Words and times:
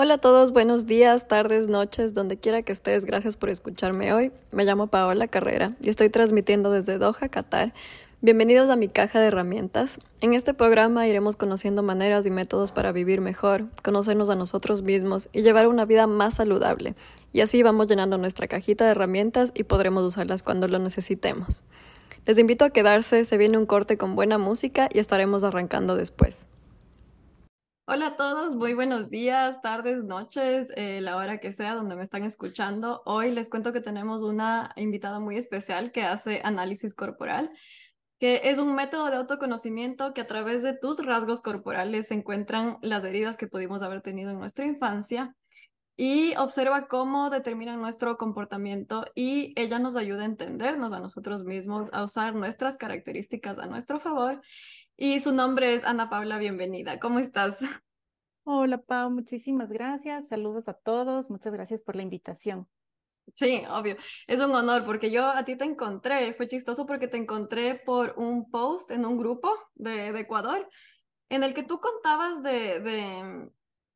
Hola 0.00 0.14
a 0.14 0.18
todos, 0.18 0.52
buenos 0.52 0.86
días, 0.86 1.26
tardes, 1.26 1.66
noches, 1.66 2.14
donde 2.14 2.36
quiera 2.36 2.62
que 2.62 2.70
estés. 2.70 3.04
Gracias 3.04 3.36
por 3.36 3.48
escucharme 3.48 4.12
hoy. 4.12 4.30
Me 4.52 4.64
llamo 4.64 4.86
Paola 4.86 5.26
Carrera 5.26 5.74
y 5.82 5.88
estoy 5.88 6.08
transmitiendo 6.08 6.70
desde 6.70 6.98
Doha, 6.98 7.28
Qatar. 7.28 7.74
Bienvenidos 8.20 8.70
a 8.70 8.76
mi 8.76 8.86
caja 8.86 9.18
de 9.18 9.26
herramientas. 9.26 9.98
En 10.20 10.34
este 10.34 10.54
programa 10.54 11.08
iremos 11.08 11.34
conociendo 11.34 11.82
maneras 11.82 12.24
y 12.26 12.30
métodos 12.30 12.70
para 12.70 12.92
vivir 12.92 13.20
mejor, 13.20 13.64
conocernos 13.82 14.30
a 14.30 14.36
nosotros 14.36 14.82
mismos 14.82 15.28
y 15.32 15.42
llevar 15.42 15.66
una 15.66 15.84
vida 15.84 16.06
más 16.06 16.36
saludable. 16.36 16.94
Y 17.32 17.40
así 17.40 17.64
vamos 17.64 17.88
llenando 17.88 18.18
nuestra 18.18 18.46
cajita 18.46 18.84
de 18.84 18.92
herramientas 18.92 19.50
y 19.52 19.64
podremos 19.64 20.04
usarlas 20.04 20.44
cuando 20.44 20.68
lo 20.68 20.78
necesitemos. 20.78 21.64
Les 22.24 22.38
invito 22.38 22.64
a 22.64 22.70
quedarse, 22.70 23.24
se 23.24 23.36
viene 23.36 23.58
un 23.58 23.66
corte 23.66 23.98
con 23.98 24.14
buena 24.14 24.38
música 24.38 24.88
y 24.94 25.00
estaremos 25.00 25.42
arrancando 25.42 25.96
después. 25.96 26.46
Hola 27.90 28.08
a 28.08 28.16
todos, 28.16 28.54
muy 28.54 28.74
buenos 28.74 29.08
días, 29.08 29.62
tardes, 29.62 30.04
noches, 30.04 30.70
eh, 30.76 31.00
la 31.00 31.16
hora 31.16 31.38
que 31.38 31.52
sea 31.54 31.74
donde 31.74 31.96
me 31.96 32.02
están 32.02 32.22
escuchando. 32.22 33.00
Hoy 33.06 33.30
les 33.30 33.48
cuento 33.48 33.72
que 33.72 33.80
tenemos 33.80 34.20
una 34.20 34.74
invitada 34.76 35.20
muy 35.20 35.38
especial 35.38 35.90
que 35.90 36.02
hace 36.02 36.42
análisis 36.44 36.92
corporal, 36.92 37.50
que 38.20 38.42
es 38.44 38.58
un 38.58 38.74
método 38.74 39.06
de 39.08 39.16
autoconocimiento 39.16 40.12
que 40.12 40.20
a 40.20 40.26
través 40.26 40.62
de 40.62 40.74
tus 40.76 41.02
rasgos 41.02 41.40
corporales 41.40 42.08
se 42.08 42.14
encuentran 42.14 42.76
las 42.82 43.04
heridas 43.04 43.38
que 43.38 43.46
pudimos 43.48 43.82
haber 43.82 44.02
tenido 44.02 44.32
en 44.32 44.38
nuestra 44.38 44.66
infancia 44.66 45.34
y 45.96 46.36
observa 46.36 46.88
cómo 46.88 47.30
determinan 47.30 47.80
nuestro 47.80 48.18
comportamiento 48.18 49.06
y 49.14 49.54
ella 49.56 49.78
nos 49.78 49.96
ayuda 49.96 50.24
a 50.24 50.26
entendernos 50.26 50.92
a 50.92 51.00
nosotros 51.00 51.42
mismos, 51.42 51.88
a 51.94 52.04
usar 52.04 52.34
nuestras 52.34 52.76
características 52.76 53.58
a 53.58 53.64
nuestro 53.64 53.98
favor 53.98 54.42
y 54.98 55.20
su 55.20 55.32
nombre 55.32 55.74
es 55.74 55.84
Ana 55.84 56.10
Paula, 56.10 56.38
bienvenida. 56.38 56.98
¿Cómo 56.98 57.20
estás? 57.20 57.60
Hola, 58.42 58.78
Pau, 58.78 59.10
muchísimas 59.10 59.70
gracias. 59.70 60.28
Saludos 60.28 60.68
a 60.68 60.74
todos. 60.74 61.30
Muchas 61.30 61.52
gracias 61.52 61.82
por 61.82 61.94
la 61.94 62.02
invitación. 62.02 62.68
Sí, 63.36 63.62
obvio. 63.70 63.96
Es 64.26 64.40
un 64.40 64.52
honor 64.52 64.84
porque 64.84 65.12
yo 65.12 65.26
a 65.28 65.44
ti 65.44 65.54
te 65.54 65.64
encontré. 65.64 66.34
Fue 66.34 66.48
chistoso 66.48 66.84
porque 66.84 67.06
te 67.06 67.16
encontré 67.16 67.76
por 67.76 68.14
un 68.16 68.50
post 68.50 68.90
en 68.90 69.06
un 69.06 69.18
grupo 69.18 69.54
de, 69.76 70.12
de 70.12 70.20
Ecuador 70.20 70.68
en 71.28 71.44
el 71.44 71.54
que 71.54 71.62
tú 71.62 71.78
contabas 71.78 72.42
de, 72.42 72.80
de 72.80 73.50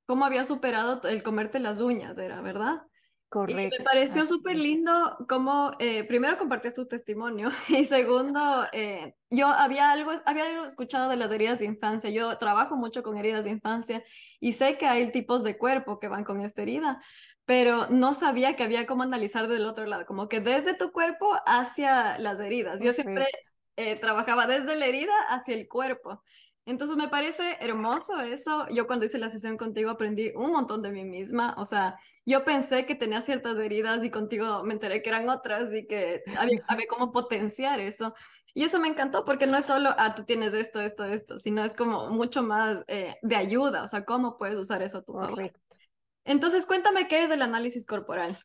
cómo 0.07 0.25
había 0.25 0.45
superado 0.45 1.03
el 1.09 1.25
comerte 1.25 1.59
las 1.59 1.81
uñas, 1.81 2.17
era, 2.19 2.41
¿verdad? 2.43 2.83
Correcto. 3.33 3.77
Y 3.77 3.79
me 3.79 3.85
pareció 3.85 4.27
súper 4.27 4.57
lindo 4.57 5.17
cómo, 5.27 5.71
eh, 5.79 6.05
primero 6.05 6.37
compartías 6.37 6.75
tu 6.75 6.87
testimonio 6.87 7.51
y 7.71 7.87
segundo, 7.87 8.67
eh, 8.73 9.15
yo 9.31 9.47
había 9.47 9.91
algo, 9.91 10.13
había 10.27 10.45
algo 10.45 10.67
escuchado 10.67 11.09
de 11.09 11.17
las 11.17 11.33
heridas 11.33 11.59
de 11.59 11.65
infancia. 11.65 12.11
Yo 12.11 12.37
trabajo 12.37 12.77
mucho 12.77 13.03
con 13.03 13.17
heridas 13.17 13.45
de 13.45 13.51
infancia 13.51 14.05
y 14.39 14.53
sé 14.53 14.77
que 14.77 14.87
hay 14.87 15.11
tipos 15.13 15.43
de 15.45 15.57
cuerpo 15.57 15.99
que 15.99 16.09
van 16.09 16.25
con 16.25 16.43
esta 16.43 16.61
herida, 16.61 17.01
pero 17.47 17.87
no 17.89 18.13
sabía 18.13 18.55
que 18.55 18.65
había 18.65 18.87
cómo 18.87 19.03
analizar 19.03 19.49
del 19.49 19.65
otro 19.65 19.87
lado, 19.87 20.05
como 20.05 20.29
que 20.29 20.41
desde 20.41 20.75
tu 20.75 20.93
cuerpo 20.93 21.35
hacia 21.47 22.19
las 22.19 22.39
heridas. 22.39 22.81
Yo 22.83 22.93
siempre 22.93 23.29
eh, 23.77 23.97
trabajaba 23.97 24.47
desde 24.47 24.77
la 24.77 24.85
herida 24.85 25.15
hacia 25.31 25.55
el 25.55 25.69
cuerpo. 25.69 26.23
Entonces 26.65 26.97
me 26.97 27.09
parece 27.09 27.57
hermoso 27.61 28.21
eso. 28.21 28.67
Yo 28.71 28.87
cuando 28.87 29.05
hice 29.05 29.19
la 29.19 29.31
sesión 29.31 29.57
contigo 29.57 29.91
aprendí 29.91 30.33
un 30.37 30.53
montón 30.53 30.81
de 30.83 30.93
mí 30.93 31.05
misma. 31.05 31.55
O 31.59 31.65
sea, 31.65 31.97
yo 32.25 32.45
pensé 32.45 32.87
que 32.87 32.95
tenía 32.95 33.21
ciertas 33.21 33.57
heridas 33.59 34.05
y 34.05 34.11
contigo 34.11 34.63
me 34.63 34.75
enteré 34.75 35.03
que 35.03 35.11
eran 35.11 35.29
otras 35.29 35.73
y 35.75 35.87
que 35.87 36.23
había, 36.39 36.63
había 36.69 36.87
cómo 36.89 37.11
potenciar 37.11 37.81
eso. 37.81 38.15
Y 38.55 38.65
eso 38.65 38.79
me 38.79 38.89
encantó 38.89 39.25
porque 39.25 39.47
no 39.47 39.57
es 39.57 39.65
solo, 39.65 39.95
ah, 39.99 40.15
tú 40.15 40.25
tienes 40.25 40.55
esto, 40.55 40.81
esto, 40.81 41.05
esto, 41.05 41.39
sino 41.39 41.65
es 41.65 41.73
como 41.75 42.11
mucho 42.11 42.43
más 42.43 42.85
eh, 42.87 43.17
de 43.23 43.37
ayuda. 43.37 43.83
O 43.83 43.87
sea, 43.87 44.05
cómo 44.05 44.37
puedes 44.37 44.59
usar 44.59 44.83
eso 44.83 44.99
a 44.99 45.03
tu 45.03 45.15
favor. 45.15 45.51
Entonces, 46.25 46.67
cuéntame 46.67 47.09
qué 47.09 47.25
es 47.25 47.31
el 47.31 47.43
análisis 47.43 47.87
corporal. 47.87 48.39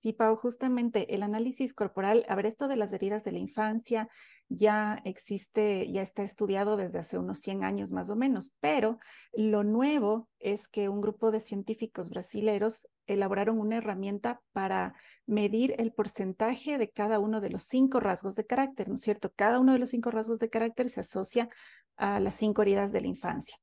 Sí, 0.00 0.14
Pau, 0.14 0.34
justamente 0.34 1.14
el 1.14 1.22
análisis 1.22 1.74
corporal, 1.74 2.24
a 2.26 2.34
ver, 2.34 2.46
esto 2.46 2.68
de 2.68 2.76
las 2.76 2.90
heridas 2.94 3.22
de 3.22 3.32
la 3.32 3.38
infancia 3.38 4.08
ya 4.48 5.02
existe, 5.04 5.92
ya 5.92 6.00
está 6.00 6.22
estudiado 6.22 6.78
desde 6.78 7.00
hace 7.00 7.18
unos 7.18 7.40
100 7.40 7.64
años 7.64 7.92
más 7.92 8.08
o 8.08 8.16
menos, 8.16 8.54
pero 8.60 8.98
lo 9.34 9.62
nuevo 9.62 10.30
es 10.38 10.68
que 10.68 10.88
un 10.88 11.02
grupo 11.02 11.30
de 11.30 11.42
científicos 11.42 12.08
brasileños 12.08 12.88
elaboraron 13.06 13.60
una 13.60 13.76
herramienta 13.76 14.40
para 14.52 14.94
medir 15.26 15.74
el 15.76 15.92
porcentaje 15.92 16.78
de 16.78 16.88
cada 16.88 17.18
uno 17.18 17.42
de 17.42 17.50
los 17.50 17.64
cinco 17.64 18.00
rasgos 18.00 18.36
de 18.36 18.46
carácter, 18.46 18.88
¿no 18.88 18.94
es 18.94 19.02
cierto? 19.02 19.30
Cada 19.36 19.60
uno 19.60 19.74
de 19.74 19.80
los 19.80 19.90
cinco 19.90 20.10
rasgos 20.10 20.38
de 20.38 20.48
carácter 20.48 20.88
se 20.88 21.00
asocia 21.00 21.50
a 21.98 22.20
las 22.20 22.36
cinco 22.36 22.62
heridas 22.62 22.90
de 22.92 23.02
la 23.02 23.08
infancia. 23.08 23.58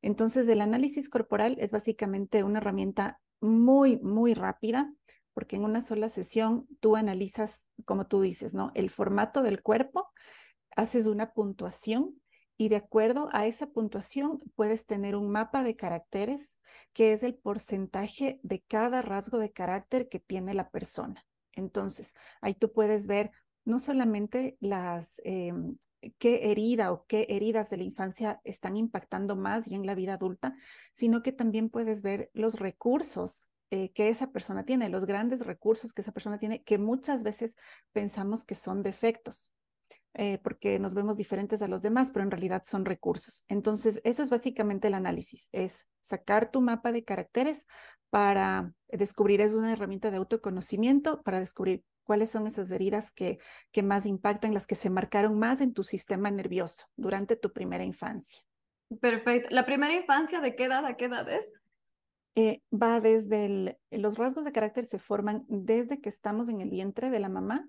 Entonces, 0.00 0.48
el 0.48 0.62
análisis 0.62 1.10
corporal 1.10 1.58
es 1.60 1.70
básicamente 1.70 2.44
una 2.44 2.60
herramienta 2.60 3.20
muy, 3.42 3.98
muy 3.98 4.32
rápida 4.32 4.90
porque 5.34 5.56
en 5.56 5.64
una 5.64 5.82
sola 5.82 6.08
sesión 6.08 6.66
tú 6.80 6.96
analizas, 6.96 7.66
como 7.84 8.06
tú 8.06 8.20
dices, 8.20 8.54
¿no? 8.54 8.70
El 8.74 8.90
formato 8.90 9.42
del 9.42 9.62
cuerpo, 9.62 10.10
haces 10.76 11.06
una 11.06 11.32
puntuación 11.32 12.20
y 12.56 12.68
de 12.68 12.76
acuerdo 12.76 13.28
a 13.32 13.46
esa 13.46 13.66
puntuación 13.66 14.40
puedes 14.54 14.86
tener 14.86 15.16
un 15.16 15.30
mapa 15.30 15.62
de 15.62 15.76
caracteres 15.76 16.58
que 16.92 17.12
es 17.12 17.22
el 17.22 17.34
porcentaje 17.34 18.40
de 18.42 18.62
cada 18.62 19.02
rasgo 19.02 19.38
de 19.38 19.52
carácter 19.52 20.08
que 20.08 20.20
tiene 20.20 20.54
la 20.54 20.70
persona. 20.70 21.24
Entonces, 21.52 22.14
ahí 22.40 22.54
tú 22.54 22.72
puedes 22.72 23.06
ver 23.06 23.30
no 23.64 23.78
solamente 23.78 24.56
las, 24.60 25.20
em, 25.24 25.76
qué 26.18 26.50
herida 26.50 26.92
o 26.92 27.04
qué 27.06 27.26
heridas 27.28 27.70
de 27.70 27.76
la 27.76 27.84
infancia 27.84 28.40
están 28.44 28.76
impactando 28.76 29.36
más 29.36 29.68
y 29.68 29.74
en 29.74 29.86
la 29.86 29.94
vida 29.94 30.14
adulta, 30.14 30.56
sino 30.92 31.22
que 31.22 31.32
también 31.32 31.70
puedes 31.70 32.02
ver 32.02 32.30
los 32.34 32.58
recursos 32.58 33.51
eh, 33.74 33.90
que 33.94 34.10
esa 34.10 34.30
persona 34.30 34.66
tiene, 34.66 34.90
los 34.90 35.06
grandes 35.06 35.46
recursos 35.46 35.94
que 35.94 36.02
esa 36.02 36.12
persona 36.12 36.38
tiene, 36.38 36.62
que 36.62 36.76
muchas 36.76 37.24
veces 37.24 37.56
pensamos 37.92 38.44
que 38.44 38.54
son 38.54 38.82
defectos. 38.82 39.50
Eh, 40.12 40.38
porque 40.44 40.78
nos 40.78 40.92
vemos 40.92 41.16
diferentes 41.16 41.62
a 41.62 41.68
los 41.68 41.80
demás, 41.80 42.10
pero 42.10 42.22
en 42.22 42.30
realidad 42.30 42.64
son 42.66 42.84
recursos. 42.84 43.46
Entonces, 43.48 44.02
eso 44.04 44.22
es 44.22 44.28
básicamente 44.28 44.88
el 44.88 44.94
análisis, 44.94 45.48
es 45.52 45.88
sacar 46.02 46.50
tu 46.50 46.60
mapa 46.60 46.92
de 46.92 47.02
caracteres 47.02 47.66
para 48.10 48.74
descubrir, 48.88 49.40
es 49.40 49.54
una 49.54 49.72
herramienta 49.72 50.10
de 50.10 50.18
autoconocimiento 50.18 51.22
para 51.22 51.40
descubrir 51.40 51.82
cuáles 52.02 52.28
son 52.28 52.46
esas 52.46 52.70
heridas 52.72 53.10
que, 53.10 53.38
que 53.70 53.82
más 53.82 54.04
impactan, 54.04 54.52
las 54.52 54.66
que 54.66 54.74
se 54.74 54.90
marcaron 54.90 55.38
más 55.38 55.62
en 55.62 55.72
tu 55.72 55.82
sistema 55.82 56.30
nervioso 56.30 56.88
durante 56.94 57.36
tu 57.36 57.54
primera 57.54 57.84
infancia. 57.84 58.42
Perfecto. 59.00 59.48
¿La 59.50 59.64
primera 59.64 59.94
infancia 59.94 60.40
de 60.40 60.54
qué 60.56 60.64
edad 60.64 60.84
a 60.84 60.98
qué 60.98 61.06
edad 61.06 61.26
es? 61.30 61.54
Eh, 62.34 62.62
va 62.72 63.00
desde 63.00 63.44
el, 63.44 63.78
los 63.90 64.16
rasgos 64.16 64.44
de 64.44 64.52
carácter 64.52 64.84
se 64.84 64.98
forman 64.98 65.44
desde 65.48 66.00
que 66.00 66.08
estamos 66.08 66.48
en 66.48 66.62
el 66.62 66.70
vientre 66.70 67.10
de 67.10 67.20
la 67.20 67.28
mamá 67.28 67.68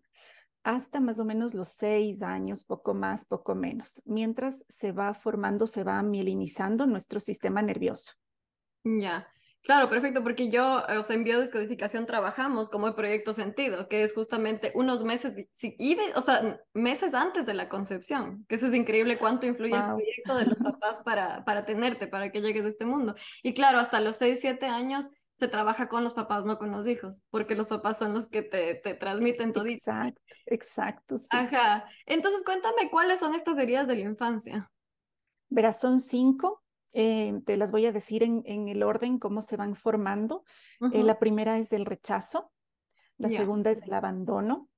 hasta 0.63 1.01
más 1.01 1.19
o 1.19 1.25
menos 1.25 1.53
los 1.53 1.69
seis 1.69 2.21
años, 2.21 2.63
poco 2.63 2.93
más, 2.93 3.25
poco 3.25 3.53
menos, 3.53 4.01
mientras 4.05 4.65
se 4.69 4.93
va 4.93 5.13
formando, 5.13 5.67
se 5.67 5.83
va 5.83 6.01
mielinizando 6.01 6.87
nuestro 6.87 7.19
sistema 7.19 7.61
nervioso. 7.61 8.13
Ya. 8.85 9.27
Claro, 9.63 9.89
perfecto, 9.89 10.23
porque 10.23 10.49
yo, 10.49 10.83
o 10.99 11.03
sea, 11.03 11.15
en 11.15 11.23
biodescodificación 11.23 12.05
trabajamos 12.05 12.69
como 12.69 12.87
el 12.89 12.95
proyecto 12.95 13.31
sentido, 13.31 13.87
que 13.87 14.03
es 14.03 14.13
justamente 14.13 14.73
unos 14.75 15.05
meses, 15.05 15.47
y, 15.61 15.97
o 16.15 16.21
sea, 16.21 16.59
meses 16.73 17.13
antes 17.13 17.45
de 17.45 17.53
la 17.53 17.69
concepción, 17.69 18.45
que 18.49 18.55
eso 18.55 18.67
es 18.67 18.73
increíble 18.73 19.17
cuánto 19.17 19.45
influye 19.45 19.73
el 19.75 19.83
proyecto 19.83 20.35
de 20.35 20.45
los 20.47 20.57
papás 20.77 20.99
para, 21.05 21.45
para 21.45 21.63
tenerte, 21.63 22.07
para 22.07 22.29
que 22.29 22.41
llegues 22.41 22.65
a 22.65 22.67
este 22.67 22.85
mundo. 22.85 23.15
Y 23.41 23.53
claro, 23.53 23.79
hasta 23.79 24.01
los 24.01 24.17
6, 24.17 24.41
7 24.41 24.65
años 24.65 25.07
se 25.35 25.47
trabaja 25.47 25.87
con 25.87 26.03
los 26.03 26.13
papás, 26.13 26.43
no 26.43 26.57
con 26.57 26.71
los 26.71 26.85
hijos, 26.85 27.23
porque 27.29 27.55
los 27.55 27.67
papás 27.67 27.97
son 27.97 28.13
los 28.13 28.27
que 28.27 28.41
te, 28.41 28.75
te 28.75 28.95
transmiten 28.95 29.53
todo. 29.53 29.65
Exacto, 29.65 30.21
exacto. 30.45 31.17
Sí. 31.17 31.27
Ajá. 31.31 31.85
Entonces, 32.05 32.43
cuéntame 32.43 32.89
cuáles 32.91 33.21
son 33.21 33.33
estas 33.33 33.57
heridas 33.57 33.87
de 33.87 33.95
la 33.95 34.01
infancia. 34.01 34.69
Verás, 35.47 35.79
son 35.79 36.01
cinco 36.01 36.62
eh, 36.93 37.41
te 37.45 37.57
las 37.57 37.71
voy 37.71 37.87
a 37.87 37.91
decir 37.91 38.23
en, 38.23 38.43
el 38.45 38.83
orden 38.83 39.17
cómo 39.17 39.41
se 39.41 39.57
van 39.57 39.75
formando. 39.75 40.43
Eh, 40.91 41.03
la 41.03 41.17
primera 41.19 41.57
es 41.57 41.73
el 41.73 41.85
rechazo, 41.85 42.51
la 43.17 43.29
segunda 43.29 43.71
es 43.71 43.81
el 43.81 43.93
abandono, 43.93 44.69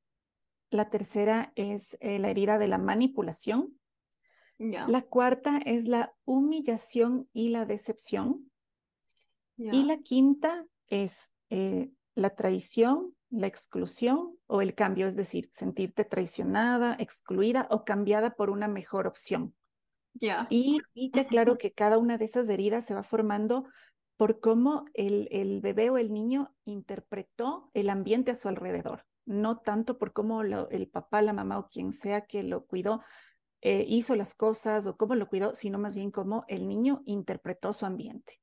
la 0.70 0.90
tercera 0.90 1.52
es 1.56 1.98
eh, 2.00 2.18
la 2.20 2.30
herida 2.30 2.58
de 2.58 2.68
la 2.68 2.78
manipulación, 2.78 3.80
la 4.58 5.02
cuarta 5.02 5.60
es 5.66 5.86
la 5.86 6.16
humillación 6.24 7.30
y 7.34 7.50
la 7.50 7.66
decepción, 7.66 8.50
y 9.58 9.84
la 9.84 9.98
quinta 9.98 10.66
es 10.88 11.32
la 11.50 12.30
traición, 12.30 13.14
la 13.30 13.48
exclusión 13.48 14.38
o 14.48 14.62
el 14.62 14.74
cambio, 14.74 15.08
es 15.08 15.18
decir, 15.18 15.50
sentirte 15.52 16.06
traicionada, 16.06 16.96
excluida 16.98 17.68
o 17.70 17.84
cambiada 17.84 18.36
por 18.36 18.50
una 18.50 18.70
mejor 18.70 19.08
opción. 19.08 19.54
Y, 20.50 20.80
y 20.94 21.12
te 21.12 21.22
aclaro 21.22 21.58
que 21.58 21.74
cada 21.74 21.98
una 21.98 22.18
de 22.18 22.26
esas 22.26 22.48
heridas 22.50 22.86
se 22.86 22.96
va 22.96 23.04
formando 23.04 23.66
por 24.18 24.40
cómo 24.40 24.86
el, 24.94 25.28
el 25.32 25.62
bebé 25.62 25.90
o 25.90 25.98
el 25.98 26.14
niño 26.14 26.56
interpretó 26.64 27.70
el 27.74 27.90
ambiente 27.90 28.32
a 28.32 28.36
su 28.36 28.48
alrededor, 28.48 29.06
no 29.26 29.60
tanto 29.60 29.98
por 29.98 30.14
cómo 30.14 30.42
el 30.42 30.88
papá, 30.90 31.22
la 31.22 31.34
mamá 31.34 31.60
o 31.60 31.68
quien 31.68 31.92
sea 31.92 32.22
que 32.22 32.44
lo 32.44 32.66
cuidó 32.66 33.02
eh, 33.68 33.84
hizo 33.88 34.16
las 34.16 34.36
cosas 34.36 34.86
o 34.86 34.96
cómo 34.96 35.16
lo 35.16 35.28
cuidó, 35.28 35.56
sino 35.56 35.80
más 35.80 35.96
bien 35.96 36.12
cómo 36.12 36.46
el 36.48 36.68
niño 36.68 37.02
interpretó 37.06 37.74
su 37.74 37.88
ambiente. 37.88 38.40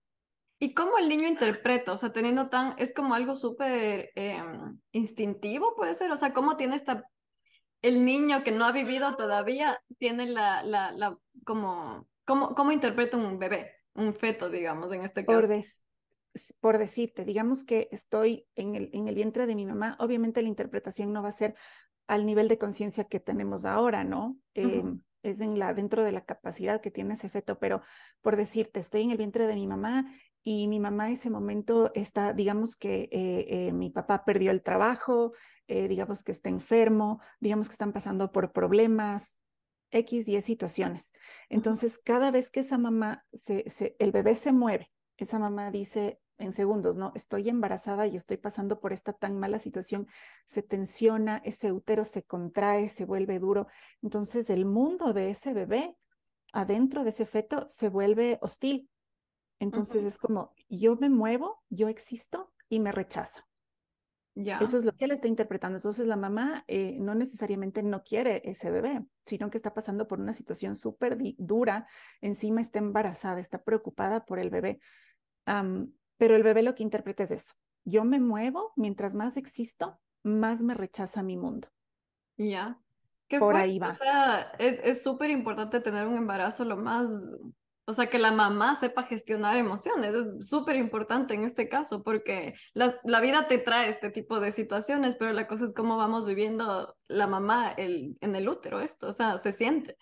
¿Y 0.58 0.75
cómo 0.75 0.98
el 0.98 1.08
niño 1.08 1.28
interpreta? 1.28 1.92
O 1.92 1.96
sea, 1.96 2.12
teniendo 2.12 2.48
tan, 2.48 2.75
es 2.76 2.92
como 2.92 3.14
algo 3.14 3.36
súper 3.36 4.10
em, 4.16 4.80
instintivo, 4.90 5.75
puede 5.76 5.94
ser. 5.94 6.10
O 6.10 6.16
sea, 6.16 6.32
¿cómo 6.32 6.56
tiene 6.56 6.75
esta, 6.75 7.04
el 7.82 8.05
niño 8.05 8.44
que 8.44 8.52
no 8.52 8.64
ha 8.64 8.73
vivido 8.73 9.17
todavía, 9.17 9.81
tiene 9.99 10.26
la, 10.26 10.62
la, 10.62 10.93
la, 10.93 11.19
como, 11.44 12.06
¿cómo, 12.25 12.55
cómo 12.55 12.73
interpreta 12.73 13.17
un 13.17 13.38
bebé, 13.38 13.73
un 13.94 14.14
feto, 14.14 14.49
digamos, 14.49 14.93
en 14.93 15.02
este 15.02 15.26
caso? 15.26 15.40
Por, 15.40 15.64
por 16.61 16.79
decirte, 16.79 17.25
digamos 17.25 17.64
que 17.64 17.88
estoy 17.90 18.46
en 18.55 18.75
el, 18.76 18.90
en 18.93 19.08
el 19.08 19.14
vientre 19.14 19.46
de 19.46 19.55
mi 19.55 19.67
mamá, 19.67 19.96
obviamente 19.99 20.40
la 20.43 20.49
interpretación 20.49 21.12
no 21.12 21.23
va 21.23 21.29
a 21.29 21.32
ser 21.32 21.55
al 22.06 22.25
nivel 22.25 22.49
de 22.49 22.58
conciencia 22.58 23.05
que 23.05 23.20
tenemos 23.20 23.64
ahora, 23.64 24.05
¿no? 24.05 24.37
es 24.55 25.40
en 25.40 25.58
la, 25.58 25.73
dentro 25.73 26.02
de 26.02 26.12
la 26.12 26.25
capacidad 26.25 26.81
que 26.81 26.90
tiene 26.90 27.14
ese 27.14 27.28
feto, 27.28 27.58
pero 27.58 27.82
por 28.23 28.37
decirte, 28.37 28.81
estoy 28.81 29.02
en 29.02 29.12
el 29.12 29.19
vientre 29.19 29.46
de 29.46 29.55
mi 29.55 29.67
mamá 29.67 30.05
y 30.44 30.66
mi 30.66 30.80
mamá 30.80 31.08
en 31.08 31.14
ese 31.14 31.30
momento 31.30 31.92
está, 31.94 32.32
digamos 32.32 32.76
que 32.76 33.08
eh, 33.12 33.46
eh, 33.48 33.72
mi 33.72 33.90
papá 33.90 34.24
perdió 34.24 34.50
el 34.50 34.62
trabajo, 34.62 35.32
eh, 35.68 35.88
digamos 35.88 36.24
que 36.24 36.32
está 36.32 36.48
enfermo, 36.48 37.20
digamos 37.40 37.68
que 37.68 37.74
están 37.74 37.92
pasando 37.92 38.32
por 38.32 38.52
problemas, 38.52 39.38
X 39.90 40.28
y 40.28 40.40
situaciones. 40.40 41.12
Entonces, 41.48 41.98
cada 41.98 42.30
vez 42.30 42.50
que 42.50 42.60
esa 42.60 42.78
mamá, 42.78 43.24
se, 43.32 43.68
se, 43.70 43.94
el 43.98 44.10
bebé 44.10 44.34
se 44.34 44.52
mueve, 44.52 44.90
esa 45.16 45.38
mamá 45.38 45.70
dice, 45.70 46.18
en 46.38 46.52
segundos, 46.52 46.96
¿no? 46.96 47.12
Estoy 47.14 47.48
embarazada 47.48 48.06
y 48.06 48.16
estoy 48.16 48.36
pasando 48.36 48.80
por 48.80 48.92
esta 48.92 49.12
tan 49.12 49.38
mala 49.38 49.58
situación, 49.58 50.08
se 50.46 50.62
tensiona, 50.62 51.40
ese 51.44 51.72
útero 51.72 52.04
se 52.04 52.24
contrae, 52.24 52.88
se 52.88 53.04
vuelve 53.04 53.38
duro. 53.38 53.68
Entonces 54.02 54.50
el 54.50 54.64
mundo 54.64 55.12
de 55.12 55.30
ese 55.30 55.54
bebé 55.54 55.96
adentro 56.52 57.04
de 57.04 57.10
ese 57.10 57.26
feto 57.26 57.66
se 57.68 57.88
vuelve 57.88 58.38
hostil. 58.42 58.90
Entonces 59.62 60.05
es 60.05 60.19
como, 60.19 60.53
yo 60.69 60.97
me 60.97 61.09
muevo, 61.09 61.62
yo 61.70 61.87
existo 61.87 62.53
y 62.69 62.81
me 62.81 62.91
rechaza. 62.91 63.47
Ya. 64.35 64.59
Eso 64.59 64.76
es 64.76 64.85
lo 64.85 64.93
que 64.93 65.05
él 65.05 65.12
está 65.12 65.29
interpretando. 65.29 65.76
Entonces 65.76 66.06
la 66.06 66.17
mamá 66.17 66.64
eh, 66.67 66.97
no 66.99 67.14
necesariamente 67.14 67.85
no 67.85 68.03
quiere 68.03 68.43
ese 68.44 68.73
bebé, 68.73 69.06
sino 69.25 69.50
que 69.50 69.59
está 69.59 69.73
pasando 69.73 70.09
por 70.09 70.19
una 70.19 70.35
situación 70.35 70.75
súper 70.75 71.17
dura. 71.38 71.87
Encima 72.20 72.61
está 72.61 72.81
embarazada, 72.81 73.41
está 73.41 73.62
preocupada 73.62 74.25
por 74.25 74.41
el 74.41 74.50
bebé. 74.50 74.81
Pero 75.44 76.35
el 76.35 76.43
bebé 76.43 76.64
lo 76.64 76.75
que 76.75 76.82
interpreta 76.82 77.23
es 77.23 77.31
eso. 77.31 77.55
Yo 77.85 78.05
me 78.05 78.19
muevo, 78.19 78.73
mientras 78.75 79.14
más 79.14 79.37
existo, 79.37 80.00
más 80.25 80.64
me 80.64 80.75
rechaza 80.75 81.23
mi 81.23 81.37
mundo. 81.37 81.69
Ya. 82.37 82.81
Por 83.38 83.55
ahí 83.55 83.79
va. 83.79 83.91
O 83.91 83.94
sea, 83.94 84.41
es 84.59 85.03
súper 85.05 85.31
importante 85.31 85.79
tener 85.79 86.09
un 86.09 86.17
embarazo 86.17 86.64
lo 86.64 86.76
más, 86.76 87.11
o 87.92 87.94
sea, 87.94 88.08
que 88.08 88.18
la 88.18 88.32
mamá 88.32 88.74
sepa 88.74 89.02
gestionar 89.02 89.58
emociones. 89.58 90.14
Es 90.14 90.48
súper 90.48 90.76
importante 90.76 91.34
en 91.34 91.44
este 91.44 91.68
caso 91.68 92.02
porque 92.02 92.54
la, 92.72 92.94
la, 93.04 93.20
vida 93.20 93.48
te 93.48 93.58
trae 93.58 93.90
este 93.90 94.08
tipo 94.08 94.40
de 94.40 94.50
situaciones, 94.50 95.14
pero 95.14 95.34
la 95.34 95.46
cosa 95.46 95.66
es 95.66 95.74
cómo 95.74 95.98
vamos 95.98 96.26
viviendo 96.26 96.96
la 97.06 97.26
mamá 97.26 97.70
el, 97.72 98.16
en 98.22 98.34
el 98.34 98.48
útero 98.48 98.80
esto, 98.80 99.08
o 99.08 99.12
sea, 99.12 99.36
se 99.36 99.52
siente. 99.52 99.98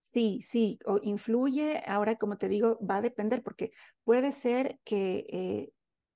Sí, 0.00 0.42
sí, 0.46 0.78
o 0.84 1.00
influye. 1.02 1.82
Ahora, 1.86 2.16
como 2.16 2.36
te 2.36 2.50
digo, 2.50 2.78
va 2.84 2.96
a 2.96 3.00
depender 3.00 3.42
porque 3.42 3.72
puede 4.04 4.32
ser 4.32 4.78
que, 4.84 5.24
eh, 5.30 5.72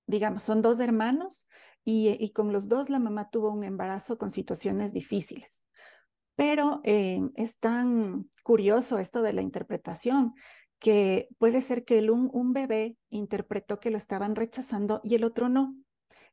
digamos, 0.07 0.43
son 0.43 0.61
dos 0.61 0.79
hermanos 0.81 1.49
y, 1.85 2.19
y, 2.21 2.33
con 2.33 2.53
los 2.53 2.69
dos 2.69 2.91
la 2.91 2.99
mamá 2.99 3.31
tuvo 3.31 3.51
un 3.51 3.65
embarazo 3.65 4.19
con 4.19 4.31
situaciones 4.31 4.93
difíciles. 4.93 5.65
Pero 6.35 6.83
eh, 6.85 7.23
es 7.35 7.59
tan 7.59 8.31
curioso 8.43 8.99
esto 8.99 9.23
de 9.23 9.33
la 9.33 9.43
interpretación 9.43 10.35
que 10.79 11.29
puede 11.39 11.63
ser 11.63 11.85
que 11.85 11.99
el, 11.99 12.11
un, 12.11 12.31
un 12.33 12.53
bebé 12.53 12.97
interpretó 13.09 13.81
que 13.81 13.91
lo 13.91 13.99
estaban 13.99 14.37
rechazando 14.37 15.01
y 15.03 15.15
el 15.15 15.25
otro 15.25 15.49
no. 15.49 15.75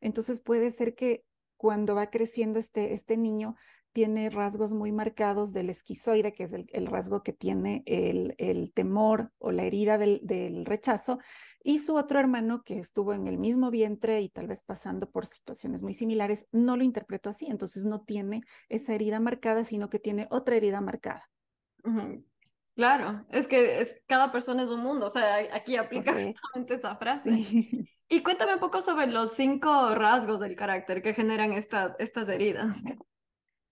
Entonces 0.01 0.41
puede 0.41 0.71
ser 0.71 0.95
que 0.95 1.23
cuando 1.57 1.95
va 1.95 2.09
creciendo 2.09 2.59
este, 2.59 2.93
este 2.93 3.17
niño 3.17 3.55
tiene 3.93 4.29
rasgos 4.29 4.73
muy 4.73 4.91
marcados 4.91 5.53
del 5.53 5.69
esquizoide, 5.69 6.33
que 6.33 6.43
es 6.43 6.53
el, 6.53 6.87
rasgo 6.87 7.21
que 7.23 7.31
tiene 7.31 7.83
el, 7.85 8.35
el, 8.39 8.73
temor 8.73 9.31
o 9.37 9.51
la 9.51 9.63
herida 9.63 9.97
del, 9.97 10.19
del, 10.23 10.65
rechazo, 10.65 11.19
y 11.63 11.79
su 11.79 11.95
otro 11.95 12.19
hermano 12.19 12.63
que 12.63 12.79
estuvo 12.79 13.13
en 13.13 13.27
el 13.27 13.37
mismo 13.37 13.71
vientre 13.71 14.19
y 14.19 14.29
tal 14.29 14.47
vez 14.47 14.63
pasando 14.63 15.09
por 15.09 15.27
situaciones 15.27 15.83
muy 15.83 15.93
similares, 15.93 16.47
no 16.51 16.75
lo 16.75 16.83
interpretó 16.83 17.29
así, 17.29 17.45
entonces 17.45 17.85
no 17.85 18.01
tiene 18.01 18.41
esa 18.67 18.93
herida 18.93 19.19
marcada, 19.19 19.63
sino 19.63 19.89
que 19.89 19.99
tiene 19.99 20.27
otra 20.31 20.57
herida 20.57 20.81
marcada. 20.81 21.29
Claro, 22.75 23.25
es 23.29 23.47
que 23.47 23.81
es, 23.81 24.01
cada 24.07 24.31
persona 24.31 24.63
es 24.63 24.69
un 24.69 24.81
mundo, 24.81 25.05
o 25.05 25.09
sea, 25.09 25.37
aquí 25.53 25.75
aplica 25.75 26.13
justamente 26.13 26.75
esa 26.75 26.95
frase. 26.95 27.29
Y 28.09 28.21
cuéntame 28.21 28.53
un 28.53 28.59
poco 28.59 28.79
sobre 28.79 29.07
los 29.07 29.31
cinco 29.31 29.95
rasgos 29.95 30.39
del 30.39 30.55
carácter 30.55 31.01
que 31.01 31.15
generan 31.15 31.51
estas, 31.53 31.95
estas 31.97 32.29
heridas. 32.29 32.83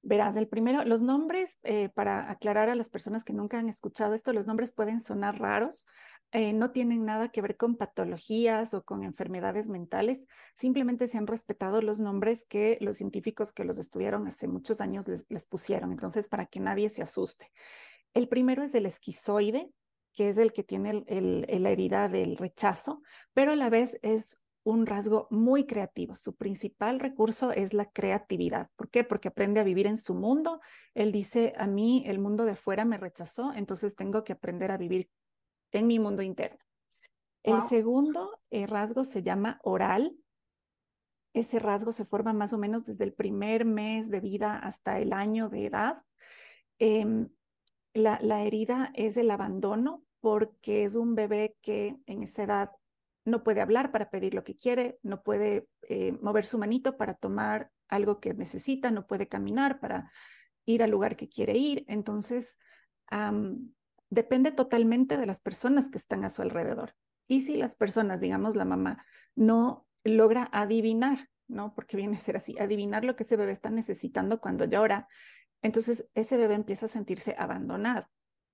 Verás, 0.02 0.36
el 0.36 0.48
primero, 0.48 0.84
los 0.84 1.04
nombres, 1.04 1.60
eh, 1.62 1.90
para 1.90 2.32
aclarar 2.32 2.68
a 2.70 2.76
las 2.76 2.90
personas 2.90 3.24
que 3.24 3.34
nunca 3.34 3.60
han 3.60 3.70
escuchado 3.70 4.16
esto, 4.16 4.34
los 4.34 4.48
nombres 4.48 4.72
pueden 4.72 5.00
sonar 5.00 5.40
raros, 5.40 5.86
eh, 6.32 6.54
no 6.54 6.72
tienen 6.72 7.06
nada 7.06 7.30
que 7.30 7.42
ver 7.42 7.58
con 7.58 7.76
patologías 7.76 8.74
o 8.74 8.84
con 8.84 9.04
enfermedades 9.04 9.68
mentales, 9.68 10.28
simplemente 10.56 11.08
se 11.08 11.18
han 11.18 11.28
respetado 11.28 11.82
los 11.82 12.00
nombres 12.00 12.46
que 12.46 12.78
los 12.80 12.98
científicos 12.98 13.52
que 13.52 13.66
los 13.66 13.78
estudiaron 13.78 14.26
hace 14.28 14.48
muchos 14.48 14.82
años 14.82 15.08
les, 15.08 15.46
pusieron, 15.46 15.92
entonces 15.92 16.30
para 16.30 16.46
que 16.46 16.62
nadie 16.62 16.90
se 16.90 17.04
asuste. 17.04 17.52
El 18.14 18.28
primero 18.28 18.64
es 18.64 18.74
el 18.76 18.86
esquizoide, 18.86 19.72
que 20.14 20.30
es 20.30 20.38
el 20.38 20.52
que 20.52 20.64
tiene 20.64 21.06
la 21.08 21.70
herida 21.70 22.10
del 22.10 22.38
rechazo, 22.38 23.02
pero 23.34 23.54
a 23.54 23.56
la 23.56 23.70
vez 23.70 23.98
es 24.02 24.42
un 24.64 24.86
rasgo 24.86 25.28
muy 25.32 25.66
creativo. 25.66 26.16
Su 26.16 26.36
principal 26.36 27.00
recurso 27.00 27.52
es 27.52 27.74
la 27.74 27.90
creatividad. 27.90 28.70
¿Por 28.76 28.90
qué? 28.90 29.04
Porque 29.04 29.30
aprende 29.30 29.60
a 29.60 29.64
vivir 29.64 29.88
en 29.88 29.98
su 29.98 30.14
mundo. 30.14 30.60
Él 30.94 31.12
dice, 31.12 31.54
a 31.58 31.68
mí 31.68 32.04
el 32.06 32.20
mundo 32.20 32.46
de 32.46 32.56
fuera 32.56 32.86
me 32.86 32.98
rechazó, 32.98 33.54
entonces 33.54 33.96
tengo 33.96 34.24
que 34.24 34.34
aprender 34.34 34.72
a 34.72 34.78
vivir 34.78 35.10
en 35.72 35.88
mi 35.88 36.00
mundo 36.00 36.22
interno. 36.22 36.60
El 37.44 37.62
segundo 37.64 38.40
eh, 38.52 38.68
rasgo 38.68 39.04
se 39.04 39.24
llama 39.24 39.60
oral. 39.64 40.16
Ese 41.34 41.58
rasgo 41.58 41.92
se 41.92 42.06
forma 42.06 42.34
más 42.34 42.54
o 42.54 42.60
menos 42.60 42.86
desde 42.86 43.06
el 43.06 43.14
primer 43.14 43.66
mes 43.66 44.12
de 44.12 44.20
vida 44.20 44.60
hasta 44.60 45.00
el 45.00 45.12
año 45.12 45.50
de 45.50 45.66
edad. 45.66 45.98
Em, 46.78 47.30
la, 47.94 48.20
la 48.22 48.44
herida 48.44 48.92
es 48.96 49.18
el 49.18 49.32
abandono 49.32 50.04
porque 50.20 50.86
es 50.86 50.96
un 50.96 51.16
bebé 51.16 51.56
que 51.62 51.98
en 52.06 52.24
esa 52.24 52.44
edad 52.44 52.70
no 53.26 53.44
puede 53.44 53.62
hablar 53.62 53.92
para 53.92 54.10
pedir 54.10 54.34
lo 54.34 54.44
que 54.44 54.58
quiere, 54.58 55.00
no 55.04 55.24
puede 55.24 55.68
eh, 55.90 56.14
mover 56.22 56.46
su 56.46 56.58
manito 56.58 56.98
para 56.98 57.14
tomar 57.14 57.72
algo 57.88 58.20
que 58.20 58.34
necesita, 58.34 58.92
no 58.92 59.06
puede 59.06 59.28
caminar 59.28 59.80
para 59.80 60.12
ir 60.66 60.84
al 60.84 60.92
lugar 60.92 61.16
que 61.16 61.30
quiere 61.30 61.58
ir. 61.58 61.86
Entonces, 61.88 62.58
depende 64.10 64.52
totalmente 64.52 65.18
de 65.18 65.26
las 65.26 65.42
personas 65.42 65.90
que 65.90 65.98
están 65.98 66.24
a 66.24 66.30
su 66.30 66.42
alrededor. 66.42 66.96
Y 67.28 67.42
si 67.42 67.58
las 67.58 67.76
personas, 67.76 68.22
digamos 68.22 68.56
la 68.56 68.66
mamá, 68.66 69.06
no 69.36 69.86
logra 70.04 70.50
adivinar, 70.52 71.30
¿no? 71.48 71.76
Porque 71.76 71.98
viene 71.98 72.18
a 72.18 72.20
ser 72.20 72.38
así, 72.38 72.58
adivinar 72.58 73.04
lo 73.04 73.16
que 73.16 73.24
ese 73.24 73.38
bebé 73.38 73.52
está 73.52 73.70
necesitando 73.70 74.40
cuando 74.40 74.66
llora, 74.66 75.08
entonces 75.62 76.10
ese 76.16 76.38
bebé 76.38 76.56
empieza 76.56 76.86
a 76.86 76.90
sentirse 76.90 77.36
abandonado. 77.38 78.08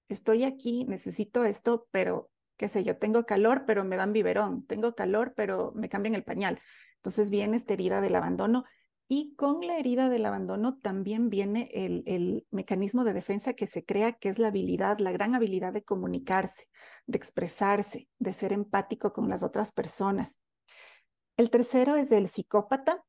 Estoy 0.10 0.44
aquí, 0.44 0.86
necesito 0.86 1.44
esto, 1.46 1.88
pero 1.92 2.30
qué 2.58 2.70
sé 2.70 2.84
yo, 2.84 2.98
tengo 2.98 3.26
calor, 3.26 3.66
pero 3.66 3.84
me 3.84 3.98
dan 3.98 4.14
biberón, 4.14 4.66
tengo 4.66 4.96
calor, 4.96 5.34
pero 5.36 5.72
me 5.76 5.90
cambian 5.90 6.16
el 6.16 6.24
pañal. 6.24 6.60
Entonces 6.98 7.30
viene 7.30 7.58
esta 7.58 7.74
herida 7.74 8.02
del 8.02 8.16
abandono 8.16 8.66
y 9.08 9.36
con 9.36 9.66
la 9.66 9.78
herida 9.78 10.10
del 10.10 10.26
abandono 10.26 10.78
también 10.80 11.30
viene 11.30 11.70
el, 11.74 12.04
el, 12.08 12.46
mecanismo 12.52 13.06
de 13.06 13.14
defensa 13.14 13.54
que 13.54 13.66
se 13.66 13.86
crea, 13.86 14.12
que 14.14 14.28
es 14.28 14.38
la 14.38 14.50
habilidad, 14.50 15.00
la 15.00 15.14
gran 15.14 15.34
habilidad 15.34 15.72
de 15.72 15.84
comunicarse, 15.84 16.68
de 17.06 17.18
expresarse, 17.18 18.10
de 18.20 18.34
ser 18.34 18.52
empático 18.52 19.14
con 19.14 19.30
las 19.30 19.44
otras 19.44 19.72
personas. 19.72 20.42
El 21.38 21.50
tercero 21.50 21.96
es 21.96 22.12
el 22.12 22.28
psicópata. 22.28 23.06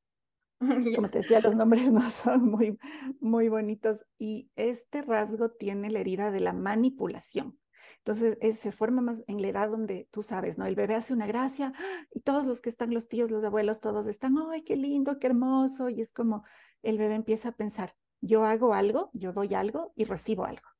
Como 0.97 1.09
te 1.11 1.19
decía, 1.19 1.41
los 1.41 1.55
nombres 1.55 1.93
no 1.93 2.11
son 2.11 2.51
muy, 2.51 2.79
muy 3.21 3.49
bonitos 3.49 4.05
y 4.19 4.51
este 4.57 5.03
rasgo 5.03 5.51
tiene 5.51 5.91
la 5.91 6.01
herida 6.01 6.31
de 6.31 6.41
la 6.41 6.53
manipulación. 6.53 7.59
Entonces 7.99 8.39
eh, 8.41 8.55
se 8.55 8.73
forma 8.73 9.01
más 9.03 9.25
en 9.29 9.41
la 9.41 9.49
edad 9.49 9.71
donde 9.71 10.09
tú 10.11 10.23
sabes, 10.23 10.59
¿no? 10.59 10.67
El 10.67 10.75
bebé 10.75 10.95
hace 10.95 11.13
una 11.13 11.27
gracia 11.27 11.73
y 12.13 12.21
todos 12.21 12.47
los 12.47 12.61
que 12.61 12.71
están, 12.71 12.93
los 12.93 13.09
tíos, 13.09 13.31
los 13.31 13.45
abuelos, 13.45 13.81
todos 13.81 14.07
están, 14.07 14.37
ay, 14.53 14.63
qué 14.65 14.77
lindo, 14.77 15.19
qué 15.19 15.29
hermoso. 15.29 15.89
Y 15.91 16.01
es 16.01 16.13
como 16.13 16.45
el 16.83 16.99
bebé 16.99 17.15
empieza 17.15 17.51
a 17.51 17.53
pensar, 17.53 17.95
yo 18.21 18.45
hago 18.45 18.75
algo, 18.75 19.11
yo 19.13 19.33
doy 19.33 19.55
algo 19.55 19.93
y 19.95 20.05
recibo 20.05 20.45
algo. 20.45 20.78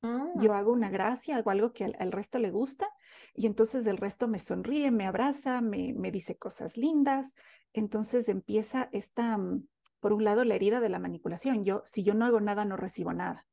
Yo 0.00 0.52
ah. 0.52 0.58
hago 0.58 0.72
una 0.72 0.90
gracia, 0.90 1.36
hago 1.36 1.50
algo 1.50 1.72
que 1.72 1.84
al, 1.84 2.12
resto 2.12 2.38
le 2.38 2.50
gusta 2.50 2.88
y 3.34 3.46
entonces 3.46 3.86
el 3.86 3.96
resto 3.96 4.28
me 4.28 4.38
sonríe, 4.38 4.90
me 4.90 5.06
abraza, 5.06 5.60
me, 5.60 5.92
me 5.94 6.10
dice 6.10 6.36
cosas 6.36 6.76
lindas. 6.76 7.34
Entonces 7.72 8.28
empieza 8.28 8.88
esta, 8.92 9.36
mm, 9.36 9.66
por 10.00 10.12
un 10.12 10.24
lado, 10.24 10.44
la 10.44 10.54
herida 10.54 10.80
de 10.80 10.88
la 10.88 10.98
manipulación. 10.98 11.64
Yo, 11.64 11.82
si 11.84 12.04
yo 12.04 12.14
no 12.14 12.26
hago 12.26 12.40
nada, 12.40 12.64
no 12.64 12.76
recibo 12.76 13.12
nada 13.12 13.48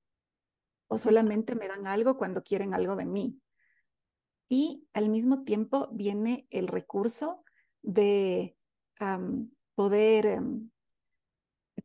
o 0.87 0.97
solamente 0.97 1.55
me 1.55 1.67
dan 1.67 1.87
algo 1.87 2.17
cuando 2.17 2.43
quieren 2.43 2.73
algo 2.73 2.95
de 2.95 3.05
mí. 3.05 3.41
y 4.47 4.87
al 4.93 5.09
mismo 5.09 5.43
tiempo 5.43 5.89
viene 5.91 6.45
el 6.51 6.67
recurso 6.67 7.43
de 7.81 8.55
poder 9.73 10.25
em, 10.27 10.69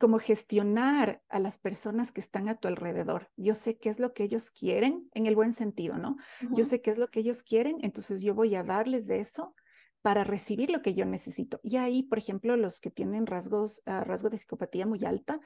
como 0.01 0.19
gestionar 0.19 1.23
a 1.29 1.39
las 1.39 1.59
personas 1.59 2.11
que 2.11 2.23
están 2.23 2.49
a 2.49 2.55
tu 2.55 2.69
alrededor. 2.69 3.29
Yo 3.37 3.55
sé 3.55 3.77
qué 3.77 3.91
es 3.91 4.01
lo 4.01 4.15
que 4.15 4.25
ellos 4.25 4.51
quieren, 4.51 5.11
en 5.13 5.27
el 5.27 5.37
buen 5.37 5.53
sentido, 5.53 5.99
¿no? 5.99 6.17
Yo 6.53 6.65
sé 6.65 6.81
qué 6.81 6.91
es 6.91 6.97
lo 6.97 7.09
que 7.09 7.21
ellos 7.21 7.43
quieren, 7.43 7.77
entonces 7.83 8.23
yo 8.23 8.35
voy 8.35 8.55
a 8.55 8.63
darles 8.63 9.07
de 9.07 9.21
eso 9.21 9.55
para 10.01 10.25
recibir 10.25 10.71
lo 10.71 10.81
que 10.81 10.95
yo 10.95 11.05
necesito. 11.05 11.61
Y 11.63 11.77
ahí, 11.77 12.03
por 12.03 12.17
ejemplo, 12.17 12.57
los 12.57 12.81
que 12.81 12.91
tienen 12.91 13.27
rasgos, 13.27 13.83
uh, 13.85 14.01
rasgo 14.01 14.31
de 14.31 14.39
psicopatía 14.39 14.87
muy 14.87 15.05
alta, 15.05 15.39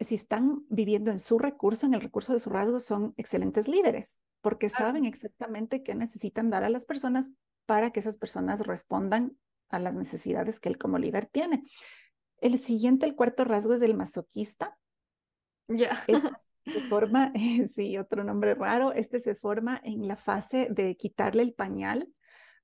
si 0.00 0.16
están 0.16 0.66
viviendo 0.68 1.12
en 1.12 1.20
su 1.20 1.38
recurso, 1.38 1.86
en 1.86 1.94
el 1.94 2.00
recurso 2.00 2.32
de 2.32 2.40
su 2.40 2.50
rasgo, 2.50 2.80
son 2.80 3.14
excelentes 3.16 3.68
líderes, 3.68 4.20
porque 4.40 4.68
saben 4.68 5.04
exactamente 5.04 5.84
qué 5.84 5.94
necesitan 5.94 6.50
dar 6.50 6.64
a 6.64 6.70
las 6.70 6.86
personas 6.86 7.36
para 7.66 7.92
que 7.92 8.00
esas 8.00 8.16
personas 8.16 8.66
respondan 8.66 9.38
a 9.68 9.78
las 9.78 9.94
necesidades 9.94 10.58
que 10.58 10.70
él 10.70 10.76
como 10.76 10.98
líder 10.98 11.26
tiene. 11.26 11.62
El 12.42 12.58
siguiente, 12.58 13.06
el 13.06 13.14
cuarto 13.14 13.44
rasgo 13.44 13.72
es 13.72 13.80
del 13.80 13.96
masoquista. 13.96 14.76
Ya. 15.68 16.04
Este 16.06 16.28
se 16.64 16.80
forma, 16.88 17.32
sí, 17.74 17.96
otro 17.96 18.24
nombre 18.24 18.54
raro, 18.54 18.92
este 18.92 19.20
se 19.20 19.34
forma 19.34 19.80
en 19.82 20.06
la 20.06 20.16
fase 20.16 20.68
de 20.70 20.96
quitarle 20.96 21.42
el 21.42 21.54
pañal 21.54 22.12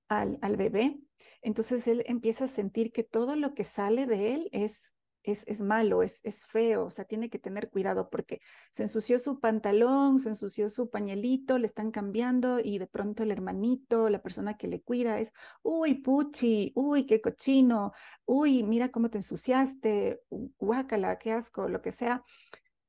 al, 0.08 0.38
al 0.42 0.56
bebé. 0.56 0.98
Entonces 1.42 1.86
él 1.86 2.02
empieza 2.06 2.44
a 2.44 2.48
sentir 2.48 2.92
que 2.92 3.04
todo 3.04 3.36
lo 3.36 3.54
que 3.54 3.64
sale 3.64 4.06
de 4.06 4.34
él 4.34 4.48
es 4.52 4.94
es, 5.32 5.60
malo, 5.60 6.02
es, 6.02 6.20
es 6.24 6.46
feo, 6.46 6.86
o 6.86 6.90
sea, 6.90 7.04
tiene 7.04 7.30
que 7.30 7.38
tener 7.38 7.70
cuidado 7.70 8.08
porque 8.10 8.40
se 8.70 8.82
ensució 8.84 9.18
su 9.18 9.40
pantalón, 9.40 10.18
se 10.18 10.30
ensució 10.30 10.68
su 10.70 10.90
pañelito, 10.90 11.58
le 11.58 11.66
están 11.66 11.90
cambiando 11.90 12.60
y 12.60 12.78
de 12.78 12.86
pronto 12.86 13.22
el 13.22 13.30
hermanito, 13.30 14.08
la 14.08 14.22
persona 14.22 14.56
que 14.56 14.68
le 14.68 14.82
cuida 14.82 15.18
es, 15.18 15.32
uy, 15.62 15.96
puchi, 15.96 16.72
uy, 16.74 17.06
qué 17.06 17.20
cochino, 17.20 17.92
uy, 18.26 18.62
mira 18.62 18.90
cómo 18.90 19.10
te 19.10 19.18
ensuciaste, 19.18 20.20
guácala, 20.58 21.18
qué 21.18 21.32
asco, 21.32 21.68
lo 21.68 21.82
que 21.82 21.92
sea. 21.92 22.24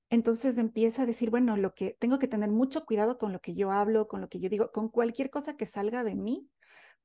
Entonces 0.09 0.57
empieza 0.57 1.03
a 1.03 1.05
decir, 1.05 1.29
bueno, 1.29 1.57
lo 1.57 1.73
que 1.75 1.95
tengo 1.99 2.19
que 2.19 2.27
tener 2.27 2.49
mucho 2.49 2.85
cuidado 2.85 3.17
con 3.17 3.31
lo 3.33 3.41
que 3.41 3.53
yo 3.53 3.71
hablo, 3.71 4.07
con 4.07 4.21
lo 4.21 4.29
que 4.29 4.39
yo 4.39 4.49
digo, 4.49 4.71
con 4.71 4.89
cualquier 4.89 5.29
cosa 5.29 5.55
que 5.55 5.65
salga 5.65 6.03
de 6.03 6.15
mí, 6.15 6.49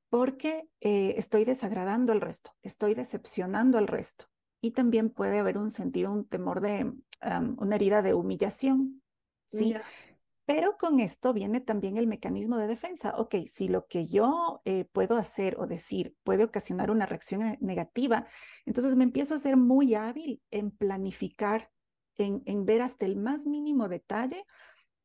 porque 0.09 0.69
eh, 0.81 1.15
estoy 1.17 1.45
desagradando 1.45 2.13
al 2.13 2.21
resto, 2.21 2.51
estoy 2.61 2.95
decepcionando 2.95 3.77
al 3.77 3.87
resto 3.87 4.25
y 4.65 4.71
también 4.71 5.11
puede 5.11 5.37
haber 5.37 5.59
un 5.59 5.69
sentido, 5.69 6.11
un 6.11 6.25
temor 6.25 6.59
de 6.59 6.91
una 7.57 7.75
herida 7.75 8.01
de 8.01 8.15
humillación, 8.15 9.03
¿sí? 9.45 9.75
Pero 10.45 10.75
con 10.77 10.99
esto 10.99 11.33
viene 11.33 11.61
también 11.61 11.97
el 11.97 12.07
mecanismo 12.07 12.57
de 12.57 12.65
defensa. 12.65 13.13
Ok, 13.17 13.35
si 13.47 13.67
lo 13.67 13.85
que 13.85 14.07
yo 14.07 14.61
eh, 14.65 14.85
puedo 14.85 15.17
hacer 15.17 15.55
o 15.59 15.67
decir 15.67 16.15
puede 16.23 16.43
ocasionar 16.43 16.89
una 16.89 17.05
reacción 17.05 17.43
eh, 17.43 17.57
negativa, 17.61 18.25
entonces 18.65 18.95
me 18.95 19.03
empiezo 19.03 19.35
a 19.35 19.39
ser 19.39 19.55
muy 19.55 19.93
hábil 19.93 20.41
en 20.49 20.71
planificar, 20.71 21.69
en, 22.17 22.41
en 22.45 22.65
ver 22.65 22.81
hasta 22.81 23.05
el 23.05 23.17
más 23.17 23.45
mínimo 23.45 23.87
detalle 23.87 24.45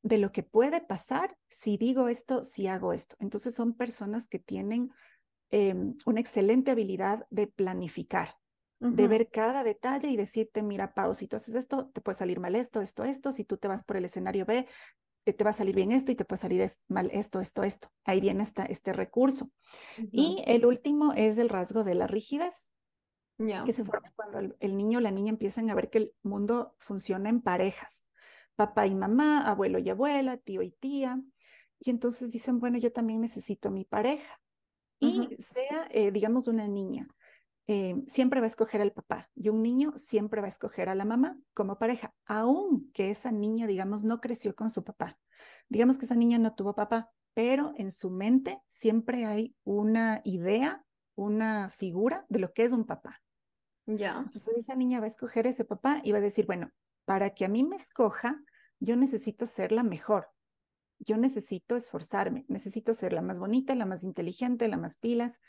de 0.02 0.16
lo 0.16 0.32
que 0.32 0.42
puede 0.42 0.80
pasar 0.80 1.36
si 1.50 1.76
digo 1.76 2.08
esto, 2.08 2.44
si 2.44 2.66
hago 2.66 2.94
esto. 2.94 3.14
Entonces 3.18 3.54
son 3.54 3.74
personas 3.74 4.26
que 4.26 4.38
tienen 4.38 4.90
em, 5.50 5.96
una 6.06 6.20
excelente 6.20 6.70
habilidad 6.70 7.26
de 7.28 7.46
planificar 7.46 8.39
de 8.80 9.08
ver 9.08 9.28
cada 9.28 9.62
detalle 9.62 10.08
y 10.08 10.16
decirte, 10.16 10.62
mira, 10.62 10.94
Pau, 10.94 11.14
si 11.14 11.26
tú 11.26 11.36
haces 11.36 11.54
esto, 11.54 11.90
te 11.90 12.00
puede 12.00 12.16
salir 12.16 12.40
mal 12.40 12.56
esto, 12.56 12.80
esto, 12.80 13.04
esto, 13.04 13.30
si 13.30 13.44
tú 13.44 13.58
te 13.58 13.68
vas 13.68 13.84
por 13.84 13.98
el 13.98 14.06
escenario 14.06 14.46
B, 14.46 14.66
eh, 15.26 15.32
te 15.34 15.44
va 15.44 15.50
a 15.50 15.54
salir 15.54 15.74
bien 15.74 15.92
esto 15.92 16.10
y 16.10 16.14
te 16.14 16.24
puede 16.24 16.40
salir 16.40 16.66
mal 16.88 17.10
esto, 17.12 17.40
esto, 17.40 17.62
esto. 17.62 17.92
Ahí 18.04 18.20
viene 18.20 18.42
esta, 18.42 18.64
este 18.64 18.94
recurso. 18.94 19.50
Y 20.10 20.42
el 20.46 20.64
último 20.64 21.12
es 21.12 21.36
el 21.36 21.50
rasgo 21.50 21.84
de 21.84 21.94
la 21.94 22.06
rigidez, 22.06 22.70
que 23.36 23.72
se 23.72 23.84
forma 23.84 24.12
cuando 24.16 24.54
el, 24.58 24.76
niño 24.76 24.98
o 24.98 25.02
la 25.02 25.10
niña 25.10 25.30
empiezan 25.30 25.68
a 25.70 25.74
ver 25.74 25.90
que 25.90 25.98
el 25.98 26.12
mundo 26.22 26.74
funciona 26.78 27.28
en 27.28 27.42
parejas, 27.42 28.06
papá 28.54 28.86
y 28.86 28.94
mamá, 28.94 29.46
abuelo 29.46 29.78
y 29.78 29.90
abuela, 29.90 30.38
tío 30.38 30.62
y 30.62 30.70
tía. 30.72 31.22
Y 31.78 31.90
entonces 31.90 32.30
dicen, 32.30 32.60
bueno, 32.60 32.78
yo 32.78 32.92
también 32.92 33.20
necesito 33.20 33.70
mi 33.70 33.84
pareja. 33.84 34.40
Y 34.98 35.36
sea, 35.38 35.88
eh, 35.90 36.10
digamos, 36.10 36.48
una 36.48 36.68
niña 36.68 37.08
eh, 37.66 37.96
siempre 38.08 38.40
va 38.40 38.46
a 38.46 38.48
escoger 38.48 38.80
al 38.80 38.92
papá 38.92 39.30
y 39.34 39.48
un 39.48 39.62
niño 39.62 39.92
siempre 39.96 40.40
va 40.40 40.46
a 40.46 40.50
escoger 40.50 40.88
a 40.88 40.94
la 40.94 41.04
mamá 41.04 41.38
como 41.54 41.78
pareja, 41.78 42.14
aunque 42.26 43.10
esa 43.10 43.30
niña, 43.30 43.66
digamos, 43.66 44.04
no 44.04 44.20
creció 44.20 44.54
con 44.54 44.70
su 44.70 44.84
papá. 44.84 45.18
Digamos 45.68 45.98
que 45.98 46.04
esa 46.04 46.16
niña 46.16 46.38
no 46.38 46.54
tuvo 46.54 46.74
papá, 46.74 47.10
pero 47.34 47.72
en 47.76 47.92
su 47.92 48.10
mente 48.10 48.60
siempre 48.66 49.24
hay 49.24 49.54
una 49.64 50.20
idea, 50.24 50.84
una 51.14 51.70
figura 51.70 52.26
de 52.28 52.40
lo 52.40 52.52
que 52.52 52.64
es 52.64 52.72
un 52.72 52.84
papá. 52.84 53.20
Ya. 53.86 54.18
Entonces 54.18 54.56
esa 54.56 54.74
niña 54.74 54.98
va 54.98 55.04
a 55.04 55.08
escoger 55.08 55.46
ese 55.46 55.64
papá 55.64 56.00
y 56.04 56.12
va 56.12 56.18
a 56.18 56.22
decir, 56.22 56.46
bueno, 56.46 56.72
para 57.04 57.30
que 57.30 57.44
a 57.44 57.48
mí 57.48 57.62
me 57.64 57.76
escoja, 57.76 58.42
yo 58.78 58.96
necesito 58.96 59.46
ser 59.46 59.72
la 59.72 59.82
mejor. 59.82 60.28
Yo 60.98 61.16
necesito 61.16 61.76
esforzarme, 61.76 62.44
necesito 62.48 62.92
ser 62.94 63.12
la 63.12 63.22
más 63.22 63.40
bonita, 63.40 63.74
la 63.74 63.86
más 63.86 64.04
inteligente, 64.04 64.68
la 64.68 64.76
más 64.76 64.96
pilas. 64.96 65.40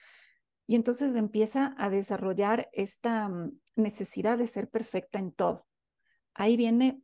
Y 0.71 0.75
entonces 0.75 1.17
empieza 1.17 1.75
a 1.77 1.89
desarrollar 1.89 2.69
esta 2.71 3.27
mm, 3.27 3.59
necesidad 3.75 4.37
de 4.37 4.47
ser 4.47 4.69
perfecta 4.69 5.19
en 5.19 5.33
todo. 5.33 5.67
Ahí 6.33 6.55
viene 6.55 7.01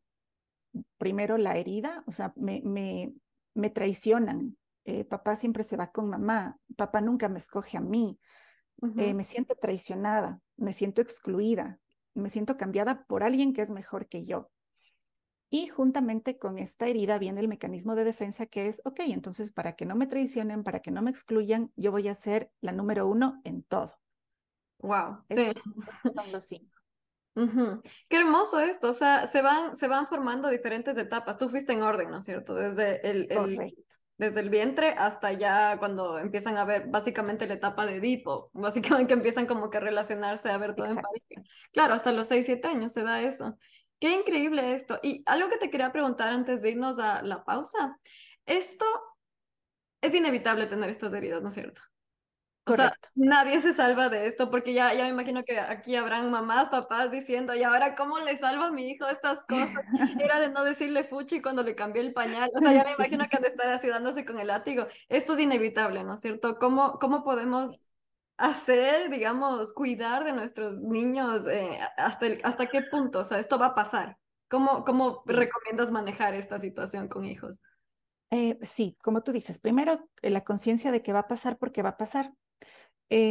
primero 0.97 1.37
la 1.37 1.57
herida, 1.57 2.01
o 2.07 2.13
sea, 2.13 2.31
me, 2.37 2.61
me, 2.63 3.13
me 3.55 3.69
traicionan. 3.69 4.55
Eh, 4.85 5.03
papá 5.03 5.35
siempre 5.35 5.65
se 5.65 5.75
va 5.75 5.91
con 5.91 6.09
mamá, 6.09 6.57
papá 6.77 7.01
nunca 7.01 7.27
me 7.27 7.39
escoge 7.39 7.75
a 7.75 7.81
mí. 7.81 8.17
Eh, 8.97 9.13
me 9.13 9.25
siento 9.25 9.55
traicionada, 9.55 10.39
me 10.55 10.71
siento 10.71 11.01
excluida, 11.01 11.77
me 12.13 12.29
siento 12.29 12.55
cambiada 12.55 13.03
por 13.03 13.21
alguien 13.21 13.51
que 13.51 13.63
es 13.63 13.71
mejor 13.71 14.07
que 14.07 14.23
yo. 14.23 14.49
Y 15.49 15.67
juntamente 15.67 16.37
con 16.37 16.57
esta 16.57 16.87
herida 16.87 17.17
viene 17.19 17.39
el 17.39 17.47
mecanismo 17.47 17.95
de 17.95 18.03
defensa 18.03 18.45
que 18.47 18.67
es, 18.67 18.81
ok, 18.83 18.99
entonces 19.05 19.51
para 19.51 19.75
que 19.75 19.85
no 19.85 19.95
me 19.95 20.07
traicionen, 20.07 20.63
para 20.63 20.81
que 20.81 20.91
no 20.91 21.01
me 21.01 21.09
excluyan, 21.09 21.71
yo 21.75 21.91
voy 21.91 22.09
a 22.09 22.15
ser 22.15 22.51
la 22.59 22.73
número 22.73 23.07
uno 23.07 23.41
en 23.45 23.63
todo. 23.63 23.97
Wow, 24.79 25.23
sí. 25.29 25.53
Son 26.03 26.31
los 26.31 26.43
cinco. 26.43 26.77
Qué 28.09 28.17
hermoso 28.17 28.59
esto, 28.59 28.89
o 28.89 28.93
sea, 28.93 29.27
se 29.27 29.41
van, 29.41 29.75
se 29.75 29.87
van 29.87 30.07
formando 30.07 30.49
diferentes 30.49 30.97
etapas. 30.97 31.37
Tú 31.37 31.49
fuiste 31.49 31.71
en 31.71 31.83
orden, 31.83 32.09
¿no 32.09 32.17
es 32.17 32.25
cierto? 32.25 32.55
Desde 32.55 33.07
el, 33.07 33.27
desde 34.17 34.39
el 34.39 34.49
vientre 34.49 34.89
hasta 34.97 35.31
ya 35.33 35.77
cuando 35.77 36.17
empiezan 36.17 36.57
a 36.57 36.65
ver 36.65 36.87
básicamente 36.87 37.47
la 37.47 37.53
etapa 37.53 37.85
de 37.85 37.97
Edipo, 37.97 38.49
básicamente 38.53 39.07
que 39.07 39.13
empiezan 39.13 39.45
como 39.45 39.69
que 39.69 39.77
a 39.77 39.81
relacionarse, 39.81 40.49
a 40.49 40.57
ver 40.57 40.75
todo 40.75 40.87
en 40.87 40.95
pareja. 40.95 41.49
Claro, 41.71 41.93
hasta 41.93 42.11
los 42.11 42.27
6, 42.27 42.45
7 42.45 42.67
años 42.67 42.91
se 42.91 43.03
da 43.03 43.21
eso. 43.21 43.57
Qué 43.99 44.13
increíble 44.13 44.73
esto. 44.73 44.99
Y 45.01 45.23
algo 45.25 45.49
que 45.49 45.57
te 45.57 45.69
quería 45.69 45.91
preguntar 45.91 46.33
antes 46.33 46.61
de 46.61 46.71
irnos 46.71 46.99
a 46.99 47.21
la 47.23 47.43
pausa. 47.43 47.97
Esto 48.45 48.85
es 50.01 50.13
inevitable 50.13 50.67
tener 50.67 50.89
estas 50.89 51.13
heridas, 51.13 51.41
¿no 51.41 51.49
es 51.49 51.55
cierto? 51.55 51.81
O 52.69 52.73
sea, 52.73 52.93
nadie 53.15 53.61
se 53.61 53.71
salva 53.71 54.09
de 54.09 54.27
esto 54.27 54.51
porque 54.51 54.73
ya, 54.73 54.93
ya 54.93 55.03
me 55.03 55.09
imagino 55.09 55.43
que 55.45 55.57
aquí 55.57 55.95
habrán 55.95 56.29
mamás, 56.29 56.67
papás 56.67 57.09
diciendo, 57.09 57.55
¿y 57.55 57.63
ahora 57.63 57.95
cómo 57.95 58.19
le 58.19 58.35
salvo 58.35 58.63
a 58.63 58.71
mi 58.71 58.89
hijo 58.89 59.07
estas 59.07 59.43
cosas? 59.45 59.71
Era 60.21 60.39
de 60.41 60.49
no 60.49 60.65
decirle 60.65 61.05
fuchi 61.05 61.41
cuando 61.41 61.63
le 61.63 61.75
cambié 61.75 62.01
el 62.01 62.13
pañal. 62.13 62.51
O 62.53 62.59
sea, 62.59 62.73
ya 62.73 62.83
me 62.83 62.91
imagino 62.91 63.27
que 63.29 63.37
han 63.37 63.43
de 63.43 63.49
estar 63.49 63.69
así 63.69 63.87
dándose 63.87 64.25
con 64.25 64.39
el 64.39 64.47
látigo. 64.47 64.85
Esto 65.07 65.33
es 65.33 65.39
inevitable, 65.39 66.03
¿no 66.03 66.15
es 66.15 66.19
cierto? 66.19 66.57
¿Cómo, 66.59 66.99
cómo 66.99 67.23
podemos 67.23 67.79
hacer, 68.37 69.09
digamos, 69.09 69.73
cuidar 69.73 70.23
de 70.23 70.31
nuestros 70.31 70.81
niños, 70.81 71.47
eh, 71.47 71.79
hasta, 71.97 72.27
hasta 72.43 72.67
qué 72.67 72.83
punto, 72.83 73.19
o 73.19 73.23
sea, 73.23 73.39
esto 73.39 73.57
va 73.57 73.67
a 73.67 73.75
pasar. 73.75 74.17
¿Cómo, 74.49 74.85
cómo 74.85 75.23
recomiendas 75.25 75.91
manejar 75.91 76.33
esta 76.33 76.57
situación 76.59 77.09
con 77.09 77.25
hijos? 77.25 77.61
Eh, 78.31 78.57
sí, 78.61 78.97
como 79.01 79.23
tú 79.23 79.31
dices, 79.31 79.59
primero 79.59 80.09
eh, 80.21 80.29
la 80.29 80.43
conciencia 80.43 80.91
de 80.91 81.01
que 81.01 81.13
va 81.13 81.19
a 81.19 81.27
pasar 81.27 81.57
porque 81.57 81.81
va 81.81 81.89
a 81.89 81.97
pasar. 81.97 82.33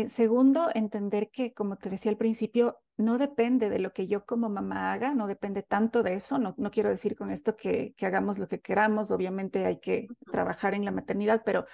segundo, 0.08 0.70
entender 0.74 1.30
que, 1.30 1.54
como 1.54 1.76
te 1.76 1.90
decía 1.90 2.10
al 2.10 2.18
principio, 2.18 2.80
no 2.98 3.18
depende 3.18 3.68
de 3.68 3.78
lo 3.78 3.92
que 3.92 4.06
yo 4.06 4.24
como 4.24 4.48
mamá 4.48 4.92
haga, 4.92 5.14
no 5.14 5.26
depende 5.26 5.62
tanto 5.62 6.02
de 6.02 6.14
eso. 6.14 6.38
No, 6.38 6.54
no 6.58 6.70
quiero 6.70 6.88
decir 6.88 7.14
con 7.14 7.30
esto 7.30 7.56
que, 7.56 7.94
que 7.96 8.06
hagamos 8.06 8.38
lo 8.38 8.48
que 8.48 8.60
queramos, 8.60 9.10
obviamente 9.10 9.66
hay 9.66 9.78
que 9.78 10.08
trabajar 10.30 10.74
en 10.74 10.84
la 10.84 10.92
maternidad, 10.92 11.42
pero 11.44 11.66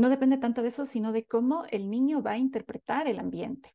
no 0.00 0.08
depende 0.08 0.38
tanto 0.38 0.62
de 0.62 0.68
eso, 0.68 0.86
sino 0.86 1.12
de 1.12 1.26
cómo 1.26 1.64
el 1.70 1.90
niño 1.90 2.22
va 2.22 2.32
a 2.32 2.38
interpretar 2.38 3.06
el 3.06 3.18
ambiente. 3.18 3.74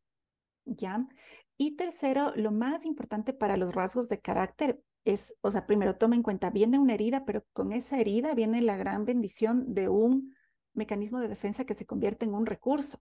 ¿Ya? 0.66 1.08
Y 1.56 1.76
tercero, 1.76 2.34
lo 2.36 2.52
más 2.52 2.86
importante 2.86 3.32
para 3.32 3.58
los 3.58 3.74
rasgos 3.74 4.10
de 4.10 4.20
carácter 4.20 4.82
es, 5.04 5.36
o 5.42 5.52
sea, 5.52 5.68
primero 5.68 5.98
toma 5.98 6.16
en 6.16 6.24
cuenta, 6.24 6.50
viene 6.50 6.80
una 6.80 6.96
herida, 6.96 7.26
pero 7.26 7.46
con 7.54 7.72
esa 7.72 8.00
herida 8.00 8.34
viene 8.34 8.62
la 8.62 8.76
gran 8.76 9.06
bendición 9.06 9.76
de 9.76 9.88
un 9.88 10.36
mecanismo 10.74 11.20
de 11.20 11.28
defensa 11.28 11.64
que 11.64 11.76
se 11.76 11.86
convierte 11.86 12.26
en 12.26 12.34
un 12.34 12.48
recurso. 12.48 13.00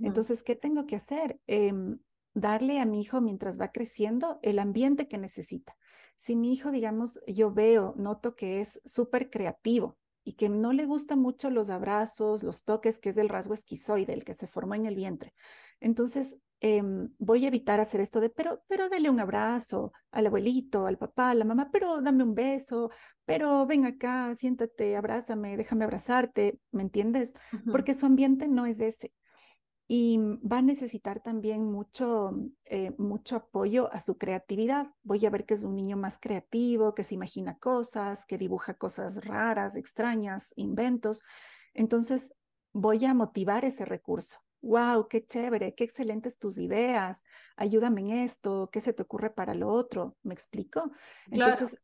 Entonces, 0.00 0.42
¿qué 0.42 0.56
tengo 0.56 0.86
que 0.86 0.96
hacer? 0.96 1.38
Em, 1.46 1.98
darle 2.32 2.80
a 2.80 2.86
mi 2.86 3.02
hijo 3.02 3.20
mientras 3.20 3.60
va 3.60 3.70
creciendo 3.70 4.38
el 4.42 4.58
ambiente 4.58 5.06
que 5.06 5.18
necesita. 5.18 5.76
Si 6.16 6.34
mi 6.34 6.54
hijo, 6.54 6.70
digamos, 6.70 7.20
yo 7.26 7.52
veo, 7.52 7.92
noto 7.98 8.34
que 8.34 8.62
es 8.62 8.80
súper 8.86 9.28
creativo, 9.28 9.98
y 10.26 10.32
que 10.32 10.48
no 10.48 10.72
le 10.72 10.86
gustan 10.86 11.20
mucho 11.20 11.50
los 11.50 11.70
abrazos, 11.70 12.42
los 12.42 12.64
toques, 12.64 12.98
que 12.98 13.10
es 13.10 13.16
el 13.16 13.28
rasgo 13.28 13.54
esquizoide, 13.54 14.12
el 14.12 14.24
que 14.24 14.34
se 14.34 14.48
formó 14.48 14.74
en 14.74 14.84
el 14.84 14.96
vientre. 14.96 15.32
Entonces, 15.78 16.38
em, 16.58 17.10
voy 17.18 17.44
a 17.44 17.48
evitar 17.48 17.78
hacer 17.78 18.00
esto 18.00 18.18
de, 18.18 18.28
pero, 18.28 18.60
pero 18.66 18.88
dale 18.88 19.08
un 19.08 19.20
abrazo 19.20 19.92
al 20.10 20.26
abuelito, 20.26 20.86
al 20.86 20.98
papá, 20.98 21.30
a 21.30 21.34
la 21.34 21.44
mamá, 21.44 21.70
pero 21.70 22.02
dame 22.02 22.24
un 22.24 22.34
beso, 22.34 22.90
pero 23.24 23.66
ven 23.66 23.86
acá, 23.86 24.34
siéntate, 24.34 24.96
abrázame, 24.96 25.56
déjame 25.56 25.84
abrazarte, 25.84 26.58
¿me 26.72 26.82
entiendes? 26.82 27.32
Porque 27.70 27.94
su 27.94 28.04
ambiente 28.04 28.48
no 28.48 28.66
es 28.66 28.80
ese 28.80 29.12
y 29.88 30.18
va 30.18 30.58
a 30.58 30.62
necesitar 30.62 31.20
también 31.20 31.64
mucho, 31.64 32.32
eh, 32.64 32.92
mucho 32.98 33.36
apoyo 33.36 33.92
a 33.92 34.00
su 34.00 34.18
creatividad. 34.18 34.92
Voy 35.02 35.24
a 35.24 35.30
ver 35.30 35.46
que 35.46 35.54
es 35.54 35.62
un 35.62 35.76
niño 35.76 35.96
más 35.96 36.18
creativo, 36.18 36.94
que 36.94 37.04
se 37.04 37.14
imagina 37.14 37.58
cosas, 37.58 38.26
que 38.26 38.36
dibuja 38.36 38.74
cosas 38.74 39.24
raras, 39.24 39.76
extrañas, 39.76 40.52
inventos. 40.56 41.22
Entonces, 41.72 42.34
voy 42.72 43.04
a 43.04 43.14
motivar 43.14 43.64
ese 43.64 43.84
recurso. 43.84 44.40
¡Wow! 44.60 45.06
¡Qué 45.08 45.24
chévere! 45.24 45.74
¡Qué 45.74 45.84
excelentes 45.84 46.38
tus 46.38 46.58
ideas! 46.58 47.22
Ayúdame 47.56 48.00
en 48.00 48.10
esto. 48.10 48.68
¿Qué 48.72 48.80
se 48.80 48.92
te 48.92 49.04
ocurre 49.04 49.30
para 49.30 49.54
lo 49.54 49.68
otro? 49.68 50.16
¿Me 50.24 50.34
explico? 50.34 50.90
Entonces, 51.30 51.80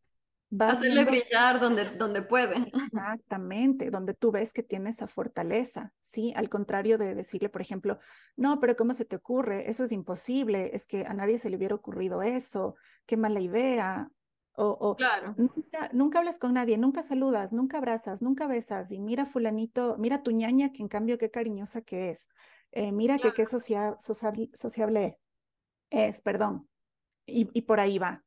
Hacerle 0.58 1.04
brillar 1.04 1.60
donde, 1.60 1.90
donde 1.96 2.22
puede. 2.22 2.56
Exactamente, 2.72 3.90
donde 3.90 4.14
tú 4.14 4.30
ves 4.30 4.52
que 4.52 4.62
tiene 4.62 4.90
esa 4.90 5.06
fortaleza, 5.06 5.92
¿sí? 6.00 6.32
Al 6.36 6.48
contrario 6.48 6.98
de 6.98 7.14
decirle, 7.14 7.48
por 7.48 7.62
ejemplo, 7.62 7.98
no, 8.36 8.60
pero 8.60 8.76
¿cómo 8.76 8.92
se 8.92 9.04
te 9.04 9.16
ocurre? 9.16 9.70
Eso 9.70 9.84
es 9.84 9.92
imposible, 9.92 10.70
es 10.74 10.86
que 10.86 11.06
a 11.06 11.14
nadie 11.14 11.38
se 11.38 11.48
le 11.48 11.56
hubiera 11.56 11.74
ocurrido 11.74 12.22
eso, 12.22 12.74
qué 13.06 13.16
mala 13.16 13.40
idea. 13.40 14.08
O, 14.54 14.94
claro. 14.96 15.34
nunca, 15.38 15.88
nunca 15.94 16.18
hablas 16.18 16.38
con 16.38 16.52
nadie, 16.52 16.76
nunca 16.76 17.02
saludas, 17.02 17.54
nunca 17.54 17.78
abrazas, 17.78 18.20
nunca 18.20 18.46
besas, 18.46 18.92
y 18.92 19.00
mira 19.00 19.24
fulanito, 19.24 19.96
mira 19.98 20.22
tu 20.22 20.30
ñaña, 20.30 20.72
que 20.72 20.82
en 20.82 20.88
cambio 20.88 21.16
qué 21.16 21.30
cariñosa 21.30 21.80
que 21.80 22.10
es. 22.10 22.28
Eh, 22.70 22.92
mira 22.92 23.18
que 23.18 23.32
qué 23.32 23.46
sociable 23.46 25.18
es, 25.88 26.20
perdón. 26.20 26.68
Y, 27.24 27.48
y 27.54 27.62
por 27.62 27.80
ahí 27.80 27.98
va. 27.98 28.22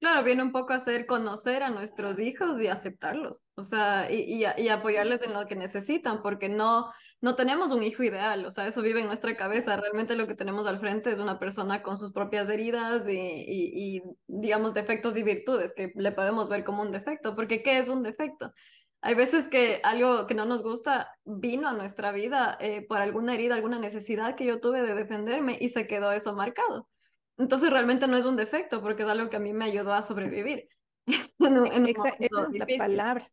Claro, 0.00 0.22
viene 0.22 0.42
un 0.42 0.52
poco 0.52 0.74
a 0.74 0.76
hacer 0.76 1.06
conocer 1.06 1.62
a 1.62 1.70
nuestros 1.70 2.20
hijos 2.20 2.60
y 2.60 2.66
aceptarlos, 2.66 3.42
o 3.54 3.64
sea, 3.64 4.10
y, 4.12 4.44
y, 4.58 4.68
apoyarles 4.68 5.22
en 5.22 5.32
lo 5.32 5.46
que 5.46 5.56
necesitan, 5.56 6.20
porque 6.20 6.50
no, 6.50 6.92
no 7.22 7.34
tenemos 7.36 7.72
un 7.72 7.82
hijo 7.82 8.02
ideal, 8.02 8.44
o 8.44 8.50
sea, 8.50 8.66
eso 8.66 8.82
vive 8.82 9.00
en 9.00 9.06
nuestra 9.06 9.34
cabeza. 9.34 9.76
Realmente 9.78 10.14
lo 10.14 10.26
que 10.26 10.34
tenemos 10.34 10.66
al 10.66 10.78
frente 10.78 11.10
es 11.10 11.20
una 11.20 11.38
persona 11.38 11.82
con 11.82 11.96
sus 11.96 12.12
propias 12.12 12.50
heridas 12.50 13.08
y, 13.08 13.16
y, 13.16 14.02
digamos, 14.26 14.74
defectos 14.74 15.16
y 15.16 15.22
virtudes 15.22 15.72
que 15.74 15.90
le 15.94 16.12
podemos 16.12 16.50
ver 16.50 16.64
como 16.64 16.82
un 16.82 16.92
defecto, 16.92 17.34
porque 17.34 17.62
¿qué 17.62 17.78
es 17.78 17.88
un 17.88 18.02
defecto? 18.02 18.52
Hay 19.00 19.14
veces 19.14 19.48
que 19.48 19.80
algo 19.84 20.26
que 20.26 20.34
no 20.34 20.44
nos 20.44 20.62
gusta 20.62 21.10
vino 21.24 21.68
a 21.68 21.72
nuestra 21.72 22.12
vida 22.12 22.58
eh, 22.60 22.86
por 22.86 22.98
alguna 23.00 23.34
herida, 23.34 23.54
alguna 23.54 23.78
necesidad 23.78 24.34
que 24.34 24.44
yo 24.46 24.60
tuve 24.60 24.82
de 24.82 24.94
defenderme 24.94 25.56
y 25.60 25.70
se 25.70 25.86
quedó 25.86 26.12
eso 26.12 26.34
marcado. 26.34 26.88
Entonces 27.36 27.70
realmente 27.70 28.06
no 28.06 28.16
es 28.16 28.24
un 28.24 28.36
defecto 28.36 28.80
porque 28.80 29.02
es 29.02 29.08
algo 29.08 29.28
que 29.28 29.36
a 29.36 29.40
mí 29.40 29.52
me 29.52 29.64
ayudó 29.64 29.92
a 29.92 30.02
sobrevivir. 30.02 30.68
esa 31.06 32.08
es 32.18 32.30
la 32.30 32.66
palabra. 32.78 33.30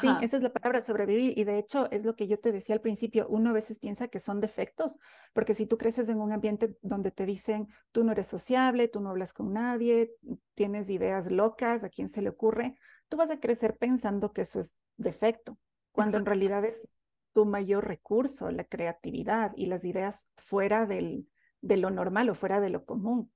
Sí, 0.00 0.08
esa 0.22 0.38
es 0.38 0.42
la 0.42 0.50
palabra, 0.50 0.80
sobrevivir. 0.80 1.38
Y 1.38 1.44
de 1.44 1.58
hecho 1.58 1.90
es 1.90 2.06
lo 2.06 2.16
que 2.16 2.26
yo 2.26 2.38
te 2.38 2.52
decía 2.52 2.74
al 2.74 2.80
principio, 2.80 3.26
uno 3.28 3.50
a 3.50 3.52
veces 3.52 3.78
piensa 3.78 4.08
que 4.08 4.18
son 4.18 4.40
defectos, 4.40 4.98
porque 5.34 5.52
si 5.52 5.66
tú 5.66 5.76
creces 5.76 6.08
en 6.08 6.20
un 6.20 6.32
ambiente 6.32 6.76
donde 6.80 7.10
te 7.10 7.26
dicen, 7.26 7.68
tú 7.92 8.02
no 8.02 8.12
eres 8.12 8.26
sociable, 8.26 8.88
tú 8.88 9.00
no 9.00 9.10
hablas 9.10 9.34
con 9.34 9.52
nadie, 9.52 10.14
tienes 10.54 10.88
ideas 10.88 11.30
locas, 11.30 11.84
a 11.84 11.90
quién 11.90 12.08
se 12.08 12.22
le 12.22 12.30
ocurre, 12.30 12.78
tú 13.08 13.18
vas 13.18 13.30
a 13.30 13.40
crecer 13.40 13.76
pensando 13.76 14.32
que 14.32 14.40
eso 14.40 14.58
es 14.58 14.78
defecto, 14.96 15.58
cuando 15.92 16.16
en 16.16 16.24
realidad 16.24 16.64
es 16.64 16.88
tu 17.34 17.44
mayor 17.44 17.86
recurso, 17.86 18.50
la 18.50 18.64
creatividad 18.64 19.52
y 19.54 19.66
las 19.66 19.84
ideas 19.84 20.30
fuera 20.36 20.86
del, 20.86 21.28
de 21.64 21.76
lo 21.76 21.90
normal 21.90 22.28
o 22.30 22.34
fuera 22.34 22.60
de 22.60 22.70
lo 22.70 22.84
común. 22.84 23.32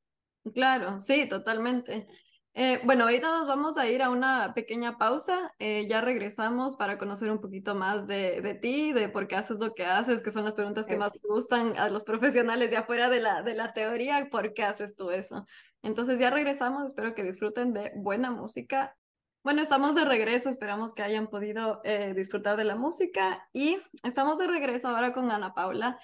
Claro, 0.54 1.00
sí, 1.00 1.28
totalmente. 1.28 2.06
Eh, 2.55 2.81
bueno, 2.85 3.05
ahorita 3.05 3.29
nos 3.29 3.46
vamos 3.46 3.79
a 3.79 3.87
ir 3.87 4.02
a 4.02 4.11
una 4.11 4.52
pequeña 4.55 4.98
pausa. 4.98 5.55
Eh, 5.59 5.87
ya 5.88 6.00
regresamos 6.00 6.74
para 6.76 6.98
conocer 6.98 7.31
un 7.31 7.40
poquito 7.40 7.74
más 7.74 8.07
de, 8.07 8.40
de, 8.40 8.55
ti, 8.55 8.92
de 8.92 9.09
por 9.09 9.29
qué 9.29 9.37
haces 9.37 9.59
lo 9.59 9.74
que 9.74 9.85
haces, 9.85 10.22
que 10.22 10.31
son 10.31 10.44
las 10.44 10.55
preguntas 10.55 10.87
que 10.87 10.96
más 10.96 11.12
gustan 11.22 11.76
a 11.79 11.88
los 11.88 12.05
profesionales 12.05 12.70
de 12.70 12.76
afuera 12.76 13.09
de 13.11 13.20
la, 13.20 13.42
de 13.42 13.55
la 13.55 13.72
teoría, 13.72 14.29
por 14.31 14.55
qué 14.55 14.64
haces 14.64 14.96
tú 14.96 15.11
eso. 15.11 15.46
Entonces 15.83 16.18
ya 16.18 16.31
regresamos, 16.31 16.87
espero 16.87 17.14
que 17.14 17.22
disfruten 17.22 17.72
de 17.72 17.92
buena 17.94 18.31
música. 18.31 18.96
Bueno, 19.44 19.62
estamos 19.62 19.94
de 19.94 20.05
regreso, 20.05 20.50
esperamos 20.50 20.94
que 20.94 21.02
hayan 21.02 21.29
podido 21.29 21.81
eh, 21.85 22.12
disfrutar 22.14 22.57
de 22.57 22.64
la 22.64 22.74
música 22.74 23.48
y 23.52 23.79
estamos 24.02 24.37
de 24.37 24.48
regreso 24.48 24.88
ahora 24.88 25.12
con 25.12 25.31
Ana 25.31 25.55
Paula. 25.55 25.98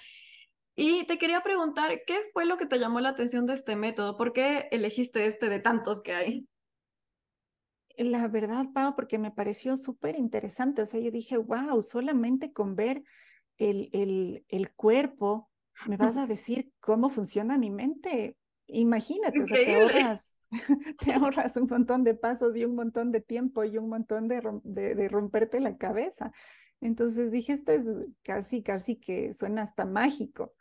Y 0.75 1.05
te 1.05 1.17
quería 1.17 1.41
preguntar, 1.41 2.01
¿qué 2.05 2.17
fue 2.33 2.45
lo 2.45 2.57
que 2.57 2.65
te 2.65 2.77
llamó 2.77 2.99
la 2.99 3.09
atención 3.09 3.45
de 3.45 3.53
este 3.53 3.75
método? 3.75 4.17
¿Por 4.17 4.33
qué 4.33 4.67
elegiste 4.71 5.25
este 5.25 5.49
de 5.49 5.59
tantos 5.59 6.01
que 6.01 6.13
hay? 6.13 6.47
La 7.97 8.27
verdad, 8.27 8.65
Pau, 8.73 8.93
porque 8.93 9.17
me 9.17 9.31
pareció 9.31 9.77
súper 9.77 10.17
interesante. 10.17 10.81
O 10.81 10.85
sea, 10.85 10.99
yo 10.99 11.11
dije, 11.11 11.37
wow, 11.37 11.81
solamente 11.81 12.51
con 12.51 12.75
ver 12.75 13.03
el, 13.57 13.89
el, 13.93 14.45
el 14.49 14.73
cuerpo, 14.73 15.49
me 15.85 15.95
vas 15.97 16.17
a 16.17 16.27
decir 16.27 16.71
cómo 16.81 17.09
funciona 17.09 17.57
mi 17.57 17.71
mente. 17.71 18.37
Imagínate, 18.67 19.43
o 19.43 19.47
sea, 19.47 19.63
te 19.63 19.75
ahorras, 19.75 20.35
te 20.99 21.13
ahorras 21.13 21.55
un 21.55 21.67
montón 21.69 22.03
de 22.03 22.15
pasos 22.15 22.57
y 22.57 22.65
un 22.65 22.75
montón 22.75 23.13
de 23.13 23.21
tiempo 23.21 23.63
y 23.63 23.77
un 23.77 23.87
montón 23.87 24.27
de, 24.27 24.41
de, 24.63 24.95
de 24.95 25.07
romperte 25.07 25.61
la 25.61 25.77
cabeza. 25.77 26.33
Entonces 26.81 27.31
dije, 27.31 27.53
esto 27.53 27.71
es 27.71 27.85
casi, 28.23 28.61
casi 28.61 28.97
que 28.97 29.33
suena 29.33 29.61
hasta 29.61 29.85
mágico. 29.85 30.53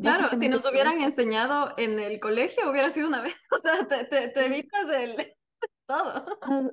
Claro, 0.00 0.36
si 0.36 0.48
nos 0.48 0.64
hubieran 0.64 1.00
enseñado 1.00 1.74
en 1.76 1.98
el 1.98 2.20
colegio 2.20 2.70
hubiera 2.70 2.90
sido 2.90 3.08
una 3.08 3.22
vez, 3.22 3.34
o 3.50 3.58
sea, 3.58 3.86
te, 3.86 4.04
te, 4.04 4.46
evitas 4.46 4.88
el 4.88 5.34
todo. 5.86 6.24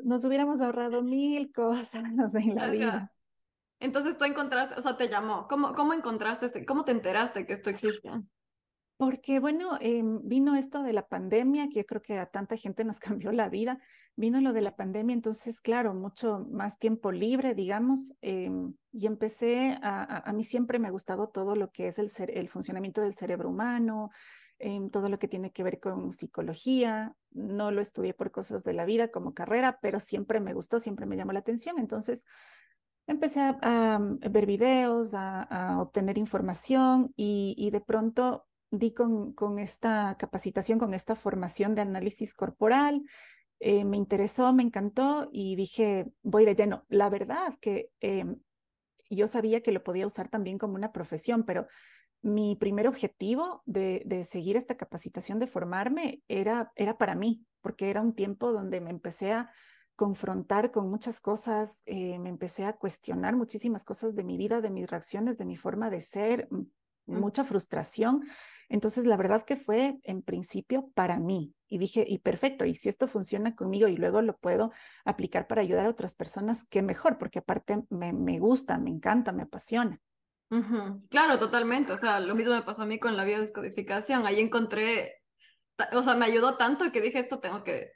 Nos, 0.03 0.23
hubiéramos 0.25 0.61
ahorrado 0.61 1.01
mil 1.01 1.51
cosas 1.51 2.03
en 2.35 2.55
la 2.55 2.67
vida. 2.69 3.13
Entonces 3.79 4.17
tú 4.17 4.25
encontraste, 4.25 4.75
o 4.75 4.81
sea, 4.81 4.97
te 4.97 5.07
llamó, 5.07 5.47
¿cómo, 5.47 5.73
cómo 5.73 5.93
encontraste, 5.93 6.47
este, 6.47 6.65
cómo 6.65 6.83
te 6.83 6.91
enteraste 6.91 7.45
que 7.45 7.53
esto 7.53 7.69
existe? 7.69 8.09
Porque 8.97 9.39
bueno, 9.39 9.77
em, 9.79 10.19
vino 10.23 10.55
esto 10.55 10.81
de 10.81 10.91
la 10.91 11.07
pandemia, 11.07 11.69
que 11.69 11.81
yo 11.81 11.85
creo 11.85 12.01
que 12.01 12.17
a 12.17 12.25
tanta 12.25 12.57
gente 12.57 12.83
nos 12.83 12.99
cambió 13.21 13.31
la 13.31 13.47
vida, 13.47 13.79
vino 14.15 14.41
lo 14.41 14.53
de 14.53 14.61
la 14.61 14.75
pandemia, 14.75 15.13
entonces, 15.13 15.61
claro, 15.61 15.93
mucho 15.93 16.47
más 16.49 16.79
tiempo 16.79 17.11
libre, 17.11 17.53
digamos, 17.53 18.15
em, 18.21 18.73
y 18.91 19.05
empecé 19.05 19.77
a, 19.83 20.27
a, 20.27 20.33
mí 20.33 20.43
siempre 20.43 20.79
me 20.79 20.87
ha 20.87 20.91
gustado 20.91 21.29
todo 21.29 21.55
lo 21.55 21.71
que 21.71 21.89
es 21.89 21.99
el, 21.99 22.09
el 22.29 22.49
funcionamiento 22.49 23.01
del 23.01 23.13
cerebro 23.13 23.49
humano, 23.49 24.09
em, 24.57 24.89
todo 24.89 25.09
lo 25.09 25.19
que 25.19 25.27
tiene 25.27 25.51
que 25.51 25.63
ver 25.63 25.79
con 25.79 26.11
psicología, 26.11 27.15
no 27.31 27.69
lo 27.69 27.81
estudié 27.81 28.15
por 28.15 28.31
cosas 28.31 28.63
de 28.63 28.73
la 28.73 28.85
vida 28.85 29.11
como 29.11 29.35
carrera, 29.35 29.77
pero 29.79 29.99
siempre 29.99 30.39
me 30.39 30.55
gustó, 30.55 30.79
siempre 30.79 31.05
me 31.05 31.15
llamó 31.17 31.33
la 31.33 31.39
atención, 31.39 31.77
entonces 31.77 32.25
empecé 33.05 33.41
a, 33.61 33.99
ver 34.31 34.47
videos, 34.47 35.13
a, 35.13 35.77
obtener 35.79 36.17
información 36.17 37.13
y, 37.15 37.53
y 37.57 37.69
de 37.69 37.81
pronto 37.81 38.47
di 38.77 38.93
con, 38.93 39.59
esta 39.59 40.15
capacitación, 40.17 40.79
con 40.79 40.93
esta 40.93 41.15
formación 41.15 41.75
de 41.75 41.81
análisis 41.81 42.33
corporal. 42.33 43.03
Eh, 43.59 43.85
me 43.85 43.97
interesó, 43.97 44.53
me 44.53 44.63
encantó 44.63 45.29
y 45.31 45.55
dije, 45.55 46.11
voy 46.21 46.45
de 46.45 46.55
lleno. 46.55 46.85
La 46.89 47.09
verdad 47.09 47.53
que 47.59 47.89
em, 47.99 48.39
yo 49.09 49.27
sabía 49.27 49.61
que 49.61 49.71
lo 49.71 49.83
podía 49.83 50.07
usar 50.07 50.29
también 50.29 50.57
como 50.57 50.75
una 50.75 50.91
profesión, 50.91 51.43
pero 51.43 51.67
mi 52.21 52.55
primer 52.55 52.87
objetivo 52.87 53.61
de, 53.65 54.25
seguir 54.29 54.57
esta 54.57 54.75
capacitación, 54.75 55.39
de 55.39 55.47
formarme, 55.47 56.21
era, 56.27 56.71
era 56.75 56.97
para 56.97 57.15
mí, 57.15 57.45
porque 57.61 57.89
era 57.89 58.01
un 58.01 58.13
tiempo 58.13 58.51
donde 58.51 58.81
me 58.81 58.89
empecé 58.89 59.33
a 59.33 59.51
confrontar 59.95 60.71
con 60.71 60.89
muchas 60.89 61.19
cosas, 61.19 61.81
eh, 61.85 62.19
me 62.19 62.29
empecé 62.29 62.65
a 62.65 62.77
cuestionar 62.77 63.35
muchísimas 63.35 63.83
cosas 63.83 64.15
de 64.15 64.23
mi 64.23 64.37
vida, 64.37 64.61
de 64.61 64.69
mis 64.69 64.89
reacciones, 64.89 65.37
de 65.37 65.45
mi 65.45 65.57
forma 65.57 65.89
de 65.89 66.01
ser, 66.01 66.47
mucha 67.07 67.43
frustración. 67.43 68.27
Entonces, 68.69 69.05
la 69.05 69.17
verdad 69.17 69.43
que 69.43 69.55
fue 69.55 69.97
en 70.03 70.21
principio 70.21 70.91
para 70.93 71.19
mí. 71.19 71.55
Y 71.67 71.77
dije, 71.77 72.05
y 72.07 72.19
perfecto, 72.19 72.65
y 72.65 72.75
si 72.75 72.89
esto 72.89 73.07
funciona 73.07 73.55
conmigo 73.55 73.87
y 73.87 73.97
luego 73.97 74.21
lo 74.21 74.37
puedo 74.37 74.71
aplicar 75.05 75.47
para 75.47 75.61
ayudar 75.61 75.85
a 75.85 75.89
otras 75.89 76.15
personas, 76.15 76.65
qué 76.69 76.81
mejor, 76.81 77.17
porque 77.17 77.39
aparte 77.39 77.83
me, 77.89 78.13
me 78.13 78.39
gusta, 78.39 78.77
me 78.77 78.89
encanta, 78.89 79.31
me 79.31 79.43
apasiona. 79.43 79.99
Claro, 81.09 81.37
totalmente. 81.37 81.91
O 81.91 81.97
sea, 81.97 82.19
lo 82.19 82.35
mismo 82.35 82.53
me 82.53 82.61
pasó 82.61 82.83
a 82.83 82.85
mí 82.85 82.99
con 82.99 83.17
la 83.17 83.25
biodescodificación. 83.25 84.25
Ahí 84.25 84.39
encontré, 84.39 85.21
o 85.91 86.03
sea, 86.03 86.15
me 86.15 86.25
ayudó 86.25 86.55
tanto 86.55 86.89
que 86.91 87.01
dije, 87.01 87.19
esto 87.19 87.39
tengo 87.39 87.63
que, 87.63 87.91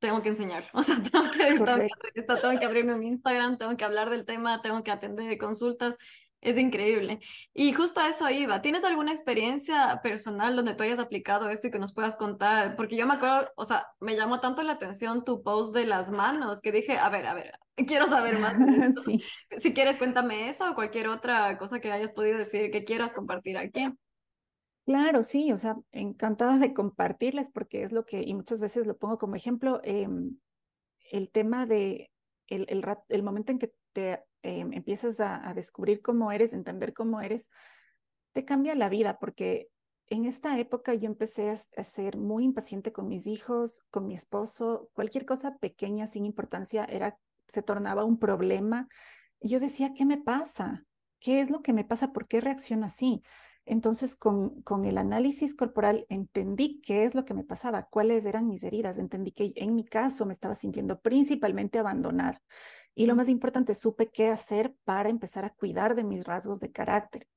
tengo 0.00 0.20
que 0.22 0.30
enseñar. 0.30 0.64
O 0.74 0.82
sea, 0.82 0.96
tengo 1.02 1.30
que, 1.30 1.38
tengo 1.38 1.64
que 1.64 2.22
tengo 2.22 2.58
que 2.58 2.66
abrirme 2.66 2.94
un 2.94 3.04
Instagram, 3.04 3.58
tengo 3.58 3.76
que 3.76 3.84
hablar 3.84 4.10
del 4.10 4.24
tema, 4.24 4.60
tengo 4.60 4.82
que 4.82 4.90
atender 4.90 5.38
consultas. 5.38 5.96
Es 6.44 6.58
increíble. 6.58 7.20
Y 7.54 7.72
justo 7.72 8.00
a 8.00 8.08
eso 8.08 8.28
iba. 8.28 8.60
¿Tienes 8.60 8.84
alguna 8.84 9.12
experiencia 9.12 10.00
personal 10.02 10.54
donde 10.54 10.74
tú 10.74 10.82
hayas 10.82 10.98
aplicado 10.98 11.48
esto 11.48 11.68
y 11.68 11.70
que 11.70 11.78
nos 11.78 11.94
puedas 11.94 12.16
contar? 12.16 12.76
Porque 12.76 12.96
yo 12.96 13.06
me 13.06 13.14
acuerdo, 13.14 13.48
o 13.56 13.64
sea, 13.64 13.86
me 13.98 14.14
llamó 14.14 14.40
tanto 14.40 14.62
la 14.62 14.74
atención 14.74 15.24
tu 15.24 15.42
post 15.42 15.74
de 15.74 15.86
las 15.86 16.10
manos 16.10 16.60
que 16.60 16.70
dije, 16.70 16.98
a 16.98 17.08
ver, 17.08 17.26
a 17.26 17.32
ver, 17.32 17.58
quiero 17.88 18.06
saber 18.06 18.38
más. 18.38 18.56
sí. 19.06 19.22
Si 19.56 19.72
quieres, 19.72 19.96
cuéntame 19.96 20.50
eso 20.50 20.70
o 20.70 20.74
cualquier 20.74 21.08
otra 21.08 21.56
cosa 21.56 21.80
que 21.80 21.90
hayas 21.90 22.12
podido 22.12 22.36
decir 22.36 22.70
que 22.70 22.84
quieras 22.84 23.14
compartir 23.14 23.56
aquí. 23.56 23.88
Claro, 24.84 25.22
sí, 25.22 25.50
o 25.50 25.56
sea, 25.56 25.76
encantada 25.92 26.58
de 26.58 26.74
compartirles 26.74 27.48
porque 27.48 27.84
es 27.84 27.92
lo 27.92 28.04
que, 28.04 28.20
y 28.20 28.34
muchas 28.34 28.60
veces 28.60 28.86
lo 28.86 28.98
pongo 28.98 29.16
como 29.16 29.34
ejemplo, 29.34 29.80
em, 29.82 30.36
el 31.10 31.30
tema 31.30 31.64
de 31.64 32.10
el, 32.48 32.66
el, 32.68 32.84
el 33.08 33.22
momento 33.22 33.50
en 33.50 33.58
que 33.58 33.72
te 33.94 34.22
Em, 34.44 34.74
empiezas 34.74 35.20
a, 35.20 35.54
descubrir 35.54 36.02
cómo 36.02 36.30
eres, 36.30 36.52
entender 36.52 36.92
cómo 36.92 37.22
eres, 37.22 37.48
te 38.32 38.44
cambia 38.44 38.74
la 38.74 38.90
vida, 38.90 39.18
porque 39.18 39.70
en 40.08 40.26
esta 40.26 40.58
época 40.58 40.92
yo 40.92 41.06
empecé 41.06 41.48
a, 41.48 41.82
ser 41.82 42.18
muy 42.18 42.44
impaciente 42.44 42.92
con 42.92 43.08
mis 43.08 43.26
hijos, 43.26 43.84
con 43.90 44.06
mi 44.06 44.14
esposo, 44.14 44.90
cualquier 44.92 45.24
cosa 45.24 45.56
pequeña 45.56 46.06
sin 46.06 46.26
importancia 46.26 46.84
era, 46.84 47.18
se 47.48 47.62
tornaba 47.62 48.04
un 48.04 48.18
problema. 48.18 48.86
Yo 49.40 49.60
decía, 49.60 49.94
¿qué 49.94 50.04
me 50.04 50.18
pasa? 50.18 50.84
¿Qué 51.20 51.40
es 51.40 51.48
lo 51.48 51.62
que 51.62 51.72
me 51.72 51.84
pasa? 51.84 52.12
¿Por 52.12 52.28
qué 52.28 52.42
reacciono 52.42 52.84
así? 52.84 53.22
Entonces, 53.64 54.14
con 54.14 54.84
el 54.84 54.98
análisis 54.98 55.54
corporal 55.54 56.04
entendí 56.10 56.82
qué 56.82 57.04
es 57.04 57.14
lo 57.14 57.24
que 57.24 57.32
me 57.32 57.44
pasaba, 57.44 57.84
cuáles 57.84 58.26
eran 58.26 58.46
mis 58.46 58.62
heridas, 58.62 58.98
entendí 58.98 59.32
que 59.32 59.54
en 59.56 59.74
mi 59.74 59.86
caso 59.86 60.26
me 60.26 60.34
estaba 60.34 60.54
sintiendo 60.54 61.00
principalmente 61.00 61.78
abandonada. 61.78 62.42
Y 62.94 63.06
lo 63.06 63.16
más 63.16 63.28
importante, 63.28 63.74
supe 63.74 64.10
qué 64.10 64.28
hacer 64.28 64.74
para 64.84 65.08
empezar 65.08 65.44
a 65.44 65.54
cuidar 65.54 65.94
de 65.94 66.04
mis 66.04 66.24
rasgos 66.24 66.60
de 66.60 66.70
carácter. 66.70 67.28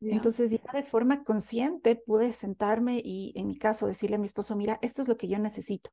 Entonces, 0.00 0.50
ya 0.50 0.72
de 0.74 0.82
forma 0.82 1.24
consciente 1.24 1.96
pude 1.96 2.32
sentarme 2.32 3.00
y, 3.02 3.32
en 3.34 3.46
mi 3.46 3.56
caso, 3.56 3.86
decirle 3.86 4.16
a 4.16 4.18
mi 4.18 4.26
esposo, 4.26 4.54
mira, 4.54 4.78
esto 4.82 5.00
es 5.00 5.08
lo 5.08 5.16
que 5.16 5.26
yo 5.26 5.38
necesito. 5.38 5.90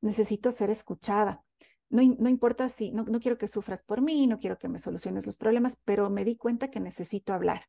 Necesito 0.00 0.50
ser 0.50 0.70
escuchada. 0.70 1.44
No, 1.88 2.02
no 2.18 2.28
importa 2.28 2.68
si, 2.68 2.90
no, 2.90 3.04
no 3.04 3.20
quiero 3.20 3.38
que 3.38 3.46
sufras 3.46 3.84
por 3.84 4.00
mí, 4.00 4.26
no 4.26 4.40
quiero 4.40 4.58
que 4.58 4.68
me 4.68 4.80
soluciones 4.80 5.26
los 5.26 5.38
problemas, 5.38 5.80
pero 5.84 6.10
me 6.10 6.24
di 6.24 6.36
cuenta 6.36 6.68
que 6.68 6.80
necesito 6.80 7.32
hablar. 7.32 7.66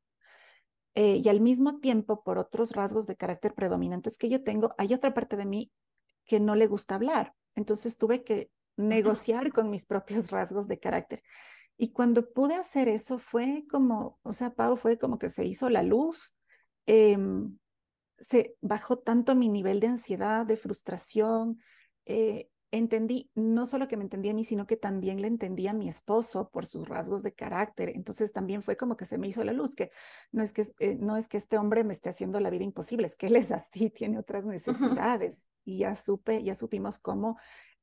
Eh, 0.95 1.21
y 1.23 1.29
al 1.29 1.41
mismo 1.41 1.79
tiempo, 1.79 2.23
por 2.23 2.39
otros 2.39 2.71
rasgos 2.71 3.05
de 3.05 3.17
carácter 3.17 3.53
predominantes 3.53 4.17
que 4.17 4.29
yo 4.29 4.43
tengo, 4.43 4.73
hay 4.77 4.93
otra 4.93 5.13
parte 5.13 5.35
de 5.35 5.45
mí 5.45 5.71
que 6.25 6.39
no 6.39 6.55
le 6.55 6.65
gusta 6.67 6.95
hablar. 6.95 7.35
Entonces 7.53 7.97
tuve 7.97 8.23
que 8.23 8.49
negociar 8.77 9.51
con 9.51 9.69
mis 9.69 9.85
propios 9.85 10.31
rasgos 10.31 10.67
de 10.67 10.79
carácter. 10.79 11.23
Y 11.77 11.91
cuando 11.91 12.31
pude 12.31 12.55
hacer 12.55 12.87
eso 12.87 13.19
fue 13.19 13.65
como, 13.69 14.19
o 14.23 14.33
sea, 14.33 14.51
Pau, 14.53 14.77
fue 14.77 14.97
como 14.97 15.17
que 15.17 15.29
se 15.29 15.45
hizo 15.45 15.69
la 15.69 15.83
luz, 15.83 16.35
em, 16.85 17.57
se 18.17 18.55
bajó 18.61 18.97
tanto 18.99 19.35
mi 19.35 19.49
nivel 19.49 19.79
de 19.79 19.87
ansiedad, 19.87 20.45
de 20.45 20.55
frustración. 20.55 21.59
Eh, 22.05 22.49
entendí, 22.71 23.29
no 23.35 23.65
solo 23.65 23.87
que 23.87 23.97
me 23.97 24.03
entendía 24.03 24.31
a 24.31 24.35
mí, 24.35 24.43
sino 24.45 24.67
que 24.67 24.77
también 24.77 25.21
le 25.21 25.27
entendía 25.27 25.71
a 25.71 25.73
mi 25.73 25.89
esposo 25.89 26.49
por 26.49 26.65
sus 26.65 26.87
rasgos 26.87 27.23
de 27.23 27.33
carácter. 27.33 27.89
Entonces 27.89 28.31
también 28.31 28.63
fue 28.63 28.77
como 28.77 28.95
que 28.95 29.05
se 29.05 29.17
me 29.17 29.27
hizo 29.27 29.43
la 29.43 29.53
luz, 29.53 29.75
que 29.75 29.91
no 30.31 30.43
es 30.43 30.53
que, 30.53 30.65
eh, 30.79 30.95
no 30.99 31.17
es 31.17 31.27
que 31.27 31.37
este 31.37 31.57
hombre 31.57 31.83
me 31.83 31.93
esté 31.93 32.09
haciendo 32.09 32.39
la 32.39 32.49
vida 32.49 32.63
imposible, 32.63 33.07
es 33.07 33.15
que 33.15 33.27
él 33.27 33.35
es 33.35 33.51
así, 33.51 33.89
tiene 33.95 34.17
otras 34.19 34.45
necesidades. 34.45 35.45
Y 35.65 35.79
ya 35.79 35.95
supe, 35.95 36.43
ya 36.43 36.55
supimos 36.55 36.99
cómo 36.99 37.37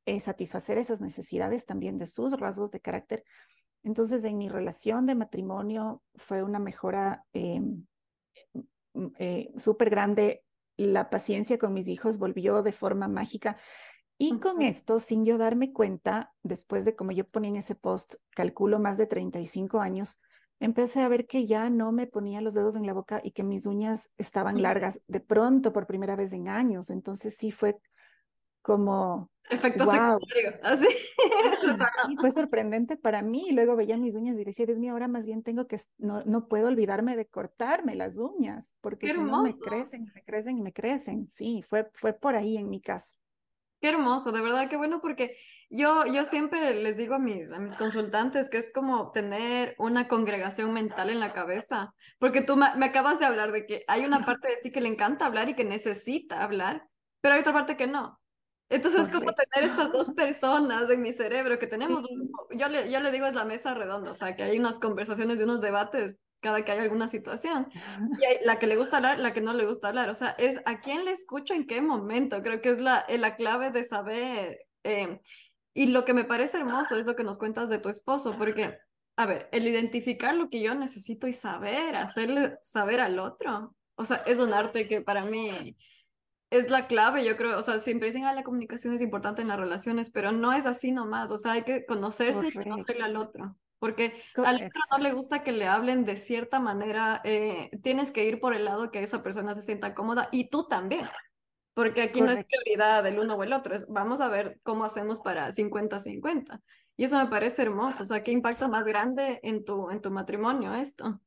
eh, 0.07 0.21
satisfacer 0.21 0.79
esas 0.79 1.01
necesidades 1.01 1.67
también 1.67 1.99
de 1.99 2.07
sus 2.07 2.39
rasgos 2.39 2.71
de 2.71 2.81
carácter. 2.81 3.25
Entonces, 3.85 4.25
en 4.25 4.39
mi 4.39 4.49
relación 4.49 5.07
de 5.07 5.15
matrimonio 5.15 6.03
fue 6.15 6.43
una 6.43 6.59
mejora 6.59 7.25
em, 7.33 7.87
mm, 8.95 9.07
eh, 9.19 9.53
súper 9.57 9.91
grande. 9.91 10.45
La 10.77 11.11
paciencia 11.11 11.59
con 11.59 11.73
mis 11.73 11.89
hijos 11.89 12.19
volvió 12.19 12.63
de 12.63 12.73
forma 12.73 13.09
mágica. 13.09 13.57
Y 14.19 14.39
con 14.39 14.63
esto, 14.63 15.01
sin 15.01 15.25
yo 15.25 15.37
darme 15.37 15.73
cuenta, 15.73 16.33
después 16.43 16.85
de 16.85 16.95
como 16.95 17.11
yo 17.11 17.27
ponía 17.27 17.51
en 17.51 17.57
ese 17.57 17.75
post, 17.75 18.15
calculo 18.31 18.79
más 18.79 18.97
de 18.97 19.07
35 19.07 19.81
años, 19.81 20.21
empecé 20.61 21.01
a 21.01 21.09
ver 21.09 21.27
que 21.27 21.45
ya 21.45 21.71
no 21.71 21.91
me 21.91 22.07
ponía 22.07 22.41
los 22.41 22.55
dedos 22.55 22.77
en 22.77 22.87
la 22.87 22.93
boca 22.93 23.21
y 23.25 23.33
que 23.33 23.43
mis 23.43 23.67
uñas 23.67 24.13
estaban 24.19 24.63
largas 24.63 25.03
de 25.09 25.19
pronto 25.19 25.73
por 25.73 25.89
primera 25.89 26.15
vez 26.15 26.33
en 26.33 26.47
años. 26.49 26.91
Entonces 26.91 27.37
sí 27.37 27.51
fue 27.51 27.79
como 28.63 29.29
Efecto 29.53 29.85
secundario, 29.85 30.59
así. 30.63 30.87
fue 32.21 32.31
sorprendente 32.31 32.97
para 32.97 33.23
mí. 33.23 33.49
Y 33.49 33.53
luego 33.53 33.77
veía 33.77 33.97
mis 33.97 34.17
uñas 34.17 34.39
y 34.39 34.45
decía, 34.45 34.67
Dios 34.67 34.79
mío, 34.79 34.93
ahora 34.93 35.09
más 35.09 35.27
bien 35.27 35.43
tengo 35.43 35.67
que, 35.67 35.79
no, 35.99 36.23
no 36.25 36.49
puedo 36.49 36.69
olvidarme 36.69 37.17
de 37.17 37.27
cortarme 37.27 37.95
las 37.95 38.19
uñas, 38.19 38.75
porque 38.81 39.13
si 39.13 39.21
no 39.21 39.43
me 39.43 39.53
crecen, 39.53 40.11
me 40.15 40.23
crecen 40.23 40.59
y 40.59 40.63
me 40.63 40.73
crecen. 40.73 41.29
Sí, 41.29 41.63
fue, 41.63 41.91
fue 41.95 42.13
por 42.13 42.35
ahí 42.35 42.57
en 42.57 42.71
mi 42.71 42.81
caso. 42.81 43.17
Qué 43.83 43.89
hermoso, 43.89 44.31
de 44.31 44.41
verdad, 44.41 44.69
qué 44.69 44.77
bueno, 44.77 45.01
porque 45.01 45.37
yo, 45.69 46.07
yo 46.07 46.25
siempre 46.25 46.73
les 46.73 46.97
digo 46.97 47.17
a 47.17 47.19
mis, 47.19 47.53
a 47.53 47.59
mis 47.59 47.75
consultantes 47.75 48.49
que 48.49 48.59
es 48.59 48.73
como 48.73 49.11
tener 49.11 49.75
una 49.77 50.07
congregación 50.07 50.73
mental 50.73 51.11
en 51.11 51.19
la 51.19 51.33
cabeza, 51.33 51.93
porque 52.21 52.43
tú 52.43 52.57
me, 52.57 52.73
me 52.77 52.87
acabas 52.87 53.19
de 53.19 53.27
hablar 53.27 53.51
de 53.51 53.67
que 53.67 53.85
hay 53.89 54.05
una 54.05 54.25
parte 54.37 54.47
de 54.47 54.57
ti 54.59 54.71
que 54.71 54.81
le 54.81 54.89
encanta 54.89 55.27
hablar 55.27 55.49
y 55.49 55.55
que 55.55 55.65
necesita 55.65 56.45
hablar, 56.45 56.87
pero 57.21 57.35
hay 57.35 57.41
otra 57.41 57.53
parte 57.53 57.77
que 57.77 57.89
no. 57.89 58.22
Entonces, 58.73 59.03
es 59.03 59.09
como 59.11 59.33
tener 59.35 59.71
estas 59.71 59.93
dos 59.93 60.11
personas 60.17 60.91
en 60.91 61.03
mi 61.03 61.13
cerebro 61.13 61.59
que 61.59 61.67
tenemos, 61.67 62.05
yo, 62.51 62.69
le, 62.69 62.91
yo 62.91 63.01
le 63.01 63.13
digo 63.13 63.27
es 63.27 63.35
la 63.35 63.45
mesa 63.45 63.75
redonda, 63.75 64.11
o 64.11 64.15
sea, 64.15 64.35
que 64.35 64.45
hay 64.45 64.59
unas 64.59 64.79
conversaciones 64.79 65.39
y 65.39 65.43
unos 65.43 65.61
debates 65.61 66.17
cada 66.41 66.65
que 66.65 66.73
hay 66.73 66.81
alguna 66.81 67.07
situación. 67.07 67.69
Y 68.21 68.25
hay 68.25 68.39
la 68.45 68.59
que 68.59 68.67
le 68.67 68.77
gusta 68.77 68.97
hablar, 68.97 69.21
la 69.21 69.33
que 69.33 69.41
no 69.41 69.55
le 69.55 69.65
gusta 69.65 69.89
hablar. 69.89 70.11
O 70.11 70.15
sea, 70.15 70.31
es 70.39 70.61
a 70.67 70.81
quién 70.81 71.05
le 71.05 71.13
escucho 71.13 71.55
en 71.55 71.67
qué 71.67 71.81
momento. 71.81 72.43
Creo 72.43 72.61
que 72.61 72.71
es 72.71 72.79
la, 72.79 73.05
eh, 73.09 73.17
la 73.17 73.37
clave 73.37 73.71
de 73.71 73.85
saber. 73.85 74.67
Eh, 74.83 75.21
y 75.73 75.87
lo 75.87 76.05
que 76.05 76.15
me 76.15 76.25
parece 76.25 76.57
hermoso 76.59 76.97
es 76.97 77.07
lo 77.07 77.15
que 77.15 77.25
nos 77.25 77.39
cuentas 77.39 77.69
de 77.69 77.79
tu 77.79 77.89
esposo, 77.89 78.35
porque, 78.37 78.77
a 79.17 79.27
ver, 79.27 79.49
el 79.53 79.69
identificar 79.69 80.35
lo 80.35 80.51
que 80.51 80.61
yo 80.61 80.75
necesito 80.75 81.29
y 81.29 81.33
saber, 81.33 81.95
hacerle 81.95 82.59
saber 82.63 83.01
al 83.01 83.21
otro. 83.21 83.75
O 83.95 84.05
sea, 84.05 84.17
es 84.27 84.41
un 84.41 84.53
arte 84.53 84.89
que 84.89 85.01
para 85.01 85.25
mí 85.25 85.77
es 86.53 86.71
la 86.71 86.87
clave, 86.87 87.25
yo 87.25 87.37
creo, 87.37 87.59
o 87.59 87.63
sea, 87.63 87.81
siempre 87.81 88.09
dicen, 88.09 88.25
ah, 88.25 88.35
la 88.35 88.43
comunicación 88.43 88.93
es 88.95 89.01
importante 89.01 89.41
en 89.43 89.49
las 89.49 89.59
relaciones, 89.59 90.11
pero 90.11 90.33
no 90.33 90.53
es 90.53 90.67
así 90.67 90.93
nomás, 90.93 91.33
o 91.33 91.39
sea, 91.39 91.53
hay 91.53 91.63
que 91.63 91.87
conocerse 91.87 92.49
y 92.49 92.53
conocerle 92.53 93.05
al 93.05 93.17
otro, 93.17 93.57
porque 93.79 94.23
al 94.37 94.57
otro 94.57 94.81
no 94.91 94.99
le 94.99 95.13
gusta 95.13 95.43
que 95.43 95.53
le 95.53 95.67
hablen 95.67 96.05
de 96.05 96.19
cierta 96.19 96.61
manera, 96.61 97.23
eh, 97.25 97.71
tienes 97.83 98.13
que 98.13 98.25
ir 98.25 98.39
por 98.39 98.55
el 98.55 98.67
lado 98.67 98.91
que 98.91 99.03
esa 99.03 99.23
persona 99.23 99.55
se 99.55 99.63
sienta 99.63 99.95
cómoda 99.95 100.29
y 100.31 100.51
tú 100.51 100.69
también, 100.69 101.09
porque 101.73 102.03
aquí 102.03 102.21
no 102.21 102.31
es 102.31 102.45
prioridad 102.45 103.07
el 103.07 103.19
uno 103.19 103.35
o 103.35 103.43
el 103.43 103.55
otro, 103.55 103.75
es 103.75 103.89
vamos 103.89 104.21
a 104.21 104.29
ver 104.29 104.61
cómo 104.63 104.85
hacemos 104.85 105.21
para 105.21 105.51
50-50. 105.53 106.61
Y 106.99 107.05
eso 107.05 107.19
me 107.19 107.31
parece 107.31 107.63
hermoso, 107.63 108.03
o 108.03 108.07
sea, 108.07 108.23
qué 108.23 108.31
impacto 108.31 108.69
más 108.69 108.85
grande 108.85 109.41
en 109.43 109.65
tu, 109.65 109.91
en 109.91 110.03
tu 110.03 110.11
matrimonio 110.11 110.75
esto. 110.75 111.19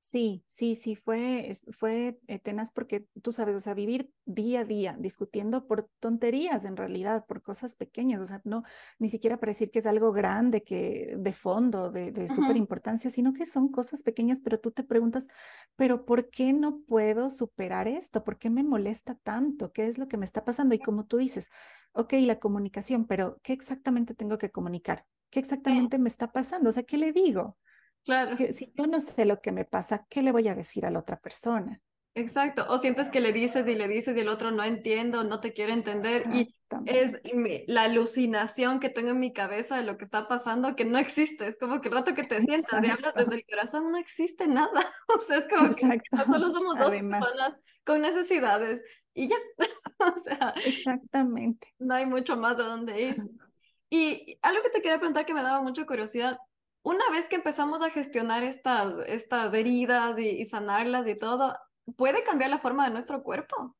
Sí, 0.00 0.44
sí, 0.46 0.76
sí, 0.76 0.94
fue, 0.94 1.52
fue 1.72 2.20
tenaz 2.44 2.70
porque 2.70 3.08
tú 3.20 3.32
sabes, 3.32 3.56
o 3.56 3.60
sea, 3.60 3.74
vivir 3.74 4.12
día 4.24 4.60
a 4.60 4.64
día 4.64 4.96
discutiendo 4.98 5.66
por 5.66 5.90
tonterías 5.98 6.64
en 6.64 6.76
realidad, 6.76 7.26
por 7.26 7.42
cosas 7.42 7.74
pequeñas, 7.74 8.20
o 8.20 8.26
sea, 8.26 8.40
no, 8.44 8.62
ni 9.00 9.10
siquiera 9.10 9.40
para 9.40 9.50
decir 9.52 9.72
que 9.72 9.80
es 9.80 9.86
algo 9.86 10.12
grande, 10.12 10.62
que 10.62 11.14
de 11.18 11.32
fondo, 11.32 11.90
de, 11.90 12.12
de 12.12 12.28
súper 12.28 12.56
importancia, 12.56 13.10
sino 13.10 13.32
que 13.34 13.44
son 13.44 13.70
cosas 13.70 14.04
pequeñas, 14.04 14.40
pero 14.40 14.60
tú 14.60 14.70
te 14.70 14.84
preguntas, 14.84 15.26
pero 15.74 16.04
¿por 16.04 16.30
qué 16.30 16.52
no 16.52 16.80
puedo 16.86 17.30
superar 17.30 17.88
esto? 17.88 18.22
¿Por 18.22 18.38
qué 18.38 18.50
me 18.50 18.62
molesta 18.62 19.16
tanto? 19.16 19.72
¿Qué 19.72 19.88
es 19.88 19.98
lo 19.98 20.06
que 20.06 20.16
me 20.16 20.24
está 20.26 20.44
pasando? 20.44 20.76
Y 20.76 20.80
como 20.80 21.06
tú 21.06 21.16
dices, 21.18 21.48
ok, 21.92 22.12
la 22.20 22.38
comunicación, 22.38 23.06
pero 23.06 23.40
¿qué 23.42 23.52
exactamente 23.52 24.14
tengo 24.14 24.38
que 24.38 24.50
comunicar? 24.52 25.06
¿Qué 25.28 25.40
exactamente 25.40 25.98
me 25.98 26.08
está 26.08 26.30
pasando? 26.32 26.70
O 26.70 26.72
sea, 26.72 26.84
¿qué 26.84 26.98
le 26.98 27.12
digo? 27.12 27.58
Claro. 28.04 28.36
Que 28.36 28.52
si 28.52 28.72
yo 28.76 28.86
no 28.86 29.00
sé 29.00 29.24
lo 29.24 29.40
que 29.40 29.52
me 29.52 29.64
pasa, 29.64 30.06
¿qué 30.08 30.22
le 30.22 30.32
voy 30.32 30.48
a 30.48 30.54
decir 30.54 30.86
a 30.86 30.90
la 30.90 30.98
otra 31.00 31.20
persona? 31.20 31.80
Exacto, 32.18 32.66
o 32.68 32.78
sientes 32.78 33.10
que 33.10 33.20
le 33.20 33.32
dices 33.32 33.66
y 33.68 33.76
le 33.76 33.86
dices 33.86 34.16
y 34.16 34.20
el 34.20 34.28
otro 34.28 34.50
no 34.50 34.64
entiendo, 34.64 35.22
no 35.22 35.40
te 35.40 35.52
quiere 35.52 35.72
entender 35.72 36.24
y 36.32 36.52
es 36.86 37.20
la 37.68 37.84
alucinación 37.84 38.80
que 38.80 38.88
tengo 38.88 39.10
en 39.10 39.20
mi 39.20 39.32
cabeza 39.32 39.76
de 39.76 39.84
lo 39.84 39.96
que 39.96 40.04
está 40.04 40.26
pasando 40.26 40.74
que 40.74 40.84
no 40.84 40.98
existe, 40.98 41.46
es 41.46 41.56
como 41.56 41.80
que 41.80 41.88
el 41.88 41.94
rato 41.94 42.14
que 42.14 42.24
te 42.24 42.40
sientas 42.40 42.82
y 42.82 42.90
hablas 42.90 43.14
desde 43.14 43.36
el 43.36 43.44
corazón 43.46 43.92
no 43.92 43.98
existe 43.98 44.48
nada, 44.48 44.84
o 45.16 45.20
sea, 45.20 45.38
es 45.38 45.46
como 45.46 45.72
que 45.74 46.00
solo 46.26 46.50
somos 46.50 46.76
dos 46.76 46.90
personas 46.90 47.54
con 47.84 48.00
necesidades 48.00 48.82
y 49.14 49.28
ya, 49.28 49.36
o 49.98 50.16
sea, 50.16 50.54
exactamente. 50.64 51.72
No 51.78 51.94
hay 51.94 52.06
mucho 52.06 52.36
más 52.36 52.56
de 52.56 52.64
dónde 52.64 53.00
ir. 53.00 53.14
Y 53.90 54.38
algo 54.42 54.62
que 54.62 54.70
te 54.70 54.82
quería 54.82 54.98
preguntar 54.98 55.24
que 55.24 55.34
me 55.34 55.42
daba 55.42 55.62
mucha 55.62 55.86
curiosidad, 55.86 56.38
una 56.82 57.10
vez 57.10 57.28
que 57.28 57.36
empezamos 57.36 57.82
a 57.82 57.90
gestionar 57.90 58.42
estas, 58.42 58.94
estas 59.06 59.52
heridas 59.54 60.18
y, 60.18 60.44
sanarlas 60.44 61.06
y 61.06 61.16
todo, 61.16 61.56
¿puede 61.96 62.22
cambiar 62.22 62.50
la 62.50 62.58
forma 62.58 62.84
de 62.84 62.92
nuestro 62.92 63.22
cuerpo? 63.22 63.76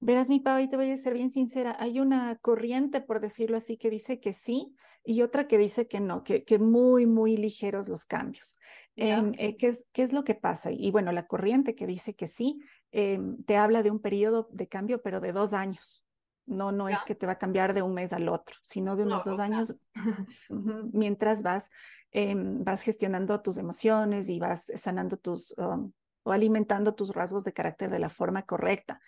Verás, 0.00 0.28
mi 0.28 0.40
Pau, 0.40 0.58
y 0.58 0.68
te 0.68 0.76
voy 0.76 0.90
a 0.90 0.96
ser 0.98 1.14
bien 1.14 1.30
sincera, 1.30 1.76
hay 1.78 1.98
una 1.98 2.36
corriente, 2.36 3.00
por 3.00 3.20
decirlo 3.20 3.56
así, 3.56 3.78
que 3.78 3.90
dice 3.90 4.20
que 4.20 4.34
sí 4.34 4.74
y 5.04 5.22
otra 5.22 5.46
que 5.46 5.58
dice 5.58 5.86
que 5.86 6.00
no, 6.00 6.24
que, 6.24 6.44
que 6.44 6.58
muy, 6.58 7.06
muy 7.06 7.36
ligeros 7.36 7.88
los 7.88 8.04
cambios. 8.04 8.58
Em, 8.96 9.32
eh, 9.38 9.56
¿qué, 9.56 9.68
es, 9.68 9.86
¿Qué 9.92 10.02
es 10.02 10.12
lo 10.12 10.24
que 10.24 10.34
pasa? 10.34 10.70
Y 10.72 10.90
bueno, 10.90 11.12
la 11.12 11.26
corriente 11.26 11.74
que 11.74 11.86
dice 11.86 12.14
que 12.14 12.26
sí, 12.26 12.60
em, 12.92 13.42
te 13.44 13.56
habla 13.56 13.82
de 13.82 13.90
un 13.90 14.00
periodo 14.00 14.48
de 14.52 14.68
cambio, 14.68 15.02
pero 15.02 15.20
de 15.20 15.32
dos 15.32 15.52
años. 15.52 16.03
No, 16.46 16.72
no 16.72 16.88
es 16.88 17.02
que 17.04 17.14
te 17.14 17.26
va 17.26 17.32
a 17.32 17.38
cambiar 17.38 17.72
de 17.72 17.82
un 17.82 17.94
mes 17.94 18.12
al 18.12 18.28
otro, 18.28 18.56
sino 18.62 18.96
de 18.96 19.04
unos 19.04 19.24
dos 19.24 19.40
años 19.40 19.76
mientras 20.92 21.42
vas, 21.42 21.70
em, 22.10 22.62
vas 22.62 22.82
gestionando 22.82 23.40
tus 23.40 23.58
emociones 23.58 24.28
y 24.28 24.38
vas 24.38 24.70
sanando 24.76 25.16
tus 25.16 25.54
um, 25.56 25.92
o 26.24 26.32
alimentando 26.32 26.94
tus 26.94 27.14
rasgos 27.14 27.44
de 27.44 27.52
carácter 27.52 27.90
de 27.90 27.98
la 27.98 28.10
forma 28.10 28.42
correcta. 28.42 29.00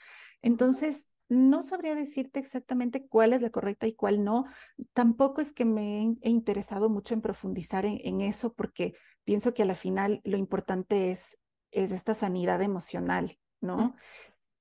Entonces, 0.42 1.10
no 1.28 1.62
sabría 1.62 1.94
decirte 1.94 2.38
exactamente 2.38 3.06
cuál 3.08 3.32
es 3.32 3.42
la 3.42 3.50
correcta 3.50 3.86
y 3.86 3.94
cuál 3.94 4.22
no. 4.22 4.44
Tampoco 4.92 5.40
es 5.40 5.52
que 5.52 5.64
me 5.64 6.16
he 6.22 6.30
interesado 6.30 6.88
mucho 6.88 7.14
en 7.14 7.22
profundizar 7.22 7.84
en, 7.84 8.20
eso 8.20 8.54
porque 8.54 8.94
pienso 9.24 9.52
que 9.52 9.62
a 9.62 9.66
la 9.66 9.74
final 9.74 10.20
lo 10.24 10.36
importante 10.36 11.10
es, 11.10 11.38
es 11.72 11.90
esta 11.90 12.14
sanidad 12.14 12.62
emocional, 12.62 13.38
¿no? 13.60 13.96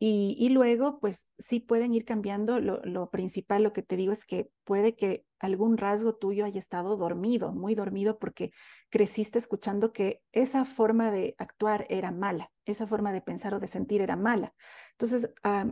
Y, 0.07 0.49
luego, 0.49 0.99
pues 0.99 1.29
sí 1.39 1.59
pueden 1.59 1.95
ir 1.95 2.05
cambiando. 2.05 2.59
Lo, 2.59 3.09
principal, 3.09 3.63
lo 3.63 3.73
que 3.73 3.81
te 3.81 3.97
digo 3.97 4.13
es 4.13 4.23
que 4.23 4.51
puede 4.63 4.95
que 4.95 5.25
algún 5.39 5.79
rasgo 5.79 6.15
tuyo 6.15 6.45
haya 6.45 6.59
estado 6.59 6.95
dormido, 6.95 7.53
muy 7.53 7.73
dormido, 7.73 8.19
porque 8.19 8.51
creciste 8.91 9.39
escuchando 9.39 9.93
que 9.93 10.21
esa 10.31 10.63
forma 10.63 11.09
de 11.09 11.33
actuar 11.39 11.87
era 11.89 12.11
mala, 12.11 12.51
esa 12.65 12.85
forma 12.85 13.13
de 13.13 13.21
pensar 13.21 13.55
o 13.55 13.59
de 13.59 13.67
sentir 13.67 14.03
era 14.03 14.15
mala. 14.15 14.53
Entonces, 14.91 15.31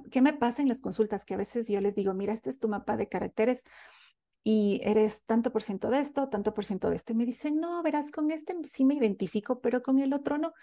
¿qué 0.10 0.22
me 0.22 0.34
pasa 0.34 0.64
en 0.64 0.68
las 0.68 0.82
consultas? 0.82 1.26
Que 1.26 1.36
a 1.36 1.38
veces 1.38 1.68
yo 1.68 1.80
les 1.80 1.94
digo, 1.94 2.16
mira, 2.16 2.34
este 2.34 2.50
es 2.50 2.60
tu 2.60 2.68
mapa 2.68 2.98
de 2.98 3.08
caracteres 3.08 3.62
y 4.44 4.82
eres 4.84 5.26
tanto 5.26 5.52
por 5.52 5.62
ciento 5.62 5.92
de 5.92 6.00
esto, 6.00 6.30
tanto 6.30 6.56
por 6.56 6.66
ciento 6.66 6.90
de 6.90 6.96
esto. 6.96 7.14
Y 7.14 7.18
me 7.18 7.28
dicen, 7.28 7.60
no, 7.60 7.84
verás, 7.84 8.10
con 8.10 8.32
este 8.32 8.56
sí 8.66 8.84
me 8.84 8.96
identifico, 8.96 9.62
pero 9.62 9.84
con 9.84 10.00
el 10.00 10.12
otro 10.12 10.40
no. 10.40 10.54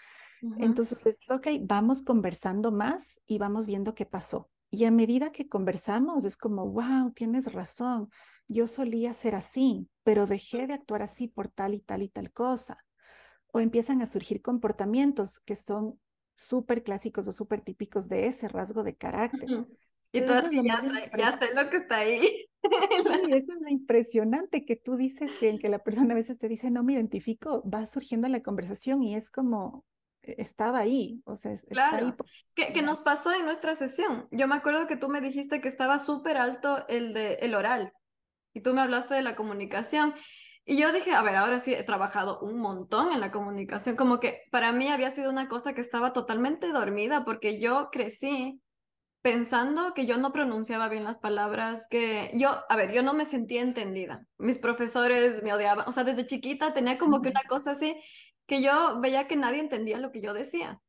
Entonces 0.57 1.05
les 1.05 1.19
digo, 1.19 1.35
ok, 1.35 1.47
vamos 1.61 2.01
conversando 2.01 2.71
más 2.71 3.21
y 3.27 3.37
vamos 3.37 3.67
viendo 3.67 3.93
qué 3.93 4.05
pasó. 4.05 4.49
Y 4.71 4.85
a 4.85 4.91
medida 4.91 5.31
que 5.31 5.47
conversamos, 5.47 6.25
es 6.25 6.37
como, 6.37 6.67
wow, 6.67 7.11
tienes 7.13 7.51
razón, 7.53 8.09
yo 8.47 8.67
solía 8.67 9.13
ser 9.13 9.35
así, 9.35 9.87
pero 10.03 10.27
dejé 10.27 10.67
de 10.67 10.73
actuar 10.73 11.03
así 11.03 11.27
por 11.27 11.49
tal 11.49 11.73
y 11.73 11.81
tal 11.81 12.01
y 12.01 12.09
tal 12.09 12.31
cosa. 12.31 12.77
O 13.47 13.59
empiezan 13.59 14.01
a 14.01 14.07
surgir 14.07 14.41
comportamientos 14.41 15.39
que 15.39 15.55
son 15.55 15.99
súper 16.35 16.83
clásicos 16.83 17.27
o 17.27 17.31
súper 17.31 17.61
típicos 17.61 18.07
de 18.07 18.27
ese 18.27 18.47
rasgo 18.47 18.83
de 18.83 18.95
carácter. 18.95 19.49
Y 20.13 20.19
entonces 20.19 20.51
ya, 20.51 20.81
ya, 21.17 21.37
sé 21.37 21.53
lo 21.53 21.69
que 21.69 21.77
está 21.77 21.97
ahí. 21.97 22.45
Sí, 23.25 23.31
eso 23.33 23.53
es 23.53 23.61
lo 23.61 23.69
impresionante 23.69 24.65
que 24.65 24.75
tú 24.75 24.95
dices 24.95 25.31
que 25.39 25.49
en 25.49 25.57
que 25.57 25.67
la 25.67 25.79
persona 25.79 26.13
a 26.13 26.15
veces 26.15 26.37
te 26.37 26.47
dice 26.47 26.69
no 26.69 26.83
me 26.83 26.93
identifico, 26.93 27.67
va 27.67 27.87
surgiendo 27.87 28.27
en 28.27 28.33
la 28.33 28.43
conversación 28.43 29.01
y 29.01 29.15
es 29.15 29.31
como, 29.31 29.83
estaba 30.23 30.79
ahí, 30.79 31.21
o 31.25 31.35
sea, 31.35 31.51
está 31.51 31.95
ahí. 31.95 32.13
¿Qué, 32.53 32.81
nos 32.81 33.01
pasó 33.01 33.33
en 33.33 33.45
nuestra 33.45 33.75
sesión? 33.75 34.27
Yo 34.31 34.47
me 34.47 34.55
acuerdo 34.55 34.87
que 34.87 34.97
tú 34.97 35.09
me 35.09 35.21
dijiste 35.21 35.61
que 35.61 35.67
estaba 35.67 35.99
súper 35.99 36.37
alto 36.37 36.85
el 36.87 37.13
de 37.13 37.35
el 37.35 37.55
oral 37.55 37.93
y 38.53 38.61
tú 38.61 38.73
me 38.73 38.81
hablaste 38.81 39.13
de 39.15 39.21
la 39.21 39.35
comunicación. 39.35 40.13
Y 40.63 40.77
yo 40.77 40.93
dije, 40.93 41.11
a 41.13 41.23
ver, 41.23 41.35
ahora 41.35 41.59
sí 41.59 41.73
he 41.73 41.83
trabajado 41.83 42.39
un 42.39 42.59
montón 42.59 43.11
en 43.11 43.19
la 43.19 43.31
comunicación, 43.31 43.95
como 43.95 44.19
que 44.19 44.43
para 44.51 44.71
mí 44.71 44.89
había 44.89 45.09
sido 45.09 45.31
una 45.31 45.47
cosa 45.47 45.73
que 45.73 45.81
estaba 45.81 46.13
totalmente 46.13 46.71
dormida 46.71 47.25
porque 47.25 47.59
yo 47.59 47.89
crecí 47.91 48.61
pensando 49.21 49.93
que 49.93 50.05
yo 50.05 50.17
no 50.17 50.31
pronunciaba 50.31 50.89
bien 50.89 51.03
las 51.03 51.17
palabras, 51.17 51.87
que 51.89 52.31
yo, 52.33 52.63
a 52.69 52.75
ver, 52.75 52.91
yo 52.91 53.03
no 53.03 53.13
me 53.13 53.25
sentía 53.25 53.61
entendida. 53.61 54.25
Mis 54.37 54.57
profesores 54.57 55.43
me 55.43 55.53
odiaban, 55.53 55.87
o 55.87 55.91
sea, 55.91 56.03
desde 56.03 56.25
chiquita 56.25 56.73
tenía 56.73 56.97
como 56.97 57.21
que 57.21 57.29
una 57.29 57.43
cosa 57.47 57.71
así 57.71 57.95
que 58.51 58.61
yo 58.61 58.99
veía 58.99 59.27
que 59.27 59.37
nadie 59.37 59.61
entendía 59.61 59.97
lo 59.97 60.11
que 60.11 60.19
yo 60.19 60.33
decía. 60.33 60.81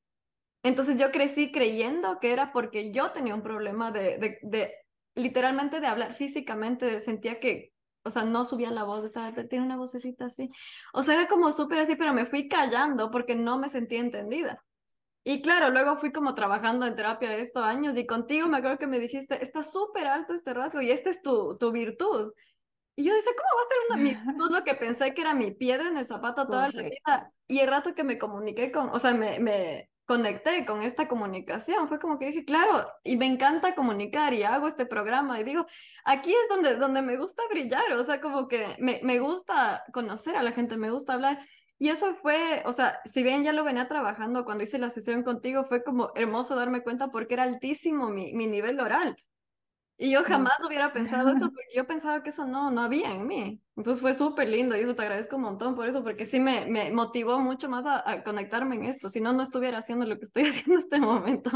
Entonces 0.64 0.98
yo 0.98 1.12
crecí 1.12 1.52
creyendo 1.52 2.18
que 2.18 2.32
era 2.32 2.52
porque 2.52 2.90
yo 2.90 3.12
tenía 3.12 3.36
un 3.36 3.42
problema 3.44 3.92
de, 3.92 4.40
de, 4.42 4.74
literalmente 5.14 5.78
de 5.78 5.86
hablar 5.86 6.16
físicamente, 6.16 6.98
sentía 6.98 7.38
que, 7.38 7.72
o 8.02 8.10
sea, 8.10 8.24
no 8.24 8.44
subía 8.44 8.72
la 8.72 8.82
voz, 8.82 9.04
estaba, 9.04 9.32
tiene 9.46 9.64
una 9.64 9.76
vocecita 9.76 10.24
así. 10.24 10.50
O 10.92 11.04
sea, 11.04 11.14
era 11.14 11.28
como 11.28 11.52
súper 11.52 11.78
así, 11.78 11.94
pero 11.94 12.12
me 12.12 12.26
fui 12.26 12.48
callando 12.48 13.12
porque 13.12 13.36
no 13.36 13.60
me 13.60 13.68
sentía 13.68 14.00
entendida. 14.00 14.64
Y 15.22 15.40
claro, 15.40 15.70
luego 15.70 15.96
fui 15.96 16.10
como 16.10 16.34
trabajando 16.34 16.84
en 16.84 16.96
terapia 16.96 17.30
de 17.30 17.42
estos 17.42 17.62
años 17.62 17.96
y 17.96 18.06
contigo 18.06 18.48
me 18.48 18.56
acuerdo 18.56 18.78
que 18.78 18.88
me 18.88 18.98
dijiste, 18.98 19.40
está 19.40 19.62
súper 19.62 20.08
alto 20.08 20.34
este 20.34 20.52
rasgo 20.52 20.80
y 20.80 20.90
esta 20.90 21.10
es 21.10 21.22
tu, 21.22 21.56
tu 21.58 21.70
virtud. 21.70 22.32
Y 22.94 23.04
yo 23.04 23.14
decía, 23.14 23.32
¿cómo 23.36 23.48
va 23.56 23.62
a 23.62 23.68
ser 23.68 23.78
una 23.90 24.02
virtud 24.02 24.50
lo 24.58 24.64
que 24.64 24.74
pensé 24.74 25.14
que 25.14 25.22
era 25.22 25.34
mi 25.34 25.50
piedra 25.50 25.88
en 25.88 25.96
el 25.96 26.04
zapato 26.04 26.48
toda 26.48 26.68
la 26.68 26.82
vida? 26.82 27.32
Y 27.48 27.60
el 27.60 27.68
rato 27.68 27.94
que 27.94 28.04
me 28.04 28.18
comuniqué 28.18 28.70
con, 28.70 28.90
o 28.90 28.98
sea, 28.98 29.12
me, 29.12 29.38
me 29.38 29.90
conecté 30.04 30.66
con 30.66 30.82
esta 30.82 31.08
comunicación, 31.08 31.88
fue 31.88 31.98
como 31.98 32.18
que 32.18 32.26
dije, 32.26 32.44
claro, 32.44 32.86
y 33.02 33.16
me 33.16 33.26
encanta 33.26 33.74
comunicar 33.74 34.34
y 34.34 34.42
hago 34.42 34.66
este 34.66 34.84
programa 34.84 35.40
y 35.40 35.44
digo, 35.44 35.66
aquí 36.04 36.32
es 36.32 36.48
donde, 36.50 36.76
donde 36.76 37.02
me 37.02 37.16
gusta 37.16 37.42
brillar, 37.48 37.92
o 37.92 38.04
sea, 38.04 38.20
como 38.20 38.48
que 38.48 38.76
me, 38.78 39.00
me 39.02 39.18
gusta 39.20 39.84
conocer 39.92 40.36
a 40.36 40.42
la 40.42 40.52
gente, 40.52 40.76
me 40.76 40.90
gusta 40.90 41.14
hablar. 41.14 41.46
Y 41.78 41.88
eso 41.88 42.14
fue, 42.16 42.62
o 42.66 42.72
sea, 42.72 43.00
si 43.04 43.22
bien 43.22 43.42
ya 43.42 43.52
lo 43.52 43.64
venía 43.64 43.88
trabajando 43.88 44.44
cuando 44.44 44.64
hice 44.64 44.78
la 44.78 44.90
sesión 44.90 45.22
contigo, 45.24 45.64
fue 45.64 45.82
como 45.82 46.12
hermoso 46.14 46.54
darme 46.54 46.82
cuenta 46.82 47.08
porque 47.08 47.34
era 47.34 47.42
altísimo 47.44 48.10
mi, 48.10 48.34
mi 48.34 48.46
nivel 48.46 48.80
oral. 48.80 49.16
Y 49.98 50.10
yo 50.10 50.24
jamás 50.24 50.54
hubiera 50.66 50.92
pensado 50.92 51.30
eso 51.30 51.50
porque 51.54 51.74
yo 51.74 51.86
pensaba 51.86 52.22
que 52.22 52.30
eso 52.30 52.46
no, 52.46 52.70
no 52.70 52.82
había 52.82 53.12
en 53.12 53.26
mí. 53.26 53.62
Entonces 53.76 54.00
fue 54.00 54.14
súper 54.14 54.48
lindo 54.48 54.76
y 54.76 54.80
eso 54.80 54.94
te 54.94 55.02
agradezco 55.02 55.36
un 55.36 55.42
montón 55.42 55.74
por 55.74 55.88
eso, 55.88 56.02
porque 56.02 56.26
sí 56.26 56.40
me, 56.40 56.66
me 56.66 56.90
motivó 56.90 57.38
mucho 57.38 57.68
más 57.68 57.84
a, 57.86 58.22
conectarme 58.24 58.76
en 58.76 58.84
esto. 58.84 59.08
Si 59.08 59.20
no, 59.20 59.32
no 59.32 59.42
estuviera 59.42 59.78
haciendo 59.78 60.04
lo 60.06 60.18
que 60.18 60.24
estoy 60.24 60.42
haciendo 60.48 60.74
en 60.74 60.78
este 60.80 60.98
momento. 60.98 61.50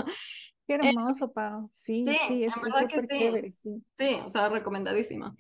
Qué 0.67 0.75
eh, 0.75 0.81
hermoso, 0.83 1.33
Pau. 1.33 1.69
Sí, 1.73 2.05
sí, 2.05 2.45
es 2.45 2.55
súper 2.55 3.07
chévere, 3.09 3.51
sí. 3.51 3.83
Sí, 3.93 4.19
o 4.25 4.29
sea, 4.29 4.49
recomendadísimo. 4.49 5.35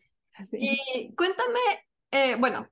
Y 0.52 1.14
cuéntame, 1.14 1.60
eh, 2.10 2.36
bueno, 2.38 2.68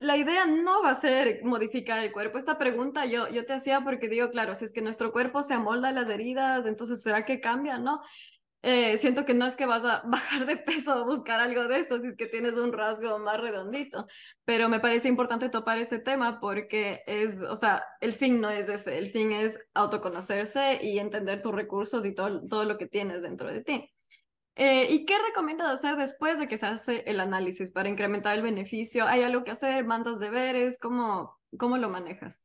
la 0.00 0.16
idea 0.16 0.46
no 0.46 0.82
va 0.82 0.90
a 0.90 0.94
ser 0.94 1.44
modificar 1.44 2.02
el 2.02 2.12
cuerpo. 2.12 2.38
Esta 2.38 2.56
pregunta 2.56 3.04
yo, 3.06 3.28
yo 3.28 3.44
te 3.44 3.52
hacía 3.52 3.80
porque 3.82 4.08
digo, 4.08 4.30
claro, 4.30 4.54
si 4.54 4.64
es 4.64 4.72
que 4.72 4.80
nuestro 4.80 5.12
cuerpo 5.12 5.42
se 5.42 5.54
amolda 5.54 5.88
a 5.88 5.92
las 5.92 6.08
heridas, 6.08 6.66
entonces 6.66 7.02
¿será 7.02 7.24
que 7.24 7.40
cambia? 7.40 7.78
No. 7.78 8.00
Eh, 8.62 8.98
siento 8.98 9.24
que 9.24 9.34
no 9.34 9.46
es 9.46 9.54
que 9.54 9.66
vas 9.66 9.84
a 9.84 10.02
bajar 10.06 10.46
de 10.46 10.56
peso 10.56 11.02
o 11.02 11.04
buscar 11.04 11.40
algo 11.40 11.68
de 11.68 11.78
eso, 11.78 12.00
si 12.00 12.08
es 12.08 12.16
que 12.16 12.26
tienes 12.26 12.56
un 12.56 12.72
rasgo 12.72 13.18
más 13.18 13.40
redondito, 13.40 14.06
pero 14.44 14.68
me 14.68 14.80
parece 14.80 15.08
importante 15.08 15.48
topar 15.48 15.78
ese 15.78 15.98
tema 16.00 16.40
porque 16.40 17.02
es, 17.06 17.40
o 17.42 17.56
sea, 17.56 17.84
el 18.00 18.14
fin 18.14 18.40
no 18.40 18.50
es 18.50 18.68
ese, 18.68 18.98
el 18.98 19.10
fin 19.10 19.32
es 19.32 19.58
autoconocerse 19.74 20.80
y 20.82 20.98
entender 20.98 21.40
tus 21.42 21.54
recursos 21.54 22.04
y 22.04 22.14
todo, 22.14 22.44
todo 22.48 22.64
lo 22.64 22.78
que 22.78 22.86
tienes 22.86 23.22
dentro 23.22 23.48
de 23.52 23.62
ti. 23.62 23.90
Eh, 24.56 24.88
¿Y 24.90 25.06
qué 25.06 25.14
recomiendas 25.24 25.70
hacer 25.70 25.96
después 25.96 26.40
de 26.40 26.48
que 26.48 26.58
se 26.58 26.66
hace 26.66 27.04
el 27.06 27.20
análisis 27.20 27.70
para 27.70 27.88
incrementar 27.88 28.36
el 28.36 28.42
beneficio? 28.42 29.06
¿Hay 29.06 29.22
algo 29.22 29.44
que 29.44 29.52
hacer? 29.52 29.84
¿Mandas 29.84 30.18
deberes? 30.18 30.78
¿Cómo, 30.80 31.38
cómo 31.58 31.78
lo 31.78 31.88
manejas? 31.88 32.42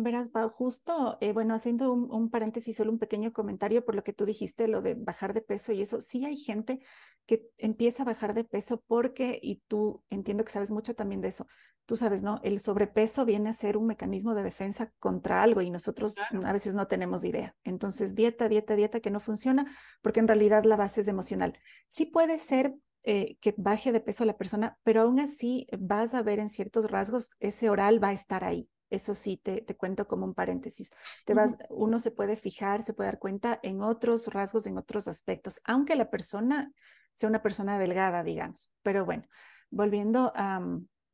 Verás, 0.00 0.30
Pau, 0.30 0.48
justo, 0.48 1.18
eh, 1.20 1.32
bueno, 1.32 1.54
haciendo 1.54 1.92
un, 1.92 2.30
paréntesis, 2.30 2.76
solo 2.76 2.90
un 2.90 2.98
pequeño 2.98 3.32
comentario 3.32 3.84
por 3.84 3.94
lo 3.94 4.02
que 4.02 4.14
tú 4.14 4.24
dijiste, 4.24 4.66
lo 4.66 4.80
de 4.80 4.94
bajar 4.94 5.34
de 5.34 5.42
peso 5.42 5.72
y 5.72 5.82
eso, 5.82 6.00
sí 6.00 6.24
hay 6.24 6.36
gente 6.36 6.80
que 7.26 7.50
empieza 7.58 8.02
a 8.02 8.06
bajar 8.06 8.32
de 8.32 8.44
peso 8.44 8.82
porque, 8.86 9.38
y 9.42 9.62
tú 9.68 10.02
entiendo 10.08 10.44
que 10.44 10.52
sabes 10.52 10.70
mucho 10.70 10.94
también 10.94 11.20
de 11.20 11.28
eso, 11.28 11.46
tú 11.84 11.96
sabes, 11.96 12.22
¿no? 12.22 12.40
El 12.42 12.60
sobrepeso 12.60 13.26
viene 13.26 13.50
a 13.50 13.52
ser 13.52 13.76
un 13.76 13.86
mecanismo 13.86 14.34
de 14.34 14.42
defensa 14.42 14.90
contra 14.98 15.42
algo 15.42 15.60
y 15.60 15.70
nosotros 15.70 16.16
a 16.44 16.52
veces 16.52 16.74
no 16.74 16.86
tenemos 16.86 17.24
idea. 17.24 17.54
Entonces, 17.64 18.14
dieta, 18.14 18.48
dieta, 18.48 18.76
dieta 18.76 19.00
que 19.00 19.10
no 19.10 19.20
funciona 19.20 19.66
porque 20.00 20.20
en 20.20 20.28
realidad 20.28 20.64
la 20.64 20.76
base 20.76 21.02
es 21.02 21.08
emocional. 21.08 21.58
Sí 21.88 22.06
puede 22.06 22.38
ser 22.38 22.74
eh, 23.02 23.36
que 23.40 23.54
baje 23.56 23.92
de 23.92 24.00
peso 24.00 24.24
la 24.24 24.36
persona, 24.36 24.78
pero 24.82 25.02
aún 25.02 25.20
así 25.20 25.66
vas 25.78 26.14
a 26.14 26.22
ver 26.22 26.38
en 26.38 26.48
ciertos 26.48 26.90
rasgos, 26.90 27.30
ese 27.40 27.70
oral 27.70 28.02
va 28.02 28.08
a 28.08 28.12
estar 28.12 28.44
ahí. 28.44 28.68
Eso 28.90 29.14
sí, 29.14 29.36
te, 29.42 29.62
te 29.62 29.76
cuento 29.76 30.06
como 30.06 30.24
un 30.26 30.34
paréntesis. 30.34 30.90
Te 31.24 31.34
vas, 31.34 31.56
uno 31.70 32.00
se 32.00 32.10
puede 32.10 32.36
fijar, 32.36 32.82
se 32.82 32.92
puede 32.92 33.08
dar 33.08 33.18
cuenta 33.18 33.60
en 33.62 33.82
otros 33.82 34.26
rasgos, 34.28 34.66
en 34.66 34.76
otros 34.78 35.08
aspectos, 35.08 35.60
aunque 35.64 35.96
la 35.96 36.10
persona 36.10 36.72
sea 37.14 37.28
una 37.28 37.42
persona 37.42 37.78
delgada, 37.78 38.22
digamos. 38.24 38.72
Pero 38.82 39.04
bueno, 39.04 39.24
volviendo 39.70 40.32
a, 40.34 40.60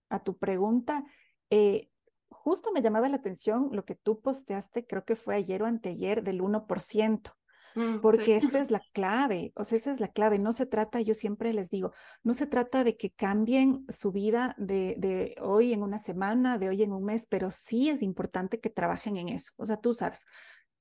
a 0.09 0.25
tu 0.25 0.39
pregunta, 0.39 1.05
eh, 1.51 1.91
justo 2.29 2.73
me 2.73 2.83
llamaba 2.83 3.09
la 3.09 3.17
atención 3.17 3.71
lo 3.73 3.85
que 3.85 3.95
tú 3.95 4.21
posteaste, 4.21 4.87
creo 4.87 5.05
que 5.05 5.17
fue 5.17 5.37
ayer 5.37 5.63
o 5.63 5.67
anteayer, 5.67 6.23
del 6.23 6.41
1%. 6.43 7.33
Mm, 7.77 8.01
porque 8.01 8.37
esa 8.37 8.59
es 8.59 8.71
la 8.71 8.83
clave, 8.93 9.53
o 9.55 9.63
sea, 9.63 9.77
esa 9.77 9.93
es 9.93 10.01
la 10.01 10.09
clave. 10.09 10.39
No 10.39 10.53
se 10.53 10.67
trata, 10.67 11.01
yo 11.03 11.15
siempre 11.15 11.53
les 11.53 11.71
digo, 11.71 11.93
no 12.25 12.35
se 12.35 12.47
trata 12.47 12.83
de 12.83 12.97
que 12.97 13.11
cambien 13.11 13.85
su 13.89 14.13
vida 14.13 14.55
de, 14.59 14.97
de 14.99 15.37
hoy 15.41 15.73
en 15.75 15.83
una 15.83 15.99
semana, 15.99 16.59
de 16.59 16.71
hoy 16.71 16.83
en 16.83 16.93
un 16.93 17.05
mes, 17.05 17.27
pero 17.29 17.51
sí 17.51 17.91
es 17.91 18.03
importante 18.03 18.61
que 18.61 18.71
trabajen 18.71 19.19
en 19.19 19.29
eso. 19.29 19.53
O 19.59 19.67
sea, 19.67 19.77
tú 19.77 19.93
sabes, 19.93 20.25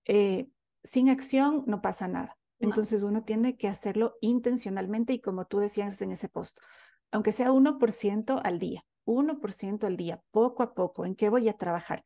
eh, 0.05 0.47
sin 0.84 1.10
acción 1.10 1.63
no 1.67 1.81
pasa 1.81 2.08
nada. 2.08 2.38
Entonces 2.60 3.03
uno 3.03 3.23
tiene 3.23 3.58
que 3.58 3.67
hacerlo 3.67 4.15
intencionalmente 4.21 5.12
y 5.12 5.19
como 5.19 5.45
tú 5.45 5.60
decías 5.60 6.01
en 6.01 6.12
ese 6.12 6.29
post, 6.29 6.60
aunque 7.12 7.34
sea 7.34 7.51
1% 7.51 8.39
al 8.41 8.60
día, 8.60 8.86
1% 9.03 9.86
al 9.86 9.97
día, 9.97 10.21
poco 10.31 10.63
a 10.63 10.73
poco, 10.73 11.05
¿en 11.05 11.15
qué 11.15 11.27
voy 11.29 11.49
a 11.49 11.53
trabajar? 11.53 12.05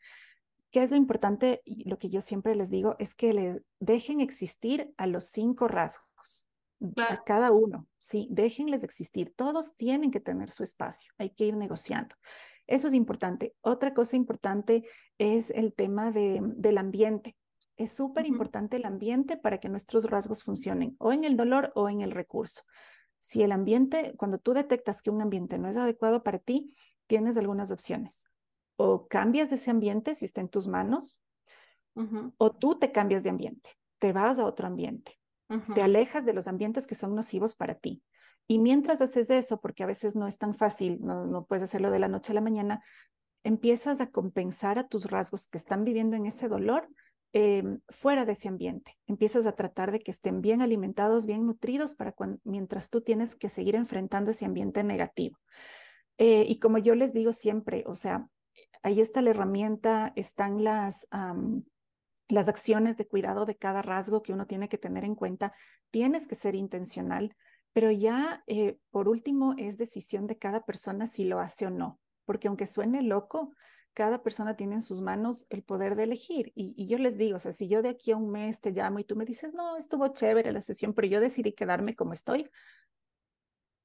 ¿Qué 0.71 0.83
es 0.83 0.91
lo 0.91 0.97
importante? 0.97 1.61
Lo 1.65 1.97
que 1.97 2.09
yo 2.09 2.21
siempre 2.21 2.55
les 2.55 2.69
digo 2.69 2.95
es 2.99 3.15
que 3.15 3.33
le 3.33 3.63
dejen 3.79 4.21
existir 4.21 4.93
a 4.97 5.07
los 5.07 5.25
cinco 5.25 5.67
rasgos, 5.67 6.47
a 6.97 7.23
cada 7.23 7.51
uno, 7.51 7.87
sí, 7.97 8.27
déjenles 8.31 8.83
existir. 8.83 9.33
Todos 9.35 9.75
tienen 9.75 10.11
que 10.11 10.19
tener 10.19 10.51
su 10.51 10.63
espacio, 10.63 11.11
hay 11.17 11.31
que 11.31 11.45
ir 11.45 11.57
negociando. 11.57 12.15
Eso 12.67 12.87
es 12.87 12.93
importante. 12.93 13.55
Otra 13.61 13.93
cosa 13.95 14.15
importante 14.15 14.87
es 15.17 15.49
el 15.49 15.73
tema 15.73 16.11
de, 16.11 16.39
del 16.55 16.77
ambiente. 16.77 17.35
Es 17.77 17.93
súper 17.93 18.27
importante 18.27 18.77
el 18.77 18.85
ambiente 18.85 19.37
para 19.37 19.57
que 19.57 19.69
nuestros 19.69 20.09
rasgos 20.09 20.43
funcionen, 20.43 20.95
o 20.99 21.11
en 21.11 21.23
el 21.23 21.35
dolor 21.35 21.71
o 21.75 21.89
en 21.89 22.01
el 22.01 22.11
recurso. 22.11 22.61
Si 23.17 23.41
el 23.41 23.51
ambiente, 23.51 24.13
cuando 24.17 24.37
tú 24.37 24.53
detectas 24.53 25.01
que 25.01 25.09
un 25.09 25.21
ambiente 25.21 25.57
no 25.57 25.67
es 25.67 25.77
adecuado 25.77 26.21
para 26.23 26.39
ti, 26.39 26.75
tienes 27.07 27.37
algunas 27.37 27.71
opciones. 27.71 28.27
O 28.79 29.07
cambias 29.07 29.51
ese 29.51 29.71
ambiente 29.71 30.15
si 30.15 30.25
está 30.25 30.41
en 30.41 30.49
tus 30.49 30.67
manos, 30.67 31.21
o 32.37 32.51
tú 32.51 32.79
te 32.79 32.93
cambias 32.93 33.23
de 33.23 33.29
ambiente, 33.29 33.71
te 33.97 34.13
vas 34.13 34.39
a 34.39 34.45
otro 34.45 34.67
ambiente, 34.67 35.19
te 35.75 35.81
alejas 35.81 36.25
de 36.25 36.33
los 36.33 36.47
ambientes 36.47 36.87
que 36.87 36.95
son 36.95 37.13
nocivos 37.13 37.55
para 37.55 37.75
ti. 37.75 38.01
Y 38.47 38.59
mientras 38.59 39.01
haces 39.01 39.29
eso, 39.29 39.59
porque 39.59 39.83
a 39.83 39.87
veces 39.87 40.15
no 40.15 40.25
es 40.25 40.37
tan 40.37 40.55
fácil, 40.55 40.99
no, 41.01 41.25
no 41.25 41.45
puedes 41.45 41.63
hacerlo 41.63 41.91
de 41.91 41.99
la 41.99 42.07
noche 42.07 42.31
a 42.31 42.35
la 42.35 42.41
mañana, 42.41 42.81
empiezas 43.43 43.99
a 43.99 44.11
compensar 44.11 44.79
a 44.79 44.87
tus 44.87 45.09
rasgos 45.11 45.47
que 45.47 45.57
están 45.57 45.83
viviendo 45.83 46.15
en 46.15 46.25
ese 46.25 46.47
dolor 46.47 46.89
Em, 47.31 47.79
fuera 47.89 48.25
de 48.25 48.31
ese 48.31 48.47
ambiente. 48.47 48.97
Empiezas 49.05 49.45
a 49.45 49.51
tratar 49.51 49.91
de 49.91 49.99
que 49.99 50.09
estén 50.09 50.41
bien 50.41 50.63
alimentados, 50.63 51.27
bien 51.27 51.45
nutridos, 51.45 51.93
para 51.93 52.15
mientras 52.43 52.89
tú 52.89 53.01
tienes 53.01 53.35
que 53.35 53.49
seguir 53.49 53.75
enfrentando 53.75 54.31
ese 54.31 54.45
ambiente 54.45 54.83
negativo. 54.83 55.37
Eh, 56.17 56.45
y 56.47 56.57
como 56.57 56.79
yo 56.79 56.95
les 56.95 57.13
digo 57.13 57.31
siempre, 57.31 57.83
o 57.85 57.93
sea, 57.93 58.27
ahí 58.83 59.01
está 59.01 59.21
la 59.21 59.31
herramienta, 59.31 60.13
están 60.15 60.63
las, 60.63 61.07
las 62.27 62.47
acciones 62.47 62.97
de 62.97 63.07
cuidado 63.07 63.45
de 63.45 63.55
cada 63.55 63.81
rasgo 63.81 64.21
que 64.21 64.33
uno 64.33 64.47
tiene 64.47 64.69
que 64.69 64.77
tener 64.77 65.03
en 65.03 65.15
cuenta. 65.15 65.53
Tienes 65.91 66.27
que 66.27 66.35
ser 66.35 66.55
intencional, 66.55 67.35
pero 67.73 67.91
ya 67.91 68.43
eh, 68.47 68.77
por 68.91 69.09
último 69.09 69.55
es 69.57 69.77
decisión 69.77 70.27
de 70.27 70.37
cada 70.37 70.65
persona 70.65 71.07
si 71.07 71.25
lo 71.25 71.39
hace 71.39 71.67
o 71.67 71.69
no, 71.69 71.99
porque 72.25 72.47
aunque 72.47 72.65
suene 72.65 73.01
loco, 73.01 73.53
cada 73.93 74.21
persona 74.23 74.55
tiene 74.55 74.75
en 74.75 74.81
sus 74.81 75.01
manos 75.01 75.45
el 75.49 75.63
poder 75.63 75.95
de 75.95 76.03
elegir. 76.03 76.51
Y, 76.55 76.87
yo 76.87 76.97
les 76.99 77.17
digo, 77.17 77.37
o 77.37 77.39
sea, 77.39 77.51
si 77.51 77.67
yo 77.67 77.81
de 77.81 77.89
aquí 77.89 78.11
a 78.11 78.17
un 78.17 78.29
mes 78.29 78.61
te 78.61 78.71
llamo 78.71 78.99
y 78.99 79.03
tú 79.03 79.15
me 79.15 79.25
dices, 79.25 79.53
no, 79.53 79.77
estuvo 79.77 80.07
chévere 80.09 80.51
la 80.51 80.61
sesión, 80.61 80.93
pero 80.93 81.07
yo 81.07 81.19
decidí 81.19 81.51
quedarme 81.53 81.95
como 81.95 82.13
estoy, 82.13 82.49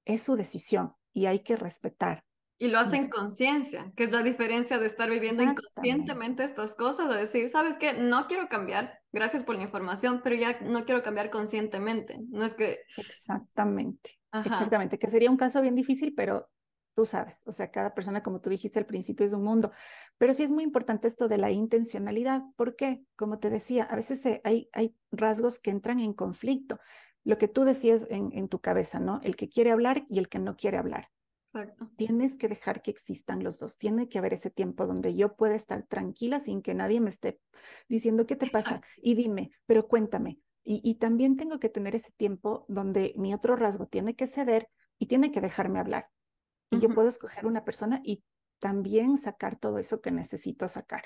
es 0.05 0.23
su 0.23 0.37
decisión 0.37 0.95
y 1.13 1.27
hay 1.27 1.41
que 1.41 1.57
respetar. 1.57 2.25
Y 2.57 2.69
lo 2.69 2.79
hacen 2.79 3.09
conciencia, 3.09 3.93
que 3.97 4.05
es 4.05 4.13
la 4.13 4.23
diferencia 4.23 4.79
de 4.79 4.87
estar 4.87 5.11
viviendo 5.11 5.43
inconscientemente 5.43 6.45
estas 6.45 6.75
cosas, 6.75 7.09
de 7.09 7.19
decir, 7.19 7.49
sabes 7.49 7.79
qué, 7.79 7.95
no 7.95 8.27
quiero 8.29 8.49
cambiar, 8.49 9.01
gracias 9.13 9.43
por 9.43 9.57
la 9.57 9.63
información, 9.63 10.21
pero 10.23 10.37
ya 10.37 10.59
no 10.61 10.85
quiero 10.85 11.03
cambiar 11.03 11.31
conscientemente. 11.31 12.21
No 12.31 12.45
es 12.45 12.55
que... 12.55 12.79
Exactamente, 12.97 14.19
exactamente, 14.33 14.99
que 14.99 15.09
sería 15.09 15.31
un 15.31 15.37
caso 15.37 15.61
bien 15.63 15.75
difícil, 15.75 16.15
pero 16.15 16.49
tú 16.95 17.05
sabes, 17.05 17.43
o 17.47 17.53
sea, 17.53 17.71
cada 17.71 17.93
persona, 17.93 18.23
como 18.23 18.41
tú 18.41 18.51
dijiste 18.51 18.79
al 18.79 18.87
principio, 18.87 19.27
es 19.27 19.33
un 19.33 19.43
mundo, 19.43 19.73
pero 20.17 20.33
sí 20.33 20.45
es 20.45 20.53
muy 20.53 20.63
importante 20.63 21.09
esto 21.09 21.27
de 21.27 21.39
la 21.39 21.51
intencionalidad, 21.51 22.43
porque, 22.57 23.05
como 23.17 23.41
te 23.41 23.51
decía, 23.51 23.85
a 23.85 23.97
veces 23.97 24.23
hay, 24.45 24.69
hay 24.73 24.95
rasgos 25.11 25.59
que 25.59 25.71
entran 25.71 25.99
en 25.99 26.13
conflicto, 26.13 26.79
lo 27.25 27.37
que 27.37 27.49
tú 27.49 27.65
decías 27.65 28.07
en, 28.11 28.31
en 28.33 28.49
tu 28.49 28.61
cabeza, 28.61 29.01
¿no? 29.01 29.21
El 29.25 29.35
que 29.35 29.49
quiere 29.49 29.73
hablar 29.73 30.05
y 30.09 30.19
el 30.19 30.29
que 30.29 30.39
no 30.39 30.57
quiere 30.57 30.77
hablar. 30.77 31.09
Exacto. 31.55 31.89
Tienes 31.97 32.37
que 32.37 32.49
dejar 32.49 32.83
que 32.83 32.91
existan 32.91 33.45
los 33.45 33.61
dos. 33.61 33.79
Tiene 33.79 34.09
que 34.09 34.19
haber 34.19 34.35
ese 34.35 34.51
tiempo 34.51 34.87
donde 34.87 35.15
yo 35.15 35.37
pueda 35.37 35.55
estar 35.55 35.85
tranquila 35.85 36.41
sin 36.41 36.63
que 36.63 36.75
nadie 36.75 37.01
me 37.01 37.11
esté 37.11 37.39
diciendo 37.89 38.27
qué 38.27 38.35
te 38.35 38.51
pasa. 38.51 38.81
Y 38.97 39.15
dime, 39.15 39.51
pero 39.65 39.87
cuéntame. 39.87 40.41
Y, 40.65 40.81
y, 40.83 40.95
también 40.95 41.37
tengo 41.37 41.61
que 41.61 41.69
tener 41.69 41.95
ese 41.95 42.11
tiempo 42.13 42.65
donde 42.69 43.13
mi 43.17 43.35
otro 43.35 43.55
rasgo 43.55 43.87
tiene 43.87 44.17
que 44.17 44.27
ceder 44.27 44.69
y 44.99 45.07
tiene 45.07 45.31
que 45.31 45.43
dejarme 45.43 45.79
hablar. 45.79 46.09
Y 46.71 46.81
yo 46.81 46.89
puedo 46.89 47.07
escoger 47.07 47.47
una 47.47 47.65
persona 47.65 48.01
y 48.03 48.25
también 48.59 49.19
sacar 49.19 49.57
todo 49.57 49.79
eso 49.79 50.01
que 50.01 50.11
necesito 50.11 50.67
sacar. 50.67 51.05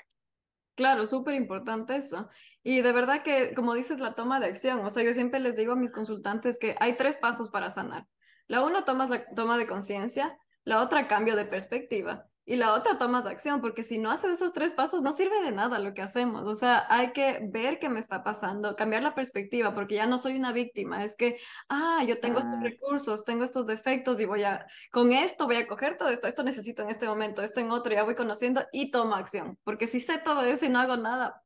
Claro, 0.75 1.05
súper 1.05 1.35
importante 1.35 1.97
eso. 1.97 2.29
Y 2.63 2.81
de 2.81 2.93
verdad 2.93 3.21
que, 3.21 3.53
como 3.53 3.73
dices, 3.73 3.99
la 3.99 4.15
toma 4.15 4.39
de 4.39 4.45
acción. 4.45 4.79
O 4.79 4.89
sea, 4.89 5.03
yo 5.03 5.13
siempre 5.13 5.41
les 5.41 5.57
digo 5.57 5.73
a 5.73 5.75
mis 5.75 5.91
consultantes 5.91 6.57
que 6.57 6.77
hay 6.79 6.95
tres 6.95 7.17
pasos 7.17 7.49
para 7.49 7.69
sanar. 7.69 8.07
La 8.49 8.61
una, 8.63 8.83
tomas 8.83 9.09
la 9.09 9.23
toma 9.35 9.57
de 9.57 9.67
conciencia, 9.67 10.37
la 10.63 10.81
otra, 10.81 11.07
cambio 11.07 11.35
de 11.35 11.45
perspectiva 11.45 12.29
y 12.49 12.55
la 12.55 12.73
otra 12.73 12.97
tomas 12.97 13.27
acción, 13.27 13.61
porque 13.61 13.83
si 13.83 13.99
no 13.99 14.09
haces 14.09 14.31
esos 14.31 14.53
tres 14.53 14.73
pasos 14.73 15.03
no 15.03 15.13
sirve 15.13 15.39
de 15.43 15.51
nada 15.51 15.77
lo 15.77 15.93
que 15.93 16.01
hacemos. 16.01 16.47
O 16.47 16.55
sea, 16.55 16.87
hay 16.89 17.13
que 17.13 17.41
ver 17.43 17.77
qué 17.77 17.89
me 17.89 17.99
está 17.99 18.23
pasando, 18.23 18.75
cambiar 18.75 19.03
la 19.03 19.13
perspectiva, 19.13 19.75
porque 19.75 19.93
ya 19.93 20.07
no 20.07 20.17
soy 20.17 20.35
una 20.35 20.51
víctima, 20.51 21.03
es 21.05 21.15
que, 21.15 21.37
ah, 21.69 22.01
yo 22.07 22.19
tengo 22.19 22.39
estos 22.39 22.59
recursos, 22.59 23.23
tengo 23.23 23.43
estos 23.43 23.67
defectos 23.67 24.19
y 24.19 24.25
voy 24.25 24.41
a, 24.45 24.65
con 24.91 25.13
esto 25.13 25.45
voy 25.45 25.57
a 25.57 25.67
coger 25.67 25.95
todo 25.99 26.09
esto, 26.09 26.25
esto 26.25 26.41
necesito 26.41 26.81
en 26.81 26.89
este 26.89 27.07
momento, 27.07 27.43
esto 27.43 27.59
en 27.59 27.69
otro, 27.69 27.93
ya 27.93 28.01
voy 28.01 28.15
conociendo 28.15 28.65
y 28.71 28.89
tomo 28.89 29.13
acción, 29.13 29.59
porque 29.63 29.85
si 29.85 29.99
sé 29.99 30.17
todo 30.17 30.41
eso 30.41 30.65
y 30.65 30.69
no 30.69 30.79
hago 30.79 30.97
nada, 30.97 31.43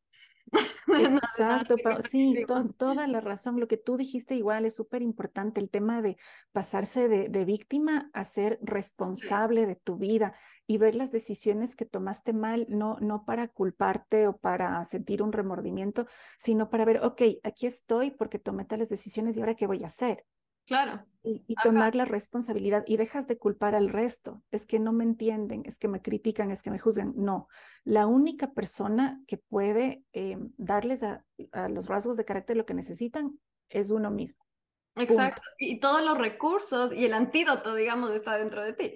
Exacto, 0.88 1.76
sí, 2.10 2.46
toda 2.78 3.08
la 3.08 3.22
razón. 3.22 3.60
Lo 3.60 3.68
que 3.68 3.78
tú 3.78 3.98
dijiste 3.98 4.36
igual 4.36 4.66
es 4.66 4.76
súper 4.76 5.02
importante, 5.02 5.60
el 5.60 5.70
tema 5.70 6.02
de 6.02 6.18
pasarse 6.52 7.08
de, 7.08 7.46
víctima 7.46 8.10
a 8.14 8.24
ser 8.24 8.60
responsable 8.62 9.66
de 9.66 9.76
tu 9.76 9.98
vida 9.98 10.34
y 10.66 10.78
ver 10.78 10.96
las 10.96 11.12
decisiones 11.12 11.76
que 11.76 11.86
tomaste 11.86 12.34
mal, 12.34 12.66
no, 12.70 12.98
no 13.02 13.26
para 13.26 13.48
culparte 13.48 14.28
o 14.28 14.38
para 14.38 14.84
sentir 14.86 15.22
un 15.22 15.34
remordimiento, 15.34 16.08
sino 16.40 16.70
para 16.70 16.86
ver, 16.86 17.04
ok, 17.04 17.22
aquí 17.44 17.68
estoy 17.68 18.12
porque 18.12 18.40
tomé 18.40 18.66
tales 18.66 18.90
decisiones 18.90 19.36
y 19.36 19.42
ahora 19.42 19.56
qué 19.56 19.68
voy 19.68 19.84
a 19.84 19.88
hacer. 19.88 20.26
Claro. 20.66 21.06
Y, 21.26 21.56
tomar 21.64 21.96
la 21.96 22.04
responsabilidad 22.04 22.84
y 22.86 22.98
dejas 22.98 23.28
de 23.28 23.38
culpar 23.38 23.76
al 23.76 23.90
resto. 23.90 24.44
Es 24.52 24.66
que 24.66 24.80
no 24.80 24.92
me 24.92 25.06
entienden, 25.06 25.64
es 25.66 25.78
que 25.78 25.88
me 25.88 26.02
critican, 26.02 26.52
es 26.52 26.62
que 26.62 26.72
me 26.72 26.80
juzgan. 26.80 27.14
No, 27.16 27.48
la 27.86 28.08
única 28.08 28.52
persona 28.52 29.22
que 29.26 29.38
puede 29.38 30.04
eh, 30.12 30.38
darles 30.58 31.02
a, 31.04 31.24
a, 31.54 31.70
los 31.70 31.88
rasgos 31.88 32.18
de 32.18 32.26
carácter 32.26 32.58
lo 32.58 32.66
que 32.66 32.74
necesitan 32.74 33.40
es 33.70 33.90
uno 33.90 34.12
mismo. 34.12 34.44
Exacto. 34.96 35.42
Y 35.58 35.80
todos 35.80 36.04
los 36.04 36.18
recursos 36.18 36.94
y 36.94 37.06
el 37.06 37.14
antídoto, 37.14 37.74
digamos, 37.74 38.12
está 38.12 38.38
dentro 38.38 38.62
de 38.62 38.74
ti. 38.74 38.96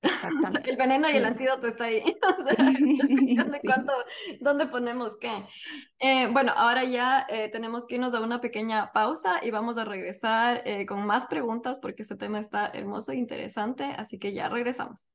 Exactamente. 0.00 0.70
El 0.70 0.76
veneno 0.76 1.10
y 1.10 1.16
el 1.16 1.24
antídoto 1.24 1.66
está 1.66 1.84
ahí. 1.84 2.02
¿Dónde 4.40 4.66
ponemos 4.66 5.16
qué? 5.16 5.44
Eh, 5.98 6.28
bueno, 6.28 6.52
ahora 6.56 6.84
ya 6.84 7.26
eh, 7.28 7.48
tenemos 7.50 7.86
que 7.86 7.96
irnos 7.96 8.14
a 8.14 8.20
una 8.20 8.40
pequeña 8.40 8.92
pausa 8.92 9.40
y 9.42 9.50
vamos 9.50 9.78
a 9.78 9.84
regresar 9.84 10.62
eh, 10.64 10.86
con 10.86 11.04
más 11.06 11.26
preguntas 11.26 11.78
porque 11.78 12.02
este 12.02 12.16
tema 12.16 12.38
está 12.38 12.68
hermoso 12.68 13.12
e 13.12 13.16
interesante, 13.16 13.84
así 13.84 14.18
que 14.18 14.32
ya 14.32 14.48
regresamos. 14.48 15.08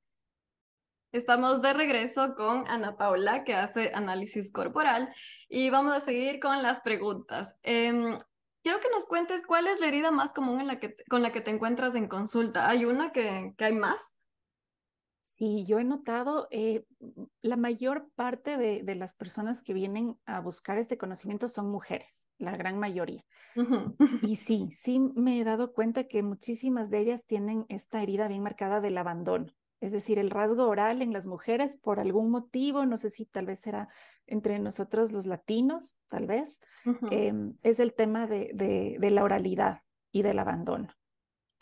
Estamos 1.14 1.62
de 1.62 1.74
regreso 1.74 2.34
con 2.34 2.68
Ana 2.68 2.98
Paula, 2.98 3.44
que 3.44 3.54
hace 3.54 3.92
análisis 3.94 4.52
corporal, 4.52 5.14
y 5.48 5.70
vamos 5.70 5.94
a 5.94 6.00
seguir 6.00 6.40
con 6.40 6.64
las 6.64 6.82
preguntas. 6.82 7.56
Em, 7.62 8.18
quiero 8.64 8.80
que 8.80 8.90
nos 8.90 9.06
cuentes 9.06 9.46
cuál 9.46 9.68
es 9.68 9.80
la 9.80 9.88
herida 9.88 10.10
más 10.10 10.34
común 10.34 10.60
en 10.60 10.68
la 10.68 10.80
que, 10.80 10.96
con 11.08 11.22
la 11.22 11.32
que 11.32 11.42
te 11.42 11.52
encuentras 11.52 11.94
en 11.94 12.08
consulta. 12.08 12.68
¿Hay 12.68 12.86
una 12.86 13.12
que, 13.12 13.54
que 13.58 13.66
hay 13.66 13.74
más? 13.74 14.13
Sí, 15.24 15.64
yo 15.66 15.80
he 15.80 15.86
notado, 15.86 16.50
eh, 16.52 16.86
la 17.42 17.56
mayor 17.56 18.10
parte 18.14 18.58
de, 18.58 18.96
las 18.96 19.16
personas 19.16 19.64
que 19.64 19.74
vienen 19.74 20.18
a 20.26 20.42
buscar 20.42 20.78
este 20.78 20.98
conocimiento 20.98 21.48
son 21.48 21.72
mujeres, 21.72 22.28
la 22.38 22.58
gran 22.58 22.78
mayoría. 22.78 23.24
Y 24.22 24.36
sí, 24.36 24.70
sí 24.74 25.00
me 25.00 25.40
he 25.40 25.44
dado 25.46 25.74
cuenta 25.74 26.10
que 26.10 26.24
muchísimas 26.24 26.90
de 26.90 27.00
ellas 27.00 27.26
tienen 27.26 27.66
esta 27.70 28.04
herida 28.04 28.28
bien 28.28 28.44
marcada 28.44 28.82
del 28.82 28.98
abandono. 28.98 29.48
Es 29.80 29.94
decir, 29.94 30.20
el 30.20 30.30
rasgo 30.30 30.68
oral 30.68 31.02
en 31.02 31.14
las 31.14 31.26
mujeres 31.26 31.78
por 31.78 32.02
algún 32.02 32.30
motivo, 32.30 32.86
no 32.86 32.98
sé 32.98 33.10
si 33.10 33.26
tal 33.26 33.46
vez 33.46 33.66
era 33.66 33.88
entre 34.28 34.60
nosotros 34.60 35.14
los 35.14 35.26
latinos, 35.26 35.96
tal 36.10 36.28
vez, 36.28 36.60
em, 37.12 37.58
es 37.64 37.80
el 37.80 37.94
tema 37.94 38.28
de 38.28 39.10
la 39.12 39.24
oralidad 39.24 39.80
y 40.12 40.22
del 40.22 40.40
abandono. 40.40 40.90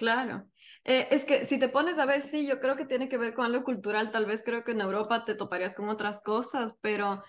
Claro. 0.01 0.49
Eh, 0.83 1.09
es 1.11 1.25
que 1.25 1.45
si 1.45 1.59
te 1.59 1.69
pones 1.69 1.99
a 1.99 2.07
ver, 2.07 2.23
sí, 2.23 2.47
yo 2.47 2.59
creo 2.59 2.75
que 2.75 2.85
tiene 2.87 3.07
que 3.07 3.19
ver 3.19 3.35
con 3.35 3.45
algo 3.45 3.63
cultural. 3.63 4.09
Tal 4.09 4.25
vez 4.25 4.41
creo 4.43 4.63
que 4.63 4.71
en 4.71 4.81
Europa 4.81 5.25
te 5.25 5.35
toparías 5.35 5.75
con 5.75 5.89
otras 5.89 6.21
cosas, 6.21 6.75
pero 6.81 7.21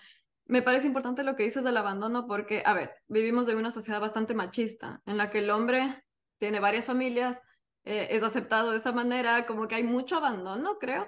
me 0.45 0.63
parece 0.63 0.87
importante 0.87 1.21
lo 1.23 1.35
que 1.35 1.43
dices 1.43 1.63
del 1.63 1.77
abandono 1.77 2.25
porque, 2.25 2.63
a 2.65 2.73
ver, 2.73 2.95
vivimos 3.07 3.47
en 3.47 3.57
una 3.57 3.69
sociedad 3.69 4.01
bastante 4.01 4.33
machista, 4.33 5.03
en 5.05 5.17
la 5.17 5.29
que 5.29 5.37
el 5.37 5.51
hombre 5.51 6.03
tiene 6.39 6.59
varias 6.59 6.87
familias, 6.87 7.43
eh, 7.83 8.07
es 8.09 8.23
aceptado 8.23 8.71
de 8.71 8.77
esa 8.77 8.91
manera, 8.91 9.45
como 9.45 9.67
que 9.67 9.75
hay 9.75 9.83
mucho 9.83 10.17
abandono, 10.17 10.79
creo. 10.79 11.07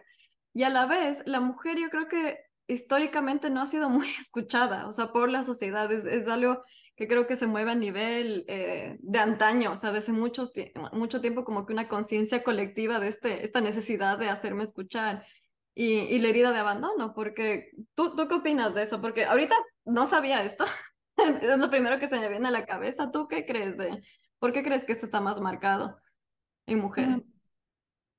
Y 0.54 0.62
a 0.66 0.70
la 0.70 0.86
vez, 0.86 1.24
la 1.26 1.40
mujer 1.40 1.80
yo 1.80 1.90
creo 1.90 2.08
que 2.08 2.38
históricamente 2.68 3.50
no 3.50 3.62
ha 3.62 3.66
sido 3.66 3.90
muy 3.90 4.08
escuchada, 4.20 4.88
o 4.88 4.92
sea, 4.92 5.12
por 5.12 5.32
la 5.32 5.42
sociedad, 5.42 5.92
es, 5.92 6.06
es 6.06 6.28
algo 6.28 6.64
que 6.96 7.08
creo 7.08 7.28
que 7.28 7.36
se 7.36 7.48
mueve 7.48 7.72
a 7.72 7.76
nivel 7.76 8.46
eh, 8.48 8.98
de 9.02 9.20
antaño, 9.20 9.72
o 9.72 9.76
sea, 9.76 9.92
desde 9.92 10.14
muchos, 10.14 10.52
mucho 10.94 11.22
tiempo 11.22 11.44
como 11.44 11.66
que 11.66 11.74
una 11.74 11.88
conciencia 11.88 12.44
colectiva 12.44 13.00
de 13.00 13.10
este, 13.10 13.44
esta 13.44 13.62
necesidad 13.62 14.18
de 14.18 14.30
hacerme 14.30 14.64
escuchar 14.64 15.26
y, 15.74 16.00
y, 16.00 16.20
la 16.20 16.30
herida 16.30 16.54
de 16.54 16.60
abandono, 16.60 17.14
porque 17.14 17.72
¿tú, 17.96 18.16
¿tú 18.16 18.28
qué 18.30 18.36
opinas 18.36 18.74
de 18.74 18.84
eso? 18.84 19.02
Porque 19.02 19.26
ahorita 19.26 19.56
no 19.84 20.06
sabía 20.06 20.44
esto, 20.44 20.66
es 21.18 21.58
lo 21.58 21.70
primero 21.70 22.00
que 22.00 22.08
se 22.08 22.20
me 22.20 22.30
viene 22.30 22.48
a 22.48 22.52
la 22.52 22.66
cabeza, 22.66 23.12
¿tú 23.12 23.28
qué 23.28 23.46
crees 23.46 23.78
de, 23.78 24.02
por 24.40 24.54
qué 24.54 24.64
crees 24.64 24.86
que 24.86 24.94
esto 24.94 25.06
está 25.06 25.20
más 25.20 25.42
marcado 25.42 25.98
en 26.66 26.80
mujeres? 26.80 27.18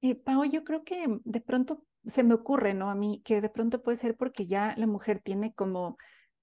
Eh, 0.02 0.14
Pau, 0.14 0.44
yo 0.44 0.64
creo 0.64 0.84
que 0.84 1.06
de 1.24 1.40
pronto 1.40 1.82
se 2.04 2.22
me 2.22 2.34
ocurre, 2.34 2.74
¿no? 2.74 2.90
A 2.90 2.94
mí, 2.94 3.22
que 3.24 3.40
de 3.40 3.48
pronto 3.48 3.82
puede 3.82 3.96
ser 3.96 4.16
porque 4.16 4.46
ya 4.46 4.74
la 4.76 4.86
mujer 4.86 5.18
tiene 5.20 5.54
como 5.54 5.96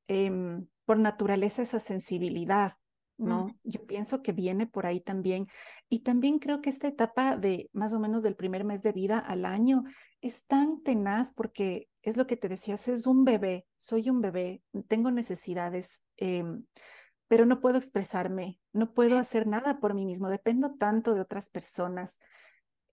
em, 0.07 0.67
por 0.85 0.97
naturaleza 0.97 1.61
esa 1.61 1.79
sensibilidad, 1.79 2.73
¿no? 3.17 3.47
Yo 3.63 3.85
pienso 3.85 4.21
que 4.21 4.31
viene 4.31 4.67
por 4.67 4.85
ahí 4.85 4.99
también. 4.99 5.47
Y 5.89 5.99
también 5.99 6.39
creo 6.39 6.61
que 6.61 6.69
esta 6.69 6.87
etapa 6.87 7.37
de 7.37 7.69
más 7.73 7.93
o 7.93 7.99
menos 7.99 8.23
del 8.23 8.35
primer 8.35 8.63
mes 8.63 8.81
de 8.81 8.91
vida 8.91 9.19
al 9.19 9.45
año 9.45 9.83
es 10.21 10.45
tan 10.45 10.81
tenaz 10.81 11.33
porque 11.33 11.89
es 12.01 12.17
lo 12.17 12.27
que 12.27 12.37
te 12.37 12.49
decía, 12.49 12.75
es 12.75 13.07
un 13.07 13.23
bebé, 13.23 13.65
soy 13.77 14.09
un 14.09 14.21
bebé, 14.21 14.61
tengo 14.87 15.11
necesidades, 15.11 16.01
em, 16.17 16.65
pero 17.27 17.45
no 17.45 17.61
puedo 17.61 17.77
expresarme, 17.77 18.59
no 18.73 18.93
puedo 18.93 19.17
hacer 19.17 19.47
nada 19.47 19.79
por 19.79 19.93
mí 19.93 20.05
mismo, 20.05 20.29
dependo 20.29 20.75
tanto 20.75 21.13
de 21.13 21.21
otras 21.21 21.49
personas. 21.49 22.19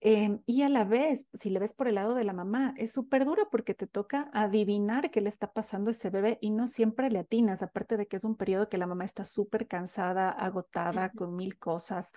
Em, 0.03 0.41
y 0.47 0.63
a 0.63 0.71
la 0.71 0.85
vez, 0.85 1.29
si 1.35 1.51
le 1.51 1.59
ves 1.59 1.75
por 1.75 1.87
el 1.87 1.97
lado 1.97 2.15
de 2.15 2.25
la 2.25 2.33
mamá, 2.33 2.75
es 2.79 2.91
súper 2.93 3.27
duro 3.27 3.49
porque 3.51 3.75
te 3.75 3.87
toca 3.87 4.31
adivinar 4.33 5.11
qué 5.11 5.21
le 5.21 5.29
está 5.29 5.53
pasando 5.53 5.91
a 5.91 5.93
ese 5.93 6.09
bebé 6.09 6.39
y 6.41 6.51
no 6.51 6.69
siempre 6.69 7.11
le 7.11 7.19
atinas, 7.19 7.63
aparte 7.63 7.99
de 7.99 8.07
que 8.09 8.17
es 8.17 8.25
un 8.25 8.35
periodo 8.37 8.71
que 8.71 8.79
la 8.79 8.87
mamá 8.87 9.05
está 9.05 9.27
súper 9.27 9.69
cansada, 9.69 10.31
agotada, 10.31 11.11
con 11.11 11.37
mil 11.37 11.59
cosas. 11.59 12.13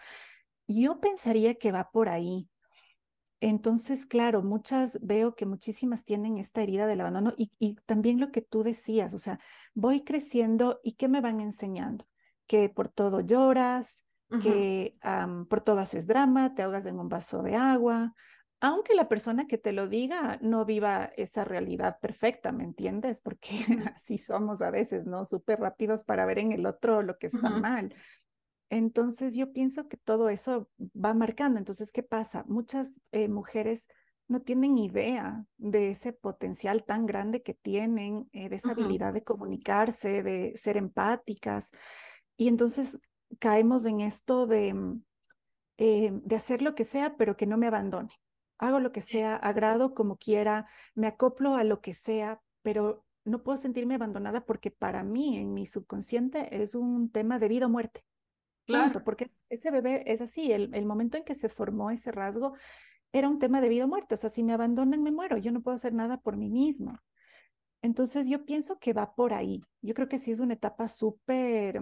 Yo 0.66 1.02
pensaría 1.02 1.56
que 1.56 1.74
va 1.74 1.92
por 1.92 2.08
ahí. 2.08 2.50
Entonces, 3.42 4.06
claro, 4.06 4.42
muchas 4.42 5.00
veo 5.02 5.36
que 5.36 5.46
muchísimas 5.46 6.06
tienen 6.06 6.38
esta 6.38 6.62
herida 6.62 6.88
del 6.88 7.02
abandono 7.02 7.34
y, 7.38 7.52
y 7.60 7.76
también 7.86 8.22
lo 8.22 8.32
que 8.32 8.42
tú 8.42 8.64
decías, 8.64 9.14
o 9.14 9.20
sea, 9.20 9.40
voy 9.74 10.06
creciendo 10.06 10.80
y 10.84 10.94
¿qué 10.94 11.10
me 11.10 11.20
van 11.20 11.42
enseñando? 11.42 12.06
Que 12.48 12.70
por 12.70 12.88
todo 12.88 13.20
lloras, 13.20 14.06
que 14.42 14.98
por 15.50 15.62
todo 15.62 15.80
haces 15.80 16.08
drama, 16.08 16.56
te 16.56 16.64
ahogas 16.64 16.86
en 16.86 17.00
un 17.00 17.10
vaso 17.10 17.44
de 17.44 17.56
agua, 17.56 18.14
aunque 18.64 18.96
la 18.96 19.10
persona 19.10 19.46
que 19.46 19.58
te 19.58 19.74
lo 19.74 19.90
diga 19.90 20.40
no 20.42 20.64
viva 20.64 21.12
esa 21.18 21.44
realidad 21.44 22.00
perfecta, 22.00 22.54
¿me 22.54 22.64
entiendes? 22.64 23.20
Porque 23.20 23.50
así 23.98 24.18
somos 24.18 24.62
a 24.62 24.72
veces, 24.72 25.06
¿no? 25.06 25.26
Súper 25.26 25.60
rápidos 25.60 26.06
para 26.06 26.26
ver 26.26 26.40
en 26.40 26.54
el 26.54 26.66
otro 26.66 27.02
lo 27.02 27.18
que 27.18 27.28
está 27.28 27.50
mal. 27.50 27.94
Entonces 28.70 29.36
yo 29.36 29.52
pienso 29.52 29.90
que 29.90 29.98
todo 29.98 30.30
eso 30.30 30.70
va 30.80 31.14
marcando. 31.14 31.60
Entonces, 31.60 31.92
¿qué 31.92 32.04
pasa? 32.04 32.46
Muchas 32.48 33.02
eh, 33.12 33.28
mujeres 33.28 33.90
no 34.30 34.42
tienen 34.42 34.78
idea 34.78 35.46
de 35.58 35.92
ese 35.92 36.14
potencial 36.14 36.86
tan 36.86 37.06
grande 37.06 37.42
que 37.42 37.54
tienen, 37.54 38.30
eh, 38.32 38.48
de 38.48 38.56
esa 38.56 38.72
habilidad 38.72 39.14
de 39.14 39.26
comunicarse, 39.26 40.24
de 40.24 40.54
ser 40.56 40.78
empáticas. 40.78 41.72
Y 42.38 42.48
entonces 42.48 43.02
caemos 43.40 43.86
en 43.86 44.02
esto 44.02 44.48
de, 44.48 44.74
mm, 44.74 45.04
eh, 45.78 46.12
de 46.14 46.36
hacer 46.36 46.62
lo 46.62 46.76
que 46.76 46.86
sea, 46.86 47.16
pero 47.18 47.38
que 47.38 47.46
no 47.46 47.58
me 47.58 47.68
abandone. 47.68 48.14
Hago 48.58 48.80
lo 48.80 48.92
que 48.92 49.02
sea, 49.02 49.36
agrado 49.36 49.94
como 49.94 50.18
quiera, 50.18 50.68
me 50.96 51.08
acoplo 51.08 51.56
a 51.56 51.64
lo 51.64 51.82
que 51.82 51.94
sea, 51.94 52.42
pero 52.62 53.06
no 53.26 53.44
puedo 53.44 53.58
sentirme 53.58 53.96
abandonada 53.96 54.46
porque 54.46 54.72
para 54.72 55.04
mí, 55.04 55.38
en 55.38 55.54
mi 55.54 55.66
subconsciente, 55.66 56.62
es 56.62 56.76
un 56.76 57.10
tema 57.10 57.40
de 57.40 57.48
vida 57.48 57.66
o 57.66 57.70
muerte. 57.70 58.04
Claro. 58.66 59.04
porque 59.04 59.28
ese 59.50 59.72
bebé 59.72 60.04
es 60.06 60.22
así, 60.22 60.54
el, 60.54 60.74
el 60.74 60.86
momento 60.86 61.18
en 61.18 61.26
que 61.26 61.36
se 61.36 61.50
formó 61.50 61.92
ese 61.92 62.14
rasgo 62.14 62.54
era 63.14 63.30
un 63.30 63.38
tema 63.38 63.62
de 63.62 63.70
vida 63.70 63.86
o 63.86 63.88
muerte. 63.88 64.16
O 64.16 64.18
sea, 64.18 64.30
si 64.30 64.44
me 64.44 64.54
abandonan, 64.54 65.04
me 65.04 65.12
muero. 65.12 65.38
Yo 65.38 65.52
no 65.52 65.62
puedo 65.62 65.76
hacer 65.76 65.94
nada 65.94 66.18
por 66.18 66.36
mí 66.36 66.50
misma. 66.50 67.04
Entonces, 67.82 68.28
yo 68.28 68.46
pienso 68.46 68.80
que 68.80 68.94
va 68.94 69.14
por 69.14 69.34
ahí. 69.34 69.62
Yo 69.82 69.94
creo 69.94 70.10
que 70.10 70.18
sí 70.18 70.32
es 70.32 70.40
una 70.40 70.56
etapa 70.56 70.88
súper 70.88 71.82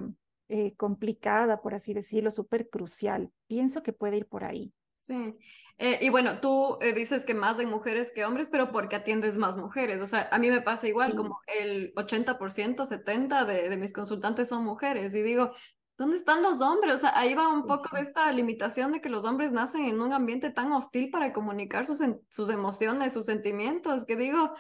eh, 0.52 0.74
complicada, 0.76 1.62
por 1.62 1.74
así 1.74 1.94
decirlo, 1.94 2.30
súper 2.30 2.70
crucial. 2.70 3.32
Pienso 3.48 3.84
que 3.84 3.94
puede 3.94 4.18
ir 4.18 4.28
por 4.28 4.44
ahí. 4.44 4.74
Sí. 4.94 5.36
Eh, 5.78 5.98
y 6.02 6.10
bueno, 6.10 6.42
tú 6.42 6.78
eh, 6.82 6.94
dices 6.94 7.24
que 7.24 7.34
más 7.34 7.58
en 7.60 7.70
mujeres 7.70 8.12
que 8.14 8.26
hombres, 8.26 8.50
pero 8.50 8.72
porque 8.72 8.98
atiendes 8.98 9.38
más 9.38 9.56
mujeres. 9.56 10.02
O 10.02 10.06
sea, 10.06 10.28
a 10.30 10.38
mí 10.38 10.52
me 10.52 10.62
pasa 10.62 10.88
igual, 10.88 11.16
como 11.16 11.40
el 11.48 11.94
80%, 11.96 12.86
70% 12.86 13.46
de, 13.46 13.70
de 13.70 13.78
mis 13.78 13.94
consultantes 13.94 14.50
son 14.50 14.66
mujeres. 14.66 15.16
Y 15.16 15.22
digo, 15.22 15.54
¿dónde 15.98 16.18
están 16.18 16.44
los 16.44 16.62
hombres? 16.62 16.96
O 16.96 16.98
sea, 16.98 17.18
ahí 17.18 17.34
va 17.34 17.48
un 17.48 17.66
poco 17.66 17.96
esta 17.96 18.32
limitación 18.32 18.92
de 18.92 19.02
que 19.02 19.10
los 19.10 19.24
hombres 19.26 19.52
nacen 19.52 19.86
en 19.86 20.02
un 20.02 20.12
ambiente 20.12 20.50
tan 20.50 20.74
hostil 20.74 21.10
para 21.10 21.32
comunicar 21.32 21.88
sus, 21.88 22.02
sus 22.30 22.50
emociones, 22.50 23.14
sus 23.14 23.26
sentimientos, 23.26 24.06
que 24.06 24.16
digo, 24.16 24.52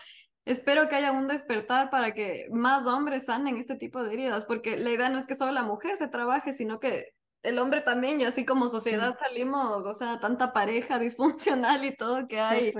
Espero 0.45 0.89
que 0.89 0.95
haya 0.95 1.11
un 1.11 1.27
despertar 1.27 1.89
para 1.89 2.13
que 2.13 2.47
más 2.51 2.87
hombres 2.87 3.25
sanen 3.25 3.57
este 3.57 3.75
tipo 3.75 4.03
de 4.03 4.13
heridas, 4.13 4.45
porque 4.45 4.77
la 4.77 4.89
idea 4.89 5.09
no 5.09 5.19
es 5.19 5.27
que 5.27 5.35
solo 5.35 5.51
la 5.51 5.63
mujer 5.63 5.95
se 5.97 6.07
trabaje, 6.07 6.51
sino 6.51 6.79
que 6.79 7.13
el 7.43 7.59
hombre 7.59 7.81
también, 7.81 8.19
y 8.19 8.25
así 8.25 8.45
como 8.45 8.69
sociedad 8.69 9.17
salimos, 9.19 9.85
o 9.85 9.93
sea, 9.93 10.19
tanta 10.19 10.51
pareja 10.51 10.99
disfuncional 10.99 11.85
y 11.85 11.95
todo 11.95 12.27
que 12.27 12.39
hay, 12.39 12.73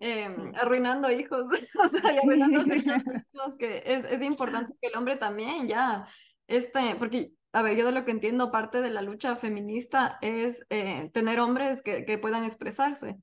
em, 0.00 0.54
arruinando 0.54 1.10
hijos, 1.10 1.46
o 1.84 1.88
sea, 1.88 2.12
y 2.12 2.18
arruinando 2.18 2.74
hijos, 2.74 3.56
que 3.58 3.82
es, 3.84 4.04
es 4.04 4.22
importante 4.22 4.72
que 4.80 4.88
el 4.88 4.96
hombre 4.96 5.16
también 5.16 5.68
ya, 5.68 6.06
este, 6.46 6.94
porque 6.96 7.32
a 7.52 7.62
ver, 7.62 7.74
yo 7.74 7.86
de 7.86 7.92
lo 7.92 8.04
que 8.04 8.10
entiendo, 8.10 8.50
parte 8.50 8.82
de 8.82 8.90
la 8.90 9.00
lucha 9.00 9.36
feminista 9.36 10.18
es 10.20 10.66
eh, 10.68 11.10
tener 11.14 11.40
hombres 11.40 11.80
que, 11.80 12.04
que, 12.04 12.18
puedan 12.18 12.44
expresarse 12.44 13.16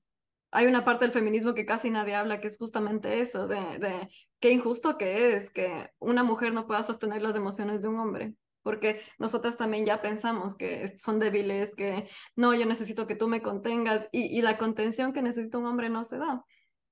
hay 0.53 0.67
una 0.67 0.85
parte 0.85 1.05
del 1.05 1.11
feminismo 1.11 1.53
que 1.53 1.65
casi 1.65 1.89
nadie 1.89 2.15
habla, 2.15 2.39
que 2.39 2.47
es 2.47 2.57
justamente 2.57 3.19
eso, 3.19 3.47
de, 3.47 4.07
qué 4.39 4.51
injusto 4.51 4.97
que 4.97 5.35
es 5.35 5.49
que 5.49 5.89
una 5.99 6.23
mujer 6.23 6.53
no 6.53 6.67
pueda 6.67 6.83
sostener 6.83 7.21
las 7.21 7.35
emociones 7.35 7.81
de 7.81 7.87
un 7.87 7.99
hombre 7.99 8.33
porque 8.61 9.01
nosotras 9.19 9.57
también 9.57 9.85
ya 9.85 10.01
pensamos 10.01 10.55
que 10.55 10.97
son 10.97 11.19
débiles, 11.19 11.75
que 11.75 12.07
no, 12.37 12.53
yo 12.53 12.65
necesito 12.65 13.07
que 13.07 13.15
tú 13.15 13.27
me 13.27 13.41
contengas 13.41 14.07
y, 14.13 14.41
la 14.41 14.57
contención 14.57 15.11
que 15.11 15.21
necesita 15.21 15.57
un 15.57 15.65
hombre 15.65 15.89
no 15.89 16.05
se 16.05 16.17
da. 16.17 16.45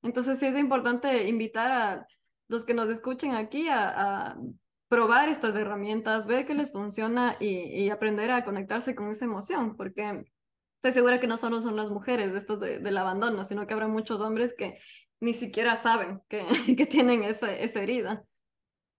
Entonces 0.04 0.38
sí 0.38 0.48
es 0.48 0.58
importante 0.58 1.30
invitar 1.30 1.72
a 1.72 2.08
los 2.50 2.66
que 2.66 2.74
nos 2.74 2.90
escuchen 2.90 3.36
aquí 3.36 3.70
a, 3.70 4.32
a 4.32 4.38
probar 4.90 5.30
estas 5.30 5.56
herramientas, 5.56 6.28
ver 6.28 6.46
qué 6.46 6.54
les 6.54 6.74
funciona 6.74 7.38
y, 7.40 7.84
y, 7.86 7.90
aprender 7.90 8.32
a 8.32 8.44
conectarse 8.44 8.94
con 8.94 9.10
esa 9.10 9.24
emoción, 9.24 9.78
porque 9.78 10.26
estoy 10.82 10.94
segura 10.94 11.20
que 11.20 11.28
no 11.28 11.38
solo 11.38 11.62
son 11.62 11.76
las 11.76 11.92
mujeres 11.92 12.34
estos 12.34 12.60
de, 12.60 12.80
del 12.80 12.98
abandono, 12.98 13.44
sino 13.44 13.68
que 13.68 13.74
habrá 13.76 13.88
muchos 13.88 14.20
hombres 14.20 14.56
que 14.58 14.80
ni 15.20 15.36
siquiera 15.36 15.76
saben 15.76 16.24
que, 16.28 16.44
que 16.76 16.88
tienen 16.88 17.24
esa, 17.24 17.56
esa 17.56 17.84
herida. 17.84 18.26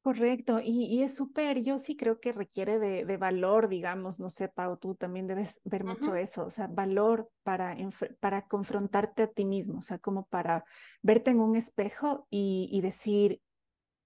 Correcto, 0.00 0.60
y, 0.62 0.84
y 0.86 1.02
es 1.02 1.14
súper, 1.14 1.60
yo 1.60 1.80
sí 1.80 1.96
creo 1.96 2.20
que 2.20 2.32
requiere 2.32 2.78
de, 2.78 3.04
de, 3.04 3.16
valor, 3.16 3.68
digamos, 3.68 4.20
no 4.20 4.30
sé, 4.30 4.48
Pau, 4.48 4.76
tú 4.76 4.94
también 4.94 5.26
debes 5.26 5.60
ver 5.64 5.84
mucho 5.84 6.14
eso, 6.14 6.46
o 6.46 6.50
sea, 6.50 6.68
valor 6.68 7.28
para, 7.42 7.76
para 8.18 8.42
confrontarte 8.46 9.22
a 9.24 9.26
ti 9.28 9.44
mismo, 9.44 9.78
o 9.78 9.82
sea, 9.82 9.98
como 9.98 10.26
para 10.26 10.64
verte 11.02 11.30
en 11.32 11.40
un 11.40 11.54
espejo 11.56 12.26
y, 12.30 12.68
y 12.72 12.80
decir, 12.80 13.40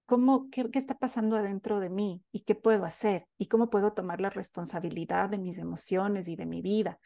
¿cómo, 0.05 0.49
qué, 0.51 0.69
qué, 0.71 0.77
está 0.77 0.97
pasando 0.97 1.35
adentro 1.35 1.79
de 1.79 1.89
mí 1.89 2.23
y 2.31 2.41
qué 2.41 2.53
puedo 2.53 2.85
hacer 2.85 3.27
y 3.39 3.47
cómo 3.47 3.71
puedo 3.71 3.93
tomar 3.93 4.21
la 4.21 4.29
responsabilidad 4.29 5.29
de 5.29 5.39
mis 5.39 5.57
emociones 5.57 6.27
y 6.27 6.35
de 6.35 6.45
mi 6.45 6.61
vida? 6.61 6.99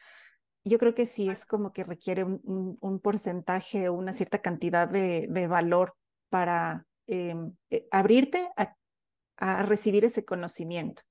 Yo 0.64 0.78
creo 0.78 0.94
que 0.94 1.06
sí 1.06 1.30
es 1.30 1.46
como 1.46 1.74
que 1.74 1.84
requiere 1.84 2.24
un, 2.24 2.78
un, 2.80 3.00
porcentaje 3.00 3.90
o 3.90 3.94
una 3.94 4.14
cierta 4.14 4.40
cantidad 4.40 4.88
de, 4.88 5.28
de 5.30 5.48
valor 5.48 5.96
para 6.30 6.86
em, 7.08 7.54
eh, 7.70 7.88
abrirte 7.92 8.50
a, 8.56 8.76
a, 9.38 9.64
recibir 9.64 10.06
ese 10.06 10.24
conocimiento. 10.24 11.02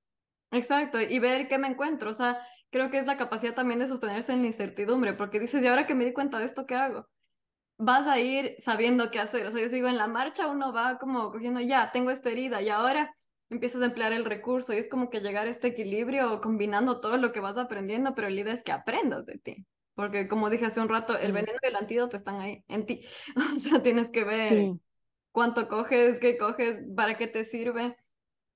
Exacto, 0.52 1.00
y 1.00 1.18
ver 1.18 1.48
qué 1.48 1.58
me 1.58 1.68
encuentro. 1.68 2.10
O 2.10 2.14
sea, 2.14 2.40
creo 2.70 2.90
que 2.90 2.98
es 2.98 3.06
la 3.06 3.16
capacidad 3.16 3.54
también 3.54 3.80
de 3.80 3.86
sostenerse 3.86 4.32
en 4.32 4.42
la 4.42 4.46
incertidumbre, 4.46 5.14
porque 5.14 5.40
dices, 5.40 5.62
¿y 5.62 5.66
ahora 5.66 5.86
que 5.86 5.94
me 5.94 6.04
di 6.04 6.12
cuenta 6.12 6.38
de 6.38 6.44
esto, 6.44 6.66
qué 6.66 6.76
hago? 6.76 7.08
Vas 7.76 8.06
a 8.06 8.18
ir 8.18 8.54
sabiendo 8.58 9.10
qué 9.10 9.18
hacer. 9.18 9.46
O 9.46 9.50
sea, 9.50 9.60
yo 9.60 9.68
digo, 9.68 9.88
en 9.88 9.96
la 9.96 10.06
marcha 10.06 10.46
uno 10.46 10.72
va 10.72 10.98
como 10.98 11.32
cogiendo, 11.32 11.60
ya, 11.60 11.90
tengo 11.92 12.10
esta 12.10 12.30
herida, 12.30 12.62
y 12.62 12.68
ahora 12.68 13.16
empiezas 13.50 13.82
a 13.82 13.86
emplear 13.86 14.12
el 14.12 14.24
recurso 14.24 14.72
y 14.72 14.78
es 14.78 14.88
como 14.88 15.10
que 15.10 15.20
llegar 15.20 15.46
a 15.46 15.50
este 15.50 15.68
equilibrio 15.68 16.40
combinando 16.40 17.00
todo 17.00 17.16
lo 17.18 17.32
que 17.32 17.40
vas 17.40 17.58
aprendiendo, 17.58 18.14
pero 18.14 18.30
la 18.30 18.40
idea 18.40 18.54
es 18.54 18.62
que 18.62 18.72
aprendas 18.72 19.26
de 19.26 19.38
ti. 19.38 19.66
Porque 19.94 20.28
como 20.28 20.48
dije 20.48 20.66
hace 20.66 20.80
un 20.80 20.88
rato, 20.88 21.18
el 21.18 21.32
veneno 21.32 21.58
y 21.62 21.66
el 21.66 21.76
antídoto 21.76 22.16
están 22.16 22.40
ahí, 22.40 22.64
en 22.68 22.86
ti. 22.86 23.02
O 23.54 23.58
sea, 23.58 23.82
tienes 23.82 24.10
que 24.10 24.24
ver 24.24 24.70
cuánto 25.32 25.68
coges, 25.68 26.20
qué 26.20 26.38
coges, 26.38 26.80
para 26.96 27.16
qué 27.18 27.26
te 27.26 27.44
sirve. 27.44 27.96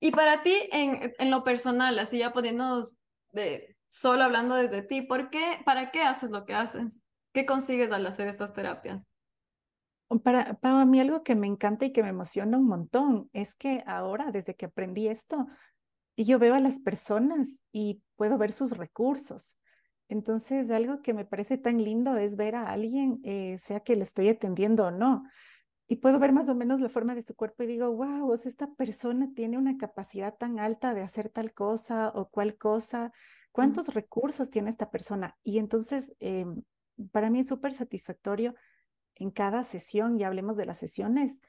Y 0.01 0.13
para 0.13 0.43
ti, 0.43 0.55
en, 0.73 1.15
en 1.19 1.31
lo 1.31 1.45
personal, 1.45 1.99
así 1.99 2.19
ya 2.19 2.33
poniéndonos 2.33 2.97
de 3.33 3.77
solo 3.89 4.25
hablando 4.25 4.55
desde 4.57 4.83
ti, 4.83 5.03
¿por 5.03 5.31
qué, 5.31 5.61
para 5.65 5.91
qué 5.91 6.03
haces 6.03 6.31
lo 6.31 6.45
que 6.45 6.55
haces? 6.55 7.03
¿Qué 7.33 7.47
consigues 7.47 7.93
al 7.93 8.07
hacer 8.07 8.29
estas 8.29 8.53
terapias? 8.53 9.09
Para, 10.23 10.55
para 10.55 10.85
mí 10.85 11.01
algo 11.01 11.23
que 11.23 11.35
me 11.35 11.47
encanta 11.47 11.87
y 11.87 11.93
que 11.93 12.03
me 12.03 12.11
emociona 12.11 12.59
un 12.59 12.67
montón 12.67 13.31
es 13.33 13.55
que 13.55 13.83
ahora, 13.87 14.31
desde 14.31 14.55
que 14.55 14.67
aprendí 14.67 15.09
esto, 15.09 15.47
yo 16.17 16.39
veo 16.39 16.55
a 16.55 16.61
las 16.61 16.81
personas 16.81 17.63
y 17.73 18.03
puedo 18.17 18.39
ver 18.39 18.53
sus 18.53 18.77
recursos. 18.77 19.59
Entonces, 20.09 20.71
algo 20.71 21.03
que 21.03 21.15
me 21.15 21.25
parece 21.25 21.59
tan 21.59 21.83
lindo 21.83 22.17
es 22.17 22.37
ver 22.37 22.55
a 22.55 22.71
alguien, 22.71 23.21
eh, 23.25 23.59
sea 23.59 23.81
que 23.81 23.97
le 23.97 24.05
estoy 24.05 24.29
atendiendo 24.29 24.87
o 24.87 24.91
no, 24.91 25.25
y 25.87 25.97
puedo 25.97 26.19
ver 26.19 26.33
más 26.33 26.49
o 26.49 26.55
menos 26.55 26.81
la 26.81 26.89
forma 26.89 27.15
de 27.15 27.23
su 27.23 27.35
cuerpo 27.35 27.63
y 27.63 27.67
digo, 27.67 27.91
wow, 27.93 28.33
esta 28.35 28.73
persona 28.75 29.31
tiene 29.35 29.59
una 29.59 29.77
capacidad 29.77 30.35
tan 30.35 30.59
alta 30.59 30.95
de 30.95 31.03
hacer 31.03 31.29
tal 31.29 31.53
cosa 31.53 32.11
o 32.15 32.31
cual 32.31 32.57
cosa, 32.57 33.13
¿cuántos 33.53 33.93
recursos 33.93 34.51
tiene 34.51 34.71
esta 34.71 34.91
persona? 34.91 35.37
Y 35.43 35.59
entonces, 35.59 36.15
em, 36.21 36.63
para 37.13 37.29
mí 37.29 37.41
es 37.41 37.49
súper 37.49 37.73
satisfactorio 37.73 38.55
en 39.17 39.31
cada 39.31 39.65
sesión, 39.65 40.19
y 40.19 40.25
hablemos 40.25 40.57
de 40.57 40.67
las 40.67 40.79
sesiones, 40.79 41.41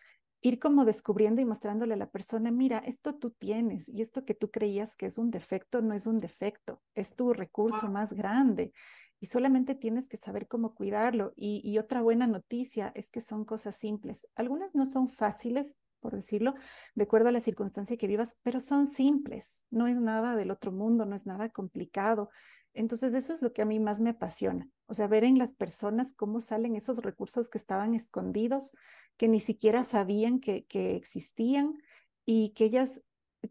ir 0.42 0.60
como 0.60 0.86
descubriendo 0.86 1.42
y 1.42 1.46
mostrándole 1.46 1.96
a 1.96 1.98
la 1.98 2.10
persona, 2.12 2.52
mira, 2.52 2.78
esto 2.80 3.16
tú 3.16 3.32
tienes 3.32 3.90
y 3.90 4.02
esto 4.02 4.26
que 4.26 4.36
tú 4.36 4.52
creías 4.52 4.96
que 4.96 5.08
es 5.08 5.18
un 5.18 5.32
defecto 5.32 5.82
no 5.82 5.94
es 5.96 6.06
un 6.06 6.20
defecto, 6.20 6.82
es 6.94 7.16
tu 7.16 7.34
recurso 7.34 7.90
más 7.90 8.14
grande 8.14 8.72
y 9.20 9.28
solamente 9.28 9.76
tienes 9.76 10.08
que 10.08 10.18
saber 10.18 10.48
cómo 10.48 10.76
cuidarlo. 10.76 11.34
Y, 11.36 11.78
otra 11.78 12.02
buena 12.02 12.28
noticia 12.28 12.92
es 12.96 13.10
que 13.10 13.22
son 13.22 13.46
cosas 13.46 13.76
simples. 13.76 14.28
Algunas 14.36 14.76
no 14.76 14.86
son 14.86 15.08
fáciles, 15.08 15.78
por 16.00 16.16
decirlo, 16.16 16.54
de 16.94 17.06
acuerdo 17.06 17.30
a 17.30 17.32
la 17.32 17.42
circunstancia 17.42 17.98
que 17.98 18.08
vivas, 18.08 18.40
pero 18.44 18.60
son 18.60 18.88
simples. 18.88 19.66
No 19.72 19.88
es 19.88 20.00
nada 20.00 20.36
del 20.36 20.52
otro 20.52 20.72
mundo, 20.72 21.06
no 21.06 21.16
es 21.16 21.26
nada 21.26 21.50
complicado. 21.50 22.30
Entonces, 22.76 23.14
eso 23.14 23.34
es 23.34 23.42
lo 23.42 23.54
que 23.54 23.62
a 23.62 23.66
mí 23.66 23.80
más 23.80 24.02
me 24.02 24.12
apasiona. 24.12 24.70
O 24.88 24.94
sea, 24.94 25.08
ver 25.08 25.24
en 25.24 25.38
las 25.38 25.54
personas 25.54 26.14
cómo 26.14 26.42
salen 26.42 26.76
esos 26.76 27.00
recursos 27.00 27.50
que 27.50 27.58
estaban 27.58 27.96
escondidos, 27.96 28.76
que 29.18 29.28
ni 29.28 29.40
siquiera 29.40 29.84
sabían 29.84 30.40
que, 30.40 30.66
que 30.66 30.96
existían 30.96 31.74
y 32.26 32.50
que 32.50 32.66
ellas, 32.66 33.02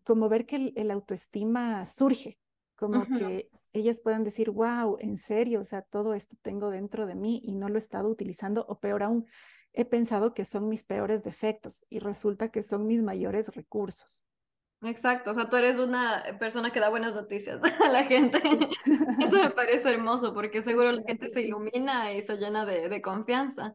como 0.04 0.28
ver 0.28 0.46
que 0.46 0.72
el, 0.76 0.90
autoestima 0.90 1.86
surge, 1.86 2.38
como 2.76 3.06
que 3.06 3.50
ellas 3.72 4.00
puedan 4.00 4.24
decir, 4.24 4.50
wow, 4.50 4.98
en 5.00 5.18
serio, 5.18 5.60
o 5.60 5.64
sea, 5.64 5.82
todo 5.82 6.14
esto 6.14 6.36
tengo 6.42 6.70
dentro 6.70 7.06
de 7.06 7.14
mí 7.14 7.40
y 7.42 7.52
no 7.52 7.68
lo 7.68 7.76
he 7.76 7.78
estado 7.78 8.08
utilizando, 8.08 8.64
o 8.68 8.78
peor 8.78 9.02
aún, 9.02 9.26
he 9.72 9.84
pensado 9.84 10.34
que 10.34 10.44
son 10.44 10.68
mis 10.68 10.84
peores 10.84 11.24
defectos 11.24 11.84
y 11.88 11.98
resulta 11.98 12.50
que 12.50 12.62
son 12.62 12.86
mis 12.86 13.02
mayores 13.02 13.48
recursos. 13.54 14.24
Exacto, 14.84 15.30
o 15.30 15.34
sea, 15.34 15.48
tú 15.48 15.56
eres 15.56 15.78
una 15.78 16.22
persona 16.38 16.70
que 16.70 16.78
da 16.80 16.90
buenas 16.90 17.14
noticias 17.14 17.58
a 17.84 17.88
la 17.88 18.04
gente. 18.04 18.42
Eso 19.20 19.36
me 19.42 19.50
parece 19.50 19.90
hermoso 19.90 20.34
porque 20.34 20.60
seguro 20.62 20.92
la 20.92 21.02
gente 21.06 21.28
se 21.30 21.42
ilumina 21.42 22.12
y 22.12 22.20
se 22.22 22.36
llena 22.36 22.66
de, 22.66 22.88
de 22.88 23.00
confianza. 23.02 23.74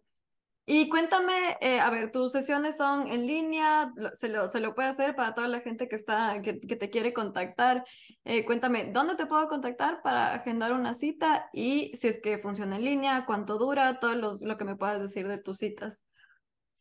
Y 0.65 0.89
cuéntame, 0.89 1.57
eh, 1.61 1.79
a 1.79 1.89
ver, 1.89 2.11
tus 2.11 2.31
sesiones 2.31 2.77
son 2.77 3.07
en 3.07 3.27
línea, 3.27 3.93
se 4.13 4.29
lo, 4.29 4.47
se 4.47 4.59
lo 4.61 4.75
puede 4.75 4.89
hacer 4.89 5.15
para 5.15 5.33
toda 5.33 5.47
la 5.47 5.61
gente 5.61 5.87
que, 5.87 5.95
está, 5.95 6.41
que, 6.43 6.59
que 6.59 6.75
te 6.75 6.89
quiere 6.91 7.13
contactar. 7.13 7.85
Eh, 8.25 8.45
cuéntame, 8.45 8.91
¿dónde 8.93 9.15
te 9.15 9.25
puedo 9.27 9.47
contactar 9.47 10.01
para 10.03 10.33
agendar 10.35 10.73
una 10.73 10.93
cita? 10.95 11.49
Y 11.53 11.91
si 11.95 12.07
es 12.09 12.21
que 12.21 12.39
funciona 12.39 12.77
en 12.77 12.85
línea, 12.85 13.25
cuánto 13.27 13.57
dura, 13.57 13.99
todo 13.99 14.15
los, 14.15 14.41
lo 14.43 14.57
que 14.57 14.65
me 14.65 14.75
puedas 14.75 15.01
decir 15.01 15.27
de 15.27 15.39
tus 15.39 15.57
citas. 15.59 16.03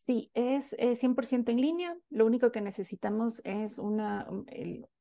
Sí, 0.09 0.31
es, 0.33 0.75
100% 0.75 1.51
en 1.51 1.61
línea. 1.61 1.95
Lo 2.09 2.25
único 2.25 2.51
que 2.51 2.61
necesitamos 2.61 3.43
es 3.45 3.77
una, 3.77 4.27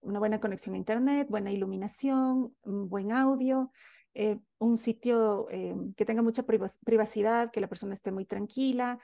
una 0.02 0.18
buena 0.18 0.38
conexión 0.38 0.74
a 0.74 0.76
Internet, 0.76 1.28
buena 1.30 1.50
iluminación, 1.50 2.54
buen 2.62 3.12
audio. 3.12 3.72
Eh, 4.12 4.38
un 4.59 4.76
sitio 4.76 5.48
eh, 5.50 5.74
que 5.96 6.04
tenga 6.04 6.20
mucha 6.20 6.42
privacidad, 6.42 7.50
que 7.50 7.62
la 7.62 7.68
persona 7.68 7.94
esté 7.94 8.12
muy 8.12 8.26
tranquila. 8.26 8.98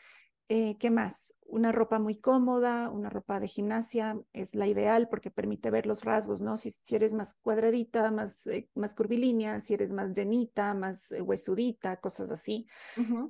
Eh, 0.48 0.76
¿Qué 0.78 0.90
más? 0.90 1.34
Una 1.46 1.72
ropa 1.72 1.98
muy 1.98 2.16
cómoda, 2.16 2.90
una 2.90 3.08
ropa 3.08 3.40
de 3.40 3.48
gimnasia 3.48 4.20
es 4.32 4.54
la 4.54 4.66
ideal 4.66 5.08
porque 5.08 5.30
permite 5.30 5.70
ver 5.70 5.86
los 5.86 6.04
rasgos, 6.04 6.42
¿no? 6.42 6.56
Si, 6.56 6.70
si 6.70 6.94
eres 6.96 7.14
más 7.14 7.34
cuadradita, 7.34 8.10
más, 8.10 8.48
más 8.74 8.94
curvilínea, 8.94 9.60
si 9.60 9.74
eres 9.74 9.92
más 9.92 10.12
llenita, 10.12 10.74
más 10.74 11.14
huesudita, 11.18 11.96
cosas 11.98 12.30
así. 12.30 12.66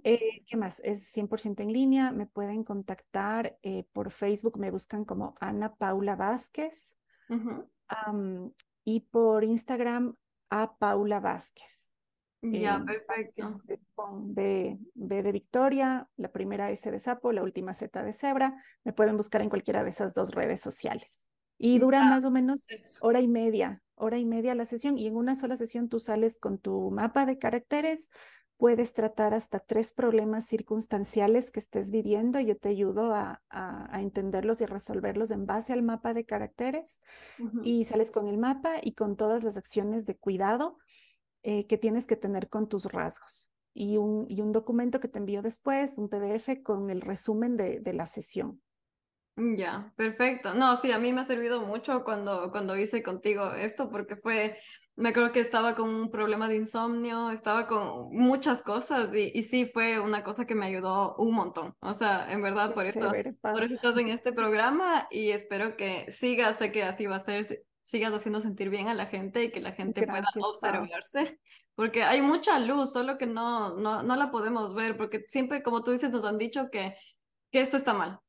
¿Qué 0.02 0.56
más? 0.56 0.80
Es 0.84 1.14
100% 1.14 1.62
en 1.62 1.72
línea. 1.72 2.10
Me 2.12 2.26
pueden 2.26 2.64
contactar 2.64 3.58
por 3.92 4.10
Facebook, 4.10 4.58
me 4.58 4.70
buscan 4.70 5.04
como 5.04 5.34
Ana 5.40 5.74
Paula 5.74 6.16
Vázquez. 6.16 6.96
y 8.84 9.00
por 9.00 9.44
Instagram 9.44 10.16
a 10.50 10.76
Paula 10.76 11.20
Vázquez. 11.20 11.93
Ya, 12.52 12.84
perfecto. 12.84 13.58
con 13.94 14.34
B, 14.34 14.78
de 14.94 15.32
Victoria, 15.32 16.08
la 16.16 16.30
primera 16.30 16.70
S 16.70 16.90
de 16.90 17.00
sapo, 17.00 17.32
la 17.32 17.42
última 17.42 17.74
Z 17.74 18.02
de 18.02 18.12
cebra. 18.12 18.62
Me 18.84 18.92
pueden 18.92 19.16
buscar 19.16 19.40
en 19.40 19.48
cualquiera 19.48 19.82
de 19.82 19.90
esas 19.90 20.14
dos 20.14 20.32
redes 20.32 20.60
sociales. 20.60 21.26
Y 21.56 21.78
dura 21.78 22.04
más 22.04 22.24
o 22.24 22.30
menos 22.30 22.66
hora 23.00 23.20
y 23.20 23.28
media, 23.28 23.82
hora 23.94 24.18
y 24.18 24.24
media 24.24 24.54
la 24.54 24.64
sesión. 24.64 24.98
Y 24.98 25.06
en 25.06 25.16
una 25.16 25.36
sola 25.36 25.56
sesión 25.56 25.88
tú 25.88 26.00
sales 26.00 26.38
con 26.38 26.58
tu 26.58 26.90
mapa 26.90 27.26
de 27.26 27.38
caracteres, 27.38 28.10
puedes 28.56 28.92
tratar 28.92 29.34
hasta 29.34 29.60
tres 29.60 29.92
problemas 29.92 30.46
circunstanciales 30.46 31.50
que 31.50 31.60
estés 31.60 31.90
viviendo. 31.90 32.40
Yo 32.40 32.56
te 32.56 32.68
ayudo 32.68 33.14
a, 33.14 33.42
a, 33.50 34.00
entenderlos 34.00 34.60
y 34.60 34.66
resolverlos 34.66 35.30
en 35.30 35.46
base 35.46 35.72
al 35.72 35.82
mapa 35.82 36.12
de 36.12 36.24
caracteres. 36.24 37.02
Y 37.62 37.84
sales 37.84 38.10
con 38.10 38.28
el 38.28 38.38
mapa 38.38 38.74
y 38.82 38.94
con 38.94 39.16
todas 39.16 39.44
las 39.44 39.56
acciones 39.56 40.06
de 40.06 40.16
cuidado 40.16 40.78
eh, 41.44 41.66
que 41.66 41.78
tienes 41.78 42.06
que 42.06 42.16
tener 42.16 42.48
con 42.48 42.68
tus 42.68 42.86
rasgos. 42.86 43.52
Y 43.72 43.96
un, 43.96 44.26
y 44.28 44.40
un 44.40 44.52
documento 44.52 44.98
que 44.98 45.08
te 45.08 45.18
envío 45.18 45.42
después, 45.42 45.98
un 45.98 46.08
PDF 46.08 46.62
con 46.62 46.90
el 46.90 47.00
resumen 47.00 47.56
de, 47.56 47.80
de 47.80 47.92
la 47.92 48.06
sesión. 48.06 48.60
Ya, 49.36 49.92
perfecto. 49.96 50.54
No, 50.54 50.76
sí, 50.76 50.92
a 50.92 50.98
mí 50.98 51.12
me 51.12 51.20
ha 51.20 51.24
servido 51.24 51.60
mucho 51.60 52.04
cuando, 52.04 52.52
cuando 52.52 52.76
hice 52.76 53.02
contigo 53.02 53.52
esto, 53.52 53.90
porque 53.90 54.14
fue, 54.14 54.56
me 54.94 55.08
acuerdo 55.08 55.32
que 55.32 55.40
estaba 55.40 55.74
con 55.74 55.90
un 55.90 56.08
problema 56.08 56.48
de 56.48 56.54
insomnio, 56.54 57.32
estaba 57.32 57.66
con 57.66 58.14
muchas 58.16 58.62
cosas 58.62 59.12
y, 59.12 59.32
y 59.34 59.42
sí 59.42 59.66
fue 59.66 59.98
una 59.98 60.22
cosa 60.22 60.46
que 60.46 60.54
me 60.54 60.66
ayudó 60.66 61.16
un 61.16 61.34
montón. 61.34 61.74
O 61.80 61.92
sea, 61.92 62.30
en 62.32 62.42
verdad, 62.42 62.74
por 62.74 62.86
eso, 62.86 63.10
por 63.40 63.64
eso 63.64 63.74
estás 63.74 63.98
en 63.98 64.08
este 64.08 64.32
programa 64.32 65.08
y 65.10 65.30
espero 65.30 65.76
que 65.76 66.08
sigas, 66.12 66.58
sé 66.58 66.70
que 66.70 66.84
así 66.84 67.06
va 67.06 67.16
a 67.16 67.20
ser, 67.20 67.64
sigas 67.84 68.14
haciendo 68.14 68.40
sentir 68.40 68.70
bien 68.70 68.88
a 68.88 68.94
la 68.94 69.06
gente 69.06 69.44
y 69.44 69.52
que 69.52 69.60
la 69.60 69.72
gente 69.72 70.06
pueda 70.06 70.24
observarse, 70.40 71.38
porque 71.74 72.02
hay 72.02 72.22
mucha 72.22 72.58
luz, 72.58 72.92
solo 72.92 73.18
que 73.18 73.26
no, 73.26 73.76
no, 73.76 74.02
no 74.02 74.16
la 74.16 74.30
podemos 74.30 74.74
ver, 74.74 74.96
porque 74.96 75.26
siempre, 75.28 75.62
como 75.62 75.84
tú 75.84 75.90
dices, 75.90 76.10
nos 76.10 76.24
han 76.24 76.38
dicho 76.38 76.70
que, 76.72 76.96
que 77.52 77.60
esto 77.60 77.76
está 77.76 77.92
mal, 77.92 78.20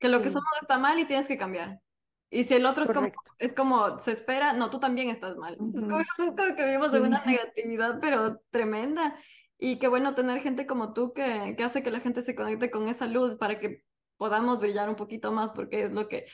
que 0.00 0.08
lo 0.08 0.22
que 0.22 0.30
somos 0.30 0.48
está 0.62 0.78
mal 0.78 0.98
y 0.98 1.06
tienes 1.06 1.28
que 1.28 1.36
cambiar. 1.36 1.80
Y 2.30 2.44
si 2.44 2.54
el 2.54 2.64
otro 2.64 2.84
es 2.84 2.90
como, 2.90 3.08
es 3.38 3.52
como, 3.52 4.00
se 4.00 4.12
espera, 4.12 4.54
no, 4.54 4.70
tú 4.70 4.80
también 4.80 5.10
estás 5.10 5.36
mal. 5.36 5.58
es, 6.00 6.12
como, 6.12 6.34
que 6.34 6.64
vivimos 6.64 6.90
de 6.90 7.00
una 7.00 7.22
negatividad, 7.24 7.98
pero 8.00 8.40
tremenda. 8.50 9.16
Y 9.58 9.78
qué 9.78 9.88
bueno 9.88 10.14
tener 10.14 10.40
gente 10.40 10.66
como 10.66 10.92
tú 10.92 11.12
que, 11.12 11.54
que 11.56 11.64
hace 11.64 11.82
que 11.82 11.90
la 11.90 12.00
gente 12.00 12.22
se 12.22 12.34
conecte 12.34 12.70
con 12.70 12.88
esa 12.88 13.06
luz 13.06 13.36
para 13.36 13.58
que 13.58 13.82
podamos 14.16 14.60
brillar 14.60 14.88
un 14.88 14.96
poquito 14.96 15.32
más, 15.32 15.52
porque 15.52 15.82
es 15.82 15.92
lo 15.92 16.08
que 16.08 16.26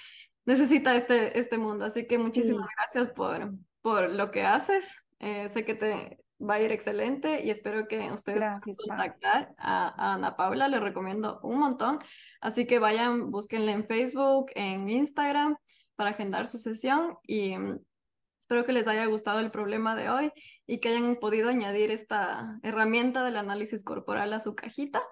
necesita 0.45 0.97
este, 0.97 1.39
este 1.39 1.59
mundo. 1.59 1.85
Así 1.85 2.07
que 2.07 2.19
muchísimas 2.19 2.69
gracias 2.77 3.09
por, 3.11 3.53
por 3.83 4.11
lo 4.11 4.31
que 4.31 4.43
haces. 4.43 5.05
Eh, 5.21 5.49
sé 5.49 5.65
que 5.65 5.75
te 5.75 6.19
va 6.41 6.55
a 6.55 6.61
ir 6.61 6.73
excelente 6.73 7.43
y 7.45 7.51
espero 7.51 7.87
que 7.89 8.11
ustedes 8.13 8.41
gracias, 8.41 8.77
puedan 8.77 8.99
contactar 8.99 9.55
a, 9.59 10.15
Ana 10.15 10.37
Paula. 10.37 10.69
Les 10.69 10.81
recomiendo 10.81 11.41
un 11.43 11.59
montón. 11.59 11.99
Así 12.41 12.67
que 12.67 12.79
vayan, 12.79 13.31
búsquenla 13.31 13.73
en 13.73 13.87
Facebook, 13.87 14.51
en 14.55 14.89
Instagram 14.89 15.57
para 15.97 16.11
agendar 16.11 16.47
su 16.47 16.59
sesión 16.59 17.17
y 17.23 17.57
mm, 17.57 17.79
espero 18.41 18.65
que 18.65 18.73
les 18.73 18.87
haya 18.89 19.07
gustado 19.07 19.41
el 19.41 19.51
problema 19.51 19.95
de 19.95 20.11
hoy 20.11 20.33
y 20.67 20.79
que 20.79 20.89
hayan 20.89 21.17
podido 21.17 21.49
añadir 21.49 21.91
esta 21.91 22.59
herramienta 22.63 23.25
del 23.25 23.37
análisis 23.37 23.85
corporal 23.85 24.33
a 24.33 24.41
su 24.41 24.55
cajita. 24.55 25.03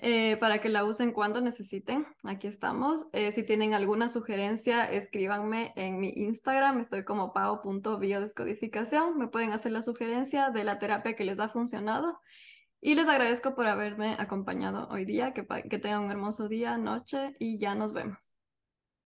Eh, 0.00 0.36
para 0.36 0.60
que 0.60 0.68
la 0.68 0.84
usen 0.84 1.12
cuando 1.12 1.40
necesiten. 1.40 2.06
Aquí 2.22 2.46
estamos. 2.46 3.06
Eh, 3.12 3.32
si 3.32 3.42
tienen 3.42 3.74
alguna 3.74 4.08
sugerencia, 4.08 4.84
escríbanme 4.84 5.72
en 5.74 5.98
mi 5.98 6.10
Instagram. 6.10 6.78
Estoy 6.78 7.04
como 7.04 7.32
pao.biodescodificación. 7.32 9.18
Me 9.18 9.26
pueden 9.26 9.52
hacer 9.52 9.72
la 9.72 9.82
sugerencia 9.82 10.50
de 10.50 10.62
la 10.62 10.78
terapia 10.78 11.16
que 11.16 11.24
les 11.24 11.40
ha 11.40 11.48
funcionado. 11.48 12.20
Y 12.80 12.94
les 12.94 13.08
agradezco 13.08 13.56
por 13.56 13.66
haberme 13.66 14.14
acompañado 14.20 14.86
hoy 14.88 15.04
día. 15.04 15.34
Que, 15.34 15.44
que 15.68 15.78
tengan 15.78 16.04
un 16.04 16.10
hermoso 16.12 16.48
día, 16.48 16.78
noche 16.78 17.34
y 17.40 17.58
ya 17.58 17.74
nos 17.74 17.92
vemos. 17.92 18.37